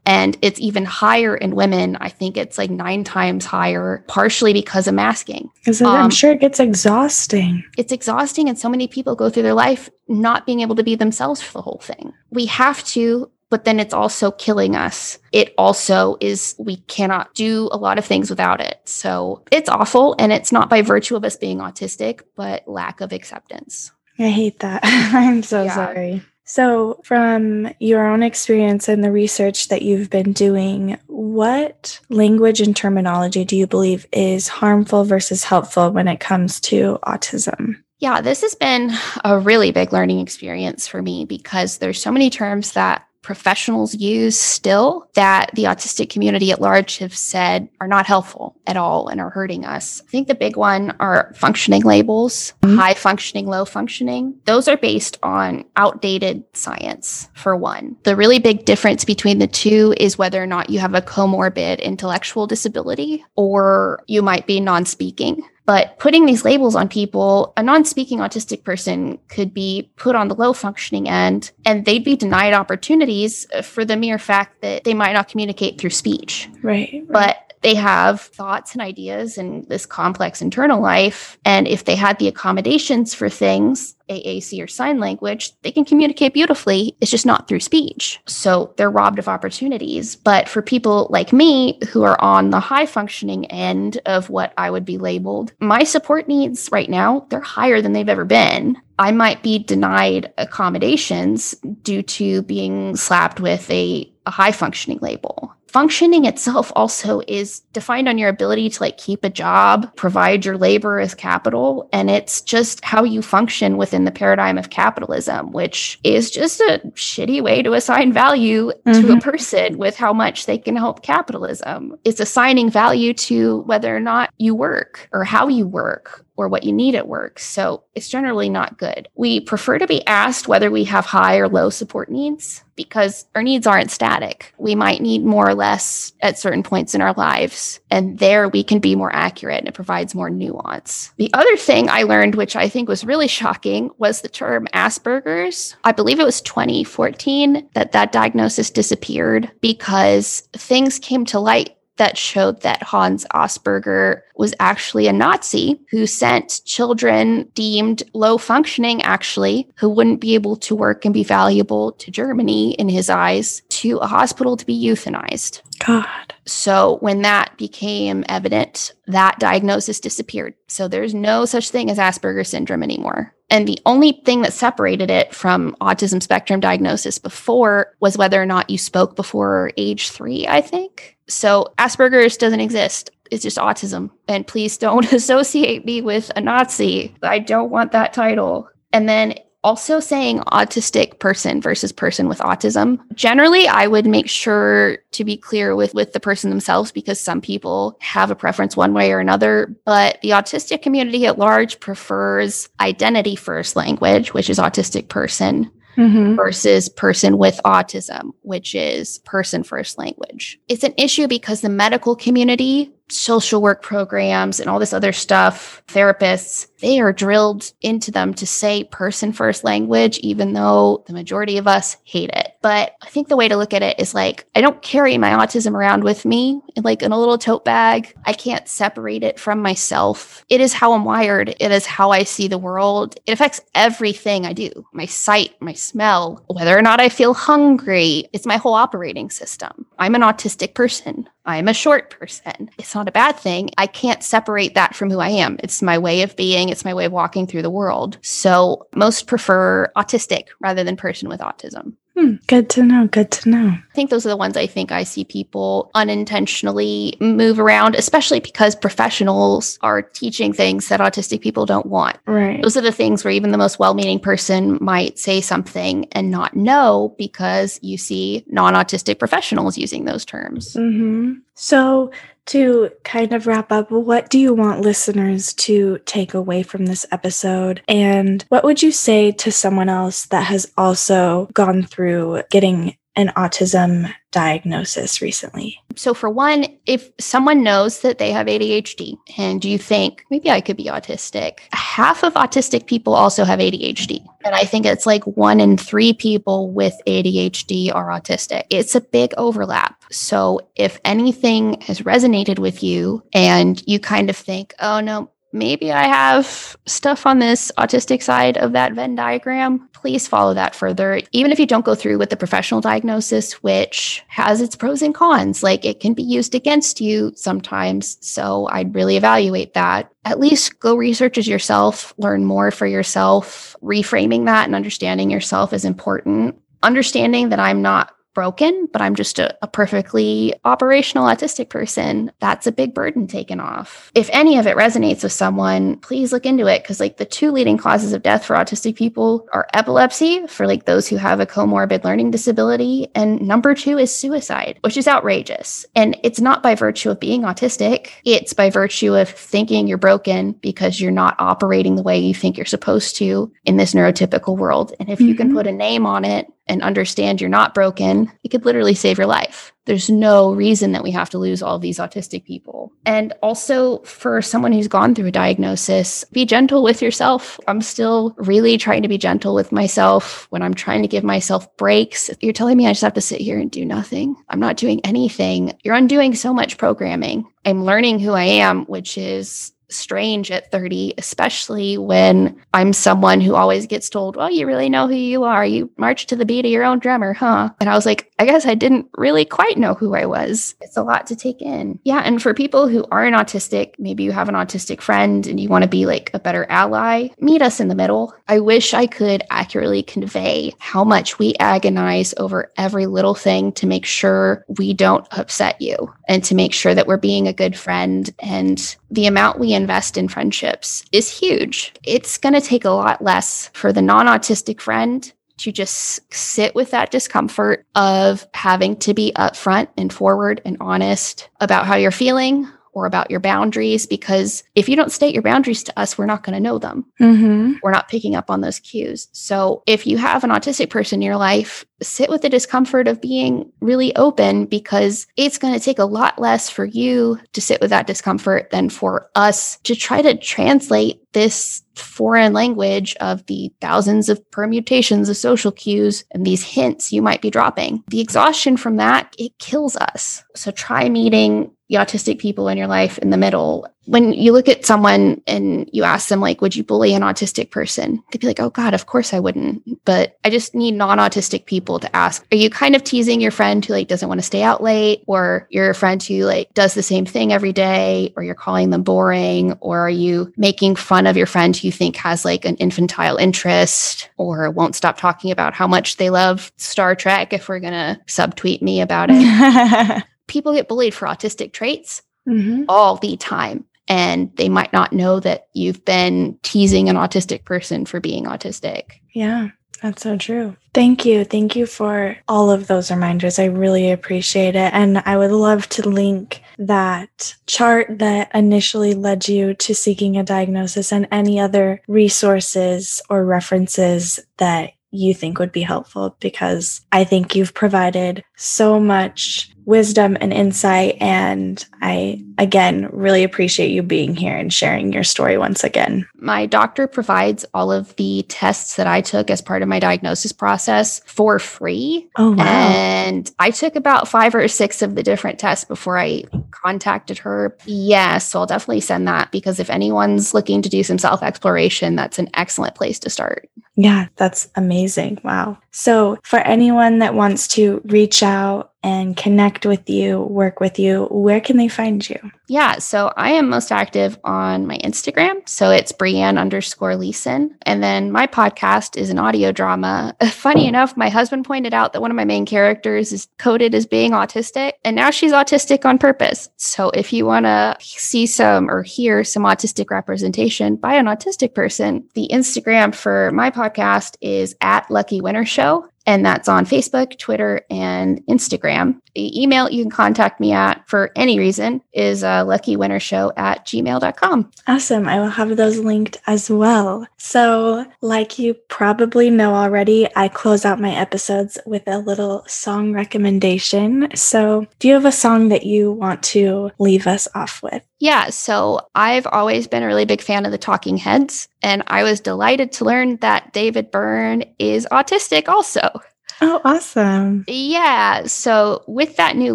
And 0.09 0.39
it's 0.41 0.59
even 0.59 0.87
higher 0.87 1.37
in 1.37 1.55
women. 1.55 1.97
I 1.97 2.09
think 2.09 2.39
it's 2.39 2.57
like 2.57 2.71
nine 2.71 3.05
times 3.05 3.45
higher, 3.45 4.03
partially 4.09 4.55
because 4.55 4.89
of 4.89 4.95
masking. 4.95 5.51
Because 5.57 5.83
um, 5.83 5.89
I'm 5.89 6.11
sure 6.11 6.33
it 6.33 6.41
gets 6.41 6.59
exhausting. 6.59 7.63
It's 7.77 7.93
exhausting. 7.93 8.49
And 8.49 8.59
so 8.59 8.71
many 8.71 8.89
people 8.89 9.15
go 9.15 9.29
through 9.29 9.43
their 9.43 9.53
life 9.53 9.91
not 10.09 10.47
being 10.47 10.61
able 10.61 10.77
to 10.77 10.83
be 10.83 10.95
themselves 10.95 11.43
for 11.43 11.53
the 11.53 11.63
whole 11.63 11.83
thing. 11.83 12.15
We 12.31 12.47
have 12.47 12.83
to 12.87 13.31
but 13.51 13.65
then 13.65 13.81
it's 13.81 13.95
also 13.95 14.31
killing 14.31 14.77
us. 14.77 15.19
It 15.33 15.55
also 15.57 16.17
is, 16.21 16.55
we 16.59 16.77
cannot 16.77 17.35
do 17.35 17.69
a 17.73 17.79
lot 17.79 17.99
of 17.99 18.05
things 18.05 18.29
without 18.29 18.61
it. 18.61 18.81
So 18.85 19.43
it's 19.51 19.71
awful. 19.71 20.15
And 20.19 20.33
it's 20.33 20.53
not 20.53 20.69
by 20.69 20.83
virtue 20.83 21.17
of 21.17 21.25
us 21.25 21.37
being 21.37 21.59
autistic, 21.59 22.21
but 22.37 22.69
lack 22.69 23.01
of 23.01 23.13
acceptance. 23.13 23.91
I 24.19 24.29
hate 24.29 24.61
that. 24.61 24.81
I'm 24.85 25.43
so 25.43 25.65
yeah. 25.65 25.75
sorry. 25.75 26.23
So, 26.49 26.99
from 27.05 27.71
your 27.79 28.09
own 28.09 28.23
experience 28.23 28.89
and 28.89 29.05
the 29.05 29.13
research 29.13 29.69
that 29.69 29.83
you've 29.83 30.09
been 30.09 30.33
doing, 30.33 30.99
what 31.07 32.01
language 32.09 32.63
and 32.63 32.75
terminology 32.75 33.45
do 33.45 33.55
you 33.55 33.67
believe 33.67 34.07
is 34.13 34.49
harmful 34.49 35.05
versus 35.05 35.45
helpful 35.45 35.91
when 35.91 36.09
it 36.09 36.21
comes 36.21 36.59
to 36.61 36.99
autism? 37.03 37.77
Yeah, 37.99 38.23
this 38.23 38.41
has 38.41 38.55
been 38.55 38.93
a 39.25 39.39
really 39.39 39.73
big 39.73 39.93
learning 39.93 40.21
experience 40.21 40.89
for 40.89 41.03
me 41.03 41.27
because 41.27 41.79
there's 41.79 42.01
so 42.01 42.11
many 42.11 42.31
terms 42.31 42.73
that 42.73 43.08
professionals 43.29 43.95
use 43.95 44.41
still 44.41 45.07
that 45.13 45.51
the 45.53 45.65
autistic 45.65 46.09
community 46.09 46.51
at 46.51 46.63
large 46.63 46.97
have 46.97 47.15
said 47.15 47.69
are 47.79 47.87
not 47.87 48.07
helpful 48.07 48.57
at 48.67 48.79
all 48.79 49.09
and 49.09 49.21
are 49.21 49.29
hurting 49.29 49.67
us. 49.67 50.01
I 50.01 50.11
think 50.11 50.29
the 50.29 50.35
big 50.35 50.57
one 50.57 50.97
are 50.99 51.35
functioning 51.37 51.83
labels, 51.83 52.55
mm-hmm. 52.63 52.79
high 52.79 52.95
functioning, 52.95 53.47
low 53.47 53.67
functioning. 53.67 54.41
Those 54.47 54.67
are 54.67 54.79
based 54.79 55.19
on 55.23 55.67
outdated 55.77 56.43
science, 56.55 57.29
for 57.35 57.55
one. 57.55 57.99
The 58.05 58.17
really 58.17 58.39
big 58.39 58.65
difference 58.65 59.05
between 59.05 59.41
the 59.41 59.47
two 59.47 59.95
is 59.99 60.17
whether 60.17 60.43
or 60.43 60.47
not 60.47 60.71
you 60.71 60.79
have 60.79 60.95
a 60.95 61.03
comorbid 61.03 61.83
intellectual 61.83 62.47
disability 62.47 63.27
or 63.37 64.03
you 64.07 64.23
might 64.23 64.47
be 64.47 64.59
non 64.59 64.87
speaking. 64.87 65.43
But 65.69 65.99
putting 65.99 66.25
these 66.25 66.47
labels 66.47 66.75
on 66.75 66.89
people, 66.89 67.53
a 67.59 67.63
non 67.63 67.85
speaking 67.85 68.21
autistic 68.21 68.65
person 68.65 69.19
could 69.29 69.53
be 69.53 69.91
put 69.97 70.17
on 70.17 70.29
the 70.29 70.35
low 70.35 70.55
functioning 70.55 71.11
end 71.11 71.51
and 71.67 71.85
they'd 71.85 72.03
be 72.03 72.17
denied 72.17 72.55
opportunities 72.55 73.47
for 73.63 73.85
the 73.85 73.95
mere 73.95 74.19
fact 74.19 74.63
that 74.63 74.85
they 74.85 74.95
might 74.95 75.13
not 75.13 75.29
communicate 75.29 75.79
through 75.79 75.91
speech. 75.91 76.49
Right. 76.63 76.89
right. 76.91 77.07
But 77.11 77.48
they 77.63 77.75
have 77.75 78.21
thoughts 78.21 78.73
and 78.73 78.83
ideas 78.83 79.39
and 79.39 79.67
this 79.69 79.87
complex 79.87 80.41
internal 80.43 80.81
life. 80.81 81.39
And 81.45 81.67
if 81.67 81.85
they 81.85 81.97
had 81.97 82.19
the 82.19 82.29
accommodations 82.29 83.15
for 83.15 83.29
things, 83.29 83.95
AAC 84.09 84.63
or 84.63 84.67
sign 84.67 85.01
language, 85.01 85.53
they 85.63 85.71
can 85.71 85.85
communicate 85.85 86.35
beautifully. 86.35 86.97
It's 87.01 87.11
just 87.11 87.27
not 87.27 87.47
through 87.47 87.61
speech. 87.61 88.21
So 88.27 88.73
they're 88.77 88.91
robbed 88.91 89.19
of 89.19 89.29
opportunities. 89.29 90.17
But 90.17 90.49
for 90.49 90.63
people 90.63 91.09
like 91.11 91.33
me 91.33 91.79
who 91.91 92.03
are 92.03 92.21
on 92.21 92.51
the 92.51 92.61
high 92.61 92.87
functioning 92.87 93.47
end 93.47 94.01
of 94.07 94.31
what 94.31 94.53
I 94.57 94.71
would 94.71 94.85
be 94.85 94.99
labeled, 94.99 95.53
my 95.61 95.85
support 95.85 96.29
needs 96.29 96.69
right 96.73 96.89
now, 96.89 97.27
they're 97.29 97.41
higher 97.41 97.83
than 97.83 97.93
they've 97.93 98.09
ever 98.09 98.25
been. 98.25 98.77
I 98.99 99.13
might 99.13 99.43
be 99.43 99.59
denied 99.61 100.33
accommodations 100.39 101.55
due 101.83 102.03
to 102.03 102.43
being 102.43 102.97
slapped 102.97 103.39
with 103.39 103.71
a, 103.71 104.11
a 104.27 104.31
high 104.31 104.53
functioning 104.53 104.99
label 105.01 105.55
functioning 105.69 106.25
itself 106.25 106.73
also 106.75 107.21
is 107.29 107.61
defined 107.73 108.09
on 108.09 108.19
your 108.19 108.29
ability 108.29 108.71
to 108.71 108.83
like 108.83 108.99
keep 108.99 109.25
a 109.25 109.31
job, 109.31 109.95
provide 109.97 110.45
your 110.45 110.57
labor 110.57 110.99
as 110.99 111.15
capital, 111.15 111.89
and 111.93 112.11
it's 112.11 112.41
just 112.41 112.85
how 112.85 113.05
you 113.05 113.23
function 113.23 113.77
within 113.77 114.05
the 114.05 114.11
paradigm 114.11 114.59
of 114.59 114.71
capitalism, 114.71 115.53
which 115.53 116.01
is 116.03 116.31
just 116.31 116.61
a 116.61 116.81
shitty 116.95 117.43
way 117.43 117.63
to 117.63 117.75
assign 117.75 118.13
value 118.13 118.73
mm-hmm. 118.87 118.93
to 118.93 118.99
a 118.99 119.03
mm-hmm. 119.11 119.19
person 119.19 119.79
with 119.79 119.97
how 119.97 120.13
much 120.13 120.47
they 120.47 120.59
can 120.59 120.75
help 120.75 121.03
capitalism. 121.03 121.99
It's 122.05 122.21
assigning 122.21 122.71
value 122.71 123.13
to 123.15 123.59
whether 123.63 123.95
or 123.95 124.01
not 124.01 124.33
you 124.39 124.55
work 124.55 125.09
or 125.13 125.25
how 125.25 125.49
you 125.49 125.67
work 125.67 126.25
or 126.39 126.49
what 126.49 126.63
you 126.63 126.73
need 126.73 126.95
at 126.95 127.09
work. 127.09 127.41
So 127.41 127.83
it's 127.97 128.09
generally 128.09 128.49
not 128.49 128.79
good. 128.79 129.09
We 129.17 129.41
prefer 129.41 129.77
to 129.79 129.89
be 129.89 130.07
asked 130.07 130.47
whether 130.47 130.71
we 130.71 130.85
have 130.85 131.05
high 131.05 131.37
or 131.37 131.49
low 131.49 131.69
support 131.69 132.11
needs 132.11 132.63
because 132.77 133.27
our 133.35 133.43
needs 133.43 133.67
aren't 133.67 133.91
static. 133.91 134.55
We 134.57 134.77
might 134.77 135.03
need 135.03 135.25
more 135.25 135.49
or 135.49 135.57
less 135.59 136.15
at 136.21 136.39
certain 136.39 136.63
points 136.63 136.95
in 136.95 137.03
our 137.03 137.13
lives. 137.13 137.81
And 137.91 138.19
there 138.19 138.49
we 138.49 138.65
can 138.65 138.79
be 138.79 138.97
more 138.97 139.15
accurate 139.15 139.59
and 139.59 139.69
it 139.69 139.75
provides 139.75 140.15
more 140.15 140.31
nuance. 140.31 141.13
The 141.19 141.31
other 141.35 141.57
thing 141.57 141.91
I 141.91 142.05
learned, 142.05 142.37
which 142.37 142.57
I 142.57 142.69
think 142.69 142.89
was 142.89 143.05
really 143.05 143.29
shocking, 143.29 143.91
was 143.99 144.23
the 144.23 144.29
term 144.31 144.67
Asperger's. 144.73 145.77
I 145.85 145.93
believe 145.93 146.21
it 146.21 146.25
was 146.25 146.41
2014 146.41 147.69
that 147.75 147.93
that 147.93 148.13
diagnosis 148.13 148.71
disappeared 148.71 149.51
because 149.61 150.49
things 150.53 150.99
came 150.99 151.27
to 151.27 151.41
light 151.41 151.78
that 151.99 152.17
showed 152.19 152.63
that 152.63 152.83
Hans 152.83 153.27
Asperger 153.35 154.23
was 154.37 154.55
actually 154.59 155.07
a 155.07 155.13
Nazi 155.13 155.81
who 155.91 156.07
sent 156.07 156.63
children 156.65 157.51
deemed 157.55 158.03
low 158.15 158.39
functioning, 158.39 159.03
actually, 159.03 159.69
who 159.77 159.89
wouldn't 159.89 160.21
be 160.21 160.35
able 160.35 160.57
to 160.57 160.75
work 160.75 161.05
and 161.05 161.13
be 161.13 161.25
valuable 161.25 161.93
to 161.93 162.11
Germany 162.11 162.73
in 162.75 162.89
his 162.89 163.11
eyes, 163.11 163.63
to 163.69 163.99
a 163.99 164.07
hospital 164.07 164.57
to 164.57 164.67
be 164.67 164.81
euthanized. 164.81 165.63
God. 165.85 166.35
So 166.47 166.99
when 167.01 167.23
that 167.23 167.57
became 167.57 168.25
evident, 168.29 168.93
that 169.07 169.39
diagnosis 169.39 170.01
disappeared. 170.01 170.55
So 170.67 170.89
there's 170.89 171.15
no 171.15 171.45
such 171.45 171.71
thing 171.71 171.91
as 171.91 171.99
Asperger's 171.99 172.49
syndrome 172.49 172.83
anymore. 172.83 173.35
And 173.51 173.67
the 173.67 173.79
only 173.87 174.21
thing 174.25 174.43
that 174.43 174.53
separated 174.53 175.11
it 175.11 175.35
from 175.35 175.77
autism 175.81 176.23
spectrum 176.23 176.61
diagnosis 176.61 177.19
before 177.19 177.95
was 178.01 178.19
whether 178.19 178.41
or 178.41 178.47
not 178.47 178.71
you 178.71 178.79
spoke 178.79 179.17
before 179.17 179.71
age 179.77 180.11
three, 180.11 180.47
I 180.47 180.61
think. 180.61 181.18
So 181.29 181.73
Asperger's 181.79 182.37
doesn't 182.37 182.61
exist. 182.61 183.11
It's 183.31 183.43
just 183.43 183.59
autism. 183.59 184.11
And 184.27 184.47
please 184.47 184.79
don't 184.79 185.13
associate 185.13 185.85
me 185.85 186.01
with 186.01 186.31
a 186.37 186.41
Nazi. 186.41 187.15
I 187.23 187.39
don't 187.39 187.71
want 187.71 187.93
that 187.93 188.13
title. 188.13 188.69
And 188.93 189.09
then 189.09 189.35
Also, 189.65 189.99
saying 189.99 190.39
autistic 190.53 191.19
person 191.19 191.61
versus 191.61 191.91
person 191.91 192.29
with 192.29 192.39
autism. 192.39 193.01
Generally, 193.15 193.67
I 193.67 193.89
would 193.89 194.07
make 194.07 194.29
sure 194.29 194.99
to 195.11 195.25
be 195.25 195.37
clear 195.37 195.75
with, 195.75 195.95
with 195.95 196.13
the 196.13 196.21
person 196.21 196.49
themselves 196.49 196.93
because 196.93 197.21
some 197.21 197.41
people 197.41 197.99
have 198.01 198.31
a 198.31 198.37
preference 198.37 198.77
one 198.77 198.95
way 198.95 199.13
or 199.13 199.19
another. 199.19 199.75
But 199.85 200.21
the 200.23 200.31
autistic 200.31 200.81
community 200.81 201.27
at 201.27 201.39
large 201.41 201.81
prefers 201.81 202.69
identity 202.81 203.35
first 203.35 203.75
language, 203.75 204.33
which 204.33 204.49
is 204.49 204.59
autistic 204.61 205.09
person, 205.09 205.69
mm-hmm. 205.99 206.37
versus 206.37 206.89
person 206.89 207.37
with 207.37 207.61
autism, 207.65 208.33
which 208.43 208.75
is 208.75 209.19
person 209.21 209.63
first 209.63 209.99
language. 209.99 210.59
It's 210.69 210.85
an 210.85 210.95
issue 210.97 211.27
because 211.27 211.61
the 211.61 211.69
medical 211.69 212.17
community 212.17 212.93
social 213.11 213.63
work 213.63 213.83
programs 213.83 214.61
and 214.61 214.69
all 214.69 214.79
this 214.79 214.93
other 214.93 215.13
stuff, 215.13 215.83
therapists, 215.89 216.67
they 216.81 217.01
are 217.01 217.13
drilled 217.13 217.73
into 217.81 218.11
them 218.11 218.35
to 218.35 218.47
say 218.47 218.85
person 218.85 219.33
first 219.33 219.65
language, 219.65 220.19
even 220.19 220.53
though 220.53 221.05
the 221.07 221.13
majority 221.13 221.59
of 221.59 221.67
us 221.67 221.97
hate 222.05 222.31
it. 222.31 222.55
But 222.63 222.95
I 223.03 223.09
think 223.09 223.29
the 223.29 223.37
way 223.37 223.49
to 223.49 223.57
look 223.57 223.75
at 223.75 223.83
it 223.83 223.99
is 223.99 224.15
like, 224.15 224.47
I 224.55 224.61
don't 224.61 224.83
carry 224.83 225.19
my 225.19 225.31
autism 225.31 225.75
around 225.75 226.05
with 226.05 226.25
me 226.25 226.61
like 226.77 227.03
in 227.03 227.13
a 227.13 227.19
little 227.19 227.39
tote 227.39 227.65
bag. 227.65 228.15
I 228.25 228.33
can't 228.33 228.69
separate 228.69 229.23
it 229.23 229.39
from 229.39 229.61
myself. 229.63 230.45
It 230.49 230.61
is 230.61 230.73
how 230.73 230.93
I'm 230.93 231.05
wired. 231.05 231.55
It 231.61 231.71
is 231.71 231.87
how 231.87 232.11
I 232.11 232.25
see 232.25 232.49
the 232.49 232.59
world. 232.59 233.17
It 233.27 233.33
affects 233.33 233.61
everything 233.75 234.47
I 234.47 234.53
do 234.53 234.87
my 234.93 235.07
sight, 235.07 235.55
my 235.61 235.73
smell, 235.73 236.45
whether 236.49 236.77
or 236.77 236.83
not 236.83 237.01
I 237.01 237.09
feel 237.09 237.35
hungry. 237.35 238.29
It's 238.33 238.47
my 238.47 238.57
whole 238.57 238.75
operating 238.75 239.31
system. 239.31 239.87
I'm 239.99 240.15
an 240.15 240.23
autistic 240.23 240.75
person. 240.75 241.29
I'm 241.45 241.69
a 241.69 241.75
short 241.75 242.11
person. 242.11 242.71
It's 242.79 242.95
not 242.95 243.09
a 243.09 243.13
bad 243.13 243.37
thing. 243.37 243.71
I 243.79 243.87
can't 243.87 244.23
separate 244.23 244.75
that 244.75 244.95
from 244.95 245.11
who 245.11 245.19
I 245.19 245.31
am. 245.31 245.59
It's 245.63 245.81
my 245.81 245.97
way 245.97 246.21
of 246.21 246.37
being, 246.37 246.68
it's 246.69 246.85
my 246.85 246.95
way 246.95 247.05
of 247.05 247.13
walking 247.13 247.47
through 247.47 247.63
the 247.63 247.71
world. 247.71 248.19
So 248.23 248.87
most 248.95 249.27
prefer 249.27 249.91
autistic 249.97 250.49
rather 250.61 250.85
than 250.85 250.97
person 250.97 251.29
with 251.29 251.41
autism. 251.41 251.95
Hmm, 252.19 252.35
good 252.49 252.69
to 252.71 252.83
know. 252.83 253.07
Good 253.07 253.31
to 253.31 253.49
know. 253.49 253.69
I 253.69 253.95
think 253.95 254.11
those 254.11 254.27
are 254.27 254.29
the 254.29 254.37
ones 254.37 254.57
I 254.57 254.67
think 254.67 254.91
I 254.91 255.05
see 255.05 255.25
people 255.25 255.89
unintentionally 255.95 257.17
move 257.21 257.61
around, 257.61 257.95
especially 257.95 258.41
because 258.41 258.75
professionals 258.75 259.79
are 259.83 260.03
teaching 260.03 260.53
things 260.53 260.89
that 260.89 260.99
autistic 260.99 261.43
people 261.43 261.65
don't 261.65 261.87
want. 261.87 262.17
Right. 262.27 262.61
Those 262.61 262.77
are 262.77 262.81
the 262.81 262.91
things 262.91 263.23
where 263.23 263.33
even 263.33 263.53
the 263.53 263.59
most 263.59 263.79
well 263.79 263.95
meaning 263.95 264.19
person 264.19 264.79
might 264.81 265.17
say 265.17 265.41
something 265.41 266.09
and 266.11 266.29
not 266.29 266.57
know 266.57 267.15
because 267.19 267.79
you 267.83 267.97
see 267.97 268.45
non 268.49 268.75
autistic 268.75 269.21
professionals 269.21 269.79
using 269.79 270.05
those 270.05 270.25
terms. 270.25 270.75
Mm-hmm. 270.75 271.35
So, 271.55 272.11
to 272.49 272.91
kind 273.05 273.33
of 273.33 273.47
wrap 273.47 273.71
up, 273.73 273.91
what 273.91 274.31
do 274.31 274.39
you 274.39 274.55
want 274.55 274.81
listeners 274.81 275.53
to 275.55 275.99
take 276.05 276.35
away 276.35 276.63
from 276.63 276.87
this 276.87 277.07
episode? 277.13 277.83
And 277.89 278.45
what 278.49 278.65
would 278.65 278.83
you 278.83 278.93
say 278.93 279.33
to 279.33 279.53
someone 279.53 279.89
else 279.89 280.27
that 280.27 280.45
has 280.45 280.71
also 280.77 281.49
gone 281.55 281.85
through 281.85 282.43
getting 282.51 282.97
an 283.19 283.29
autism 283.37 284.15
diagnosis 284.31 285.21
recently? 285.21 285.81
So, 285.97 286.15
for 286.15 286.31
one, 286.31 286.67
if 286.87 287.11
someone 287.19 287.65
knows 287.65 288.01
that 288.01 288.19
they 288.19 288.31
have 288.31 288.47
ADHD 288.47 289.17
and 289.37 289.65
you 289.65 289.77
think 289.77 290.25
maybe 290.31 290.51
I 290.51 290.61
could 290.61 290.77
be 290.77 290.85
autistic, 290.85 291.59
half 291.73 292.23
of 292.23 292.35
autistic 292.35 292.87
people 292.87 293.15
also 293.15 293.45
have 293.45 293.59
ADHD. 293.59 294.25
And 294.45 294.55
I 294.55 294.65
think 294.65 294.87
it's 294.87 295.07
like 295.07 295.25
one 295.25 295.61
in 295.61 295.77
three 295.77 296.13
people 296.13 296.71
with 296.71 296.95
ADHD 297.07 297.93
are 297.93 298.09
autistic. 298.09 298.63
It's 298.71 298.95
a 298.95 299.01
big 299.01 299.35
overlap. 299.37 300.05
So, 300.13 300.61
if 300.77 301.01
anything 301.05 301.81
has 301.83 302.01
resonated 302.03 302.61
with 302.61 302.83
you 302.83 303.25
and 303.35 303.83
you 303.87 303.99
kind 303.99 304.31
of 304.31 304.37
think, 304.37 304.75
oh 304.79 305.01
no, 305.01 305.31
maybe 305.53 305.93
I 305.93 306.05
have 306.05 306.77
stuff 306.87 307.27
on 307.27 307.39
this 307.39 307.73
autistic 307.79 308.23
side 308.23 308.59
of 308.59 308.73
that 308.73 308.93
Venn 308.93 309.15
diagram, 309.15 309.89
please 309.93 310.29
follow 310.29 310.55
that 310.55 310.75
further. 310.75 311.21
Even 311.33 311.51
if 311.51 311.59
you 311.59 311.67
don't 311.67 311.85
go 311.85 311.95
through 311.95 312.19
with 312.19 312.31
the 312.31 312.37
professional 312.37 312.81
diagnosis, 312.81 313.55
which 313.63 314.23
has 314.29 314.61
its 314.61 314.77
pros 314.77 315.03
and 315.03 315.15
cons, 315.15 315.63
like 315.63 315.85
it 315.85 316.01
can 316.01 316.15
be 316.15 316.23
used 316.23 316.55
against 316.55 317.01
you 317.01 317.33
sometimes. 317.35 318.19
So 318.21 318.69
I'd 318.71 318.95
really 318.95 319.17
evaluate 319.17 319.75
that. 319.75 320.11
At 320.25 320.41
least 320.41 320.79
go 320.81 320.95
research 320.95 321.39
yourself, 321.39 322.15
learn 322.19 322.45
more 322.45 322.71
for 322.71 322.87
yourself. 322.87 323.77
Reframing 323.83 324.47
that 324.47 324.67
and 324.67 324.75
understanding 324.75 325.31
yourself 325.31 325.73
is 325.73 325.85
important. 325.85 326.61
Understanding 326.83 327.49
that 327.49 327.59
I'm 327.61 327.83
not 327.83 328.13
broken, 328.39 328.89
but 328.93 329.03
I'm 329.03 329.17
just 329.17 329.41
a, 329.41 329.59
a, 329.63 329.67
perfectly 329.67 330.55
operational 330.65 331.27
autistic 331.27 331.71
person, 331.71 332.31
that's 332.39 332.69
a 332.69 332.73
big 332.73 332.95
burden 332.95 333.27
taken 333.27 333.59
off. 333.59 334.13
If 334.15 334.31
any 334.33 334.59
of 334.59 334.67
it 334.69 334.77
resonates 334.77 335.25
with 335.25 335.33
someone, 335.33 335.97
please 335.97 336.33
look 336.33 336.47
into 336.47 336.69
it 336.69 336.85
because, 336.85 337.01
like, 337.01 337.17
the 337.17 337.25
two 337.25 337.51
leading 337.51 337.79
causes 337.79 338.13
of 338.13 338.23
death 338.23 338.45
for 338.45 338.55
autistic 338.55 338.95
people 338.95 339.49
are 339.53 339.67
epilepsy 339.75 340.47
for 340.47 340.69
like 340.69 340.85
those 340.85 341.09
who 341.09 341.17
have 341.17 341.41
a 341.41 341.47
comorbid 341.47 342.05
learning 342.05 342.31
disability, 342.31 343.09
and 343.13 343.41
number 343.41 343.75
two 343.75 343.99
is 343.99 344.15
suicide, 344.15 344.79
which 344.83 344.97
is 344.97 345.09
outrageous. 345.09 345.85
And 345.97 346.17
it's 346.23 346.41
not 346.41 346.63
by 346.63 346.77
virtue 346.77 347.11
of 347.11 347.19
being 347.19 347.43
autistic, 347.43 348.11
it's 348.25 348.53
by 348.53 348.71
virtue 348.71 349.17
of 349.17 349.29
thinking 349.29 349.89
you're 349.89 349.99
broken 349.99 350.53
because 350.53 351.01
you're 351.01 351.11
not 351.11 351.35
operating 351.41 351.97
the 351.97 352.05
way 352.05 352.21
you 352.21 352.35
think 352.35 352.57
you're 352.57 352.67
supposed 352.67 353.17
to 353.17 353.53
in 353.65 353.79
this 353.79 353.95
neurotypical 353.95 354.57
world. 354.57 354.95
And 355.01 355.09
if 355.09 355.19
mm-hmm. 355.19 355.27
you 355.27 355.35
can 355.35 355.49
mm-hmm. 355.49 355.57
put 355.57 355.67
a 355.67 355.73
name 355.73 356.07
on 356.07 356.25
it, 356.25 356.47
and 356.69 356.83
understand 356.83 357.41
you're 357.41 357.51
not 357.51 357.75
broken, 357.75 358.31
it 358.45 358.49
could 358.49 358.65
literally 358.65 358.95
save 358.95 359.19
your 359.19 359.27
life. 359.27 359.73
There's 359.87 360.11
no 360.11 360.53
reason 360.53 360.93
that 360.93 361.03
we 361.03 361.11
have 361.13 361.31
to 361.31 361.39
lose 361.39 361.63
all 361.63 361.79
these 361.79 361.99
autistic 361.99 362.45
people. 362.45 362.93
And 363.07 363.33
also, 363.43 364.01
for 364.01 364.43
someone 364.43 364.73
who's 364.73 364.87
gone 364.87 365.15
through 365.15 365.29
a 365.29 365.33
diagnosis, 365.33 366.25
be 366.25 366.45
gentle 366.45 366.83
with 366.83 367.01
yourself. 367.01 367.59
I'm 367.67 367.81
still 367.81 368.35
really 368.37 368.77
trying 368.77 369.01
to 369.01 369.09
be 369.09 369.17
gentle 369.17 369.55
with 369.55 369.73
myself 369.73 370.47
when 370.51 370.61
I'm 370.61 370.75
trying 370.75 371.01
to 371.03 371.09
give 371.09 371.25
myself 371.25 371.75
breaks. 371.79 372.29
You're 372.43 372.53
telling 372.53 372.77
me 372.77 372.87
I 372.87 372.91
just 372.91 373.01
have 373.01 373.15
to 373.15 373.23
sit 373.23 373.41
here 373.41 373.59
and 373.59 373.71
do 373.71 373.85
nothing. 373.85 374.37
I'm 374.51 374.61
not 374.61 374.77
doing 374.77 375.01
anything. 375.05 375.73
You're 375.83 375.95
undoing 375.95 376.35
so 376.35 376.53
much 376.53 376.77
programming. 376.77 377.47
I'm 377.65 377.85
learning 377.85 378.19
who 378.19 378.33
I 378.33 378.45
am, 378.45 378.85
which 378.85 379.17
is 379.17 379.73
strange 379.91 380.51
at 380.51 380.71
30, 380.71 381.15
especially 381.19 381.99
when 381.99 382.61
I'm 382.75 382.93
someone 382.93 383.41
who 383.41 383.55
always 383.55 383.87
gets 383.87 384.09
told, 384.09 384.37
Well, 384.37 384.51
you 384.51 384.67
really 384.67 384.89
know 384.89 385.09
who 385.09 385.15
you 385.15 385.45
are. 385.45 385.65
You 385.65 385.91
march 385.97 386.27
to 386.27 386.37
the 386.37 386.45
beat 386.45 386.65
of 386.65 386.71
your 386.71 386.85
own 386.85 386.99
drummer, 386.99 387.33
huh? 387.33 387.71
And 387.81 387.89
I 387.89 387.95
was 387.95 388.07
like, 388.07 388.31
I 388.39 388.45
guess 388.45 388.67
I 388.67 388.75
didn't 388.75 389.09
really 389.17 389.45
quite 389.45 389.79
know 389.79 389.95
who 389.95 390.15
I 390.15 390.27
was. 390.27 390.75
It's 390.81 390.97
a 390.97 391.03
lot 391.03 391.27
to 391.29 391.37
take 391.37 391.61
in. 391.61 391.99
Yeah. 392.05 392.21
And 392.21 392.41
for 392.41 392.55
people 392.55 392.89
who 392.89 393.05
aren't 393.11 393.37
autistic, 393.37 393.95
maybe 393.99 394.23
you 394.23 394.33
have 394.33 394.49
an 394.49 394.55
autistic 394.55 395.01
friend 395.01 395.47
and 395.47 395.59
you 395.59 395.69
want 395.69 395.83
to 395.83 395.89
be 395.89 396.07
like 396.07 396.31
a 396.35 396.39
better 396.39 396.67
ally, 396.69 397.29
meet 397.41 397.63
us 397.63 397.81
in 397.81 397.89
the 397.89 397.95
middle. 397.95 398.35
I 398.47 398.61
wish 398.61 398.95
I 398.95 399.07
could 399.07 399.43
accurately 399.51 400.03
convey 400.03 400.73
how 400.79 401.05
much 401.05 401.39
we 401.39 401.55
agonize 401.59 402.33
over 402.37 402.73
every 402.77 403.07
little 403.07 403.35
thing 403.35 403.73
to 403.73 403.87
make 403.87 404.07
sure 404.07 404.65
we 404.79 404.95
don't 404.95 405.27
upset 405.33 405.81
you 405.81 405.97
and 406.29 406.45
to 406.45 406.55
make 406.55 406.73
sure 406.73 406.95
that 406.95 407.07
we're 407.07 407.17
being 407.17 407.49
a 407.49 407.53
good 407.53 407.77
friend 407.77 408.31
and 408.39 408.97
the 409.11 409.27
amount 409.27 409.59
we 409.59 409.75
invest 409.79 410.19
in 410.19 410.29
friendships 410.29 411.05
is 411.13 411.31
huge. 411.31 411.93
It's 412.05 412.37
going 412.37 412.55
to 412.55 412.61
take 412.61 412.85
a 412.85 412.91
lot 412.91 413.23
less 413.23 413.71
for 413.73 413.93
the 413.93 414.03
non 414.03 414.27
autistic 414.27 414.81
friend 414.81 415.33
to 415.59 415.73
just 415.73 416.21
sit 416.33 416.75
with 416.75 416.91
that 416.91 417.11
discomfort 417.11 417.85
of 417.95 418.47
having 418.55 418.97
to 418.97 419.15
be 419.15 419.33
upfront 419.37 419.89
and 419.97 420.13
forward 420.13 420.61
and 420.65 420.77
honest 420.81 421.49
about 421.61 421.87
how 421.87 421.97
you're 421.97 422.11
feeling 422.11 422.69
or 422.93 423.07
about 423.07 423.31
your 423.31 423.41
boundaries 423.41 424.07
because 424.07 424.65
if 424.75 424.89
you 424.89 424.97
don't 424.97 425.13
state 425.13 425.33
your 425.33 425.43
boundaries 425.43 425.85
to 425.85 425.99
us, 425.99 426.19
we're 426.19 426.27
not 426.27 426.43
going 426.43 426.55
to 426.55 426.61
know 426.61 426.79
them. 426.79 427.05
Mm-hmm. 427.21 427.75
We're 427.83 427.93
not 427.93 428.09
picking 428.09 428.35
up 428.35 428.51
on 428.51 428.61
those 428.61 428.81
cues. 428.81 429.29
So 429.33 429.83
if 429.87 430.07
you 430.07 430.19
have 430.19 430.43
an 430.43 430.51
autistic 430.51 430.91
person 430.91 431.19
in 431.23 431.27
your 431.27 431.37
life, 431.37 431.85
sit 432.03 432.31
with 432.31 432.43
the 432.43 432.49
discomfort 432.49 433.09
of 433.09 433.21
being 433.21 433.71
really 433.81 434.15
open 434.17 434.67
because 434.67 435.27
it's 435.37 435.59
going 435.59 435.75
to 435.75 435.81
take 435.81 435.99
a 435.99 436.05
lot 436.05 436.39
less 436.39 436.71
for 436.71 436.85
you 436.85 437.39
to 437.53 437.61
sit 437.61 437.81
with 437.81 437.91
that 437.91 438.07
discomfort 438.07 438.71
than 438.71 438.89
for 438.89 439.31
us 439.35 439.79
to 439.79 439.95
try 439.95 440.23
to 440.23 440.37
translate 440.37 441.21
this 441.33 441.83
foreign 441.95 442.53
language 442.53 443.15
of 443.17 443.45
the 443.47 443.71
thousands 443.81 444.29
of 444.29 444.51
permutations 444.51 445.29
of 445.29 445.37
social 445.37 445.73
cues 445.73 446.25
and 446.31 446.47
these 446.47 446.63
hints 446.63 447.13
you 447.13 447.21
might 447.21 447.43
be 447.43 447.51
dropping. 447.51 448.03
The 448.09 448.21
exhaustion 448.21 448.77
from 448.77 448.97
that, 448.97 449.35
it 449.39 449.59
kills 449.59 449.97
us. 449.97 450.45
So 450.55 450.71
try 450.71 451.09
meeting 451.09 451.73
the 451.89 451.97
autistic 451.97 452.39
people 452.39 452.69
in 452.69 452.79
your 452.79 452.87
life 452.87 453.19
in 453.19 453.31
the 453.31 453.37
middle 453.37 453.87
when 454.09 454.33
you 454.33 454.53
look 454.53 454.69
at 454.69 454.87
someone 454.87 455.43
and 455.47 455.89
you 455.93 456.03
ask 456.03 456.29
them 456.29 456.41
like 456.41 456.63
would 456.63 456.75
you 456.75 456.83
bully 456.83 457.13
an 457.13 457.21
autistic 457.21 457.71
person? 457.71 458.23
They'd 458.33 458.41
be 458.41 458.47
like 458.47 458.59
oh 458.59 458.71
god 458.71 458.95
of 458.95 459.05
course 459.05 459.35
i 459.35 459.39
wouldn't. 459.39 459.83
But 460.07 460.39
i 460.45 460.51
just 460.51 460.75
need 460.75 460.95
non-autistic 460.95 461.67
people 461.67 461.99
to 462.01 462.17
ask 462.17 462.45
are 462.51 462.57
you 462.57 462.71
kind 462.71 462.97
of 462.97 463.05
teasing 463.05 463.41
your 463.41 463.51
friend 463.51 463.85
who 463.85 463.93
like 463.93 464.09
doesn't 464.09 464.29
want 464.29 464.41
to 464.41 464.47
stay 464.47 464.63
out 464.63 464.83
late? 464.83 465.23
Or 465.27 465.67
your 465.71 465.93
friend 465.93 466.23
who 466.23 466.45
like 466.45 466.73
does 466.73 466.95
the 466.95 467.03
same 467.03 467.27
thing 467.27 467.53
every 467.53 467.73
day? 467.73 468.33
Or 468.35 468.43
you're 468.43 468.55
calling 468.55 468.89
them 468.89 469.03
boring? 469.03 469.75
Or 469.81 470.01
are 470.01 470.11
you 470.11 470.55
making 470.57 470.97
fun 470.97 471.27
of 471.27 471.37
your 471.37 471.47
friend 471.47 471.77
who 471.77 471.87
you 471.87 471.93
think 471.93 472.17
has 472.17 472.47
like 472.47 472.65
an 472.65 472.77
infantile 472.77 473.37
interest? 473.37 474.31
Or 474.39 474.71
won't 474.71 474.97
stop 474.97 475.19
talking 475.19 475.51
about 475.51 475.75
how 475.75 475.87
much 475.87 476.17
they 476.17 476.31
love 476.31 476.73
star 476.79 477.15
trek 477.15 477.53
if 477.53 477.69
we're 477.69 477.81
gonna 477.81 478.19
subtweet 478.27 478.81
me 478.81 479.03
about 479.03 479.29
it? 479.31 480.25
People 480.47 480.73
get 480.73 480.89
bullied 480.89 481.13
for 481.13 481.29
autistic 481.29 481.75
traits 481.75 482.23
mm-hmm. 482.49 482.85
all 482.89 483.17
the 483.17 483.37
time 483.37 483.85
and 484.09 484.55
they 484.57 484.69
might 484.69 484.93
not 484.93 485.13
know 485.13 485.41
that 485.41 485.69
you've 485.75 486.05
been 486.05 486.59
teasing 486.63 487.09
an 487.09 487.17
autistic 487.17 487.65
person 487.65 488.05
for 488.07 488.21
being 488.21 488.45
autistic. 488.45 489.21
Yeah. 489.35 489.69
That's 490.03 490.23
so 490.23 490.37
true. 490.37 490.77
Thank 490.95 491.25
you. 491.25 491.45
Thank 491.45 491.75
you 491.75 491.87
for 491.87 492.37
all 492.47 492.71
of 492.71 492.87
those 492.87 493.11
reminders. 493.11 493.59
I 493.59 493.65
really 493.65 494.11
appreciate 494.11 494.77
it. 494.77 494.93
And 494.95 495.19
I 495.19 495.37
would 495.37 495.51
love 495.51 495.89
to 495.91 496.09
link 496.09 496.63
that 496.79 497.57
chart 497.67 498.19
that 498.19 498.51
initially 498.55 499.15
led 499.15 499.49
you 499.49 499.75
to 499.75 499.95
seeking 499.95 500.37
a 500.37 500.45
diagnosis 500.45 501.13
and 501.13 501.27
any 501.33 501.59
other 501.59 502.01
resources 502.07 503.21
or 503.29 503.45
references 503.45 504.39
that 504.59 504.93
you 505.11 505.35
think 505.35 505.59
would 505.59 505.73
be 505.73 505.83
helpful 505.83 506.37
because 506.39 507.01
I 507.11 507.25
think 507.25 507.55
you've 507.55 507.75
provided 507.75 508.45
so 508.57 509.01
much 509.01 509.73
wisdom 509.89 510.37
and 510.39 510.53
insight. 510.53 511.17
And 511.19 511.83
I, 512.03 512.45
again, 512.59 513.09
really 513.11 513.43
appreciate 513.43 513.91
you 513.91 514.03
being 514.03 514.37
here 514.37 514.55
and 514.55 514.71
sharing 514.71 515.15
your 515.15 515.25
story 515.25 515.57
once 515.57 515.83
again. 515.83 516.29
My 516.37 516.67
doctor 516.67 517.07
provides 517.07 517.65
all 517.73 517.91
of 517.91 518.15
the 518.17 518.45
tests 518.49 518.97
that 518.97 519.07
I 519.07 519.23
took 519.23 519.49
as 519.49 519.63
part 519.63 519.81
of 519.81 519.89
my 519.89 519.99
diagnosis 519.99 520.53
process 520.53 521.23
for 521.25 521.59
free. 521.59 522.29
Oh, 522.37 522.51
wow. 522.51 522.65
And 522.65 523.51
I 523.59 523.71
took 523.71 523.97
about 523.97 524.29
five 524.29 524.55
or 524.55 524.69
six 524.69 525.01
of 525.01 525.15
the 525.15 525.23
different 525.23 525.59
tests 525.59 525.87
before 525.87 526.19
I 526.19 526.45
contacted 526.71 527.39
her. 527.39 527.75
Yes. 527.87 528.19
Yeah, 528.19 528.39
so 528.39 528.61
I'll 528.61 528.67
definitely 528.67 529.01
send 529.01 529.27
that 529.27 529.51
because 529.53 529.81
if 529.81 529.89
anyone's 529.89 530.53
looking 530.53 530.83
to 530.83 530.89
do 530.91 531.03
some 531.03 531.19
self 531.19 531.43
exploration, 531.43 532.15
that's 532.15 532.39
an 532.39 532.51
excellent 532.53 532.95
place 532.95 533.19
to 533.21 533.31
start. 533.31 533.71
Yeah, 533.97 534.27
that's 534.37 534.69
amazing. 534.77 535.41
Wow. 535.43 535.79
So, 535.99 536.39
for 536.45 536.61
anyone 536.61 537.19
that 537.19 537.35
wants 537.35 537.67
to 537.75 538.01
reach 538.05 538.41
out 538.41 538.93
and 539.03 539.37
connect 539.37 539.85
with 539.85 540.09
you, 540.09 540.41
work 540.41 540.79
with 540.79 540.97
you, 540.97 541.25
where 541.25 541.61
can 541.61 541.77
they 541.77 541.89
find 541.89 542.27
you? 542.31 542.39
Yeah, 542.69 542.99
so 542.99 543.33
I 543.37 543.53
am 543.53 543.71
most 543.71 543.91
active 543.91 544.39
on 544.45 544.87
my 544.87 544.99
Instagram. 544.99 545.67
So 545.67 545.91
it's 545.91 546.13
Brianne 546.13 546.59
underscore 546.59 547.17
Leeson. 547.17 547.75
And 547.83 548.03
then 548.03 548.31
my 548.31 548.47
podcast 548.47 549.17
is 549.17 549.31
an 549.31 549.39
audio 549.39 549.73
drama. 549.73 550.37
Funny 550.51 550.87
enough, 550.87 551.17
my 551.17 551.31
husband 551.31 551.65
pointed 551.65 551.95
out 551.95 552.13
that 552.13 552.21
one 552.21 552.31
of 552.31 552.37
my 552.37 552.45
main 552.45 552.67
characters 552.67 553.33
is 553.33 553.49
coded 553.57 553.95
as 553.95 554.05
being 554.05 554.33
autistic, 554.33 554.93
and 555.05 555.17
now 555.17 555.31
she's 555.31 555.53
autistic 555.53 556.05
on 556.05 556.19
purpose. 556.19 556.69
So 556.77 557.11
if 557.11 557.33
you 557.33 557.47
want 557.47 557.65
to 557.65 557.97
see 558.01 558.47
some 558.47 558.91
or 558.91 559.03
hear 559.03 559.45
some 559.45 559.63
autistic 559.63 560.11
representation 560.11 560.97
by 560.97 561.15
an 561.15 561.27
autistic 561.27 561.75
person, 561.75 562.29
the 562.35 562.49
Instagram 562.53 563.15
for 563.15 563.51
my 563.53 563.71
podcast 563.71 564.37
is 564.43 564.77
at 564.83 565.11
Lucky 565.11 565.41
Winner 565.41 565.65
Show. 565.65 566.07
And 566.29 566.45
that's 566.45 566.69
on 566.69 566.85
Facebook, 566.85 567.39
Twitter, 567.39 567.87
and 567.89 568.45
Instagram. 568.49 569.19
The 569.35 569.63
email 569.63 569.89
you 569.89 570.05
can 570.05 570.11
contact 570.11 570.61
me 570.61 570.73
at 570.73 571.03
for 571.09 571.33
any 571.35 571.59
reason 571.59 572.03
is 572.13 572.45
uh, 572.45 572.67
luckywinnershow 572.67 573.51
at 573.57 573.87
gmail.com. 573.87 574.71
Awesome. 574.87 575.27
I 575.27 575.41
will 575.41 575.49
have 575.49 575.75
those 575.79 575.97
linked 576.01 576.37
as 576.47 576.69
well. 576.69 577.27
So, 577.39 578.05
like 578.21 578.59
you 578.59 578.75
probably 578.75 579.49
know 579.49 579.75
already, 579.75 580.29
I 580.37 580.49
close 580.49 580.85
out 580.85 581.01
my 581.01 581.15
episodes 581.15 581.79
with 581.87 582.07
a 582.07 582.19
little 582.19 582.63
song 582.67 583.15
recommendation. 583.15 584.29
So, 584.35 584.87
do 584.99 585.09
you 585.09 585.15
have 585.15 585.25
a 585.25 585.33
song 585.33 585.71
that 585.71 585.87
you 585.87 586.13
want 586.13 586.43
to 586.43 586.91
leave 586.99 587.27
us 587.27 587.49
off 587.55 587.83
with? 587.83 588.03
Yeah, 588.21 588.51
so 588.51 589.01
I've 589.15 589.47
always 589.47 589.87
been 589.87 590.03
a 590.03 590.07
really 590.07 590.25
big 590.25 590.43
fan 590.43 590.67
of 590.67 590.73
the 590.73 590.79
Talking 590.79 591.17
Heads, 591.17 591.69
and 591.83 592.03
I 592.07 592.23
was 592.23 592.41
delighted 592.41 592.93
to 592.93 593.05
learn 593.05 593.37
that 593.37 593.73
David 593.73 594.11
Byrne 594.11 594.65
is 594.79 595.07
autistic 595.11 595.69
also. 595.69 596.21
Oh, 596.61 596.81
awesome. 596.85 597.65
Yeah. 597.69 598.47
So, 598.47 599.05
with 599.07 599.37
that 599.37 599.57
new 599.57 599.75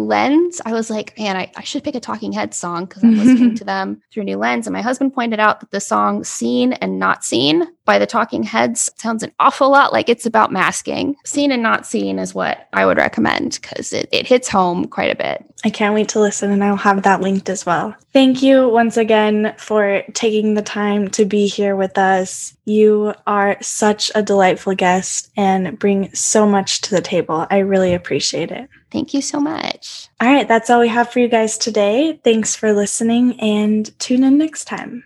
lens, 0.00 0.60
I 0.64 0.72
was 0.72 0.90
like, 0.90 1.18
man, 1.18 1.36
I, 1.36 1.50
I 1.56 1.62
should 1.62 1.82
pick 1.82 1.94
a 1.94 2.00
Talking 2.00 2.32
Heads 2.32 2.56
song 2.56 2.84
because 2.84 3.02
I'm 3.02 3.16
listening 3.16 3.54
to 3.56 3.64
them 3.64 4.02
through 4.12 4.24
new 4.24 4.36
lens. 4.36 4.66
And 4.66 4.74
my 4.74 4.82
husband 4.82 5.14
pointed 5.14 5.40
out 5.40 5.60
that 5.60 5.70
the 5.70 5.80
song 5.80 6.24
Seen 6.24 6.74
and 6.74 6.98
Not 6.98 7.24
Seen 7.24 7.66
by 7.84 7.98
the 7.98 8.06
Talking 8.06 8.42
Heads 8.42 8.90
sounds 8.96 9.22
an 9.22 9.32
awful 9.40 9.70
lot 9.70 9.92
like 9.92 10.08
it's 10.08 10.26
about 10.26 10.52
masking. 10.52 11.16
Seen 11.24 11.52
and 11.52 11.62
Not 11.62 11.86
Seen 11.86 12.18
is 12.18 12.34
what 12.34 12.68
I 12.72 12.86
would 12.86 12.98
recommend 12.98 13.58
because 13.60 13.92
it, 13.92 14.08
it 14.12 14.26
hits 14.26 14.48
home 14.48 14.86
quite 14.86 15.10
a 15.10 15.16
bit. 15.16 15.44
I 15.64 15.70
can't 15.70 15.94
wait 15.94 16.10
to 16.10 16.20
listen, 16.20 16.50
and 16.50 16.62
I'll 16.62 16.76
have 16.76 17.02
that 17.04 17.22
linked 17.22 17.48
as 17.48 17.64
well. 17.64 17.94
Thank 18.12 18.42
you 18.42 18.68
once 18.68 18.98
again 18.98 19.54
for 19.56 20.02
taking 20.12 20.54
the 20.54 20.62
time 20.62 21.08
to 21.12 21.24
be 21.24 21.46
here 21.46 21.74
with 21.74 21.96
us. 21.96 22.54
You 22.64 23.14
are 23.26 23.58
such 23.60 24.10
a 24.14 24.22
delightful 24.22 24.74
guest 24.74 25.30
and 25.36 25.78
bring 25.78 26.14
so 26.14 26.46
much 26.46 26.80
to 26.82 26.90
the 26.90 27.02
table. 27.02 27.46
I 27.50 27.58
really 27.58 27.92
appreciate 27.92 28.50
it. 28.50 28.68
Thank 28.90 29.12
you 29.12 29.20
so 29.20 29.40
much. 29.40 30.08
All 30.20 30.28
right, 30.28 30.48
that's 30.48 30.70
all 30.70 30.80
we 30.80 30.88
have 30.88 31.10
for 31.10 31.18
you 31.18 31.28
guys 31.28 31.58
today. 31.58 32.20
Thanks 32.24 32.56
for 32.56 32.72
listening 32.72 33.38
and 33.40 33.98
tune 33.98 34.24
in 34.24 34.38
next 34.38 34.64
time. 34.64 35.04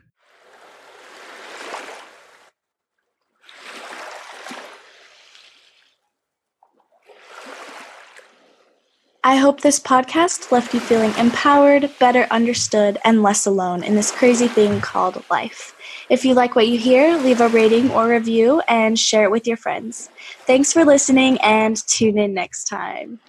I 9.25 9.37
hope 9.37 9.61
this 9.61 9.81
podcast 9.81 10.53
left 10.53 10.73
you 10.73 10.81
feeling 10.81 11.13
empowered, 11.19 11.91
better 11.99 12.27
understood, 12.31 12.99
and 13.05 13.23
less 13.23 13.47
alone 13.47 13.83
in 13.83 13.95
this 13.95 14.11
crazy 14.11 14.49
thing 14.49 14.81
called 14.81 15.23
life. 15.29 15.75
If 16.11 16.25
you 16.25 16.35
like 16.35 16.57
what 16.57 16.69
you 16.69 16.79
hear, 16.79 17.19
leave 17.19 17.41
a 17.41 17.49
rating 17.49 17.91
or 17.91 18.09
review 18.09 18.63
and 18.67 18.99
share 18.99 19.25
it 19.25 19.31
with 19.31 19.47
your 19.47 19.59
friends. 19.59 20.09
Thanks 20.47 20.73
for 20.73 20.85
listening 20.85 21.39
and 21.43 21.77
tune 21.87 22.19
in 22.19 22.33
next 22.33 22.65
time. 22.65 23.21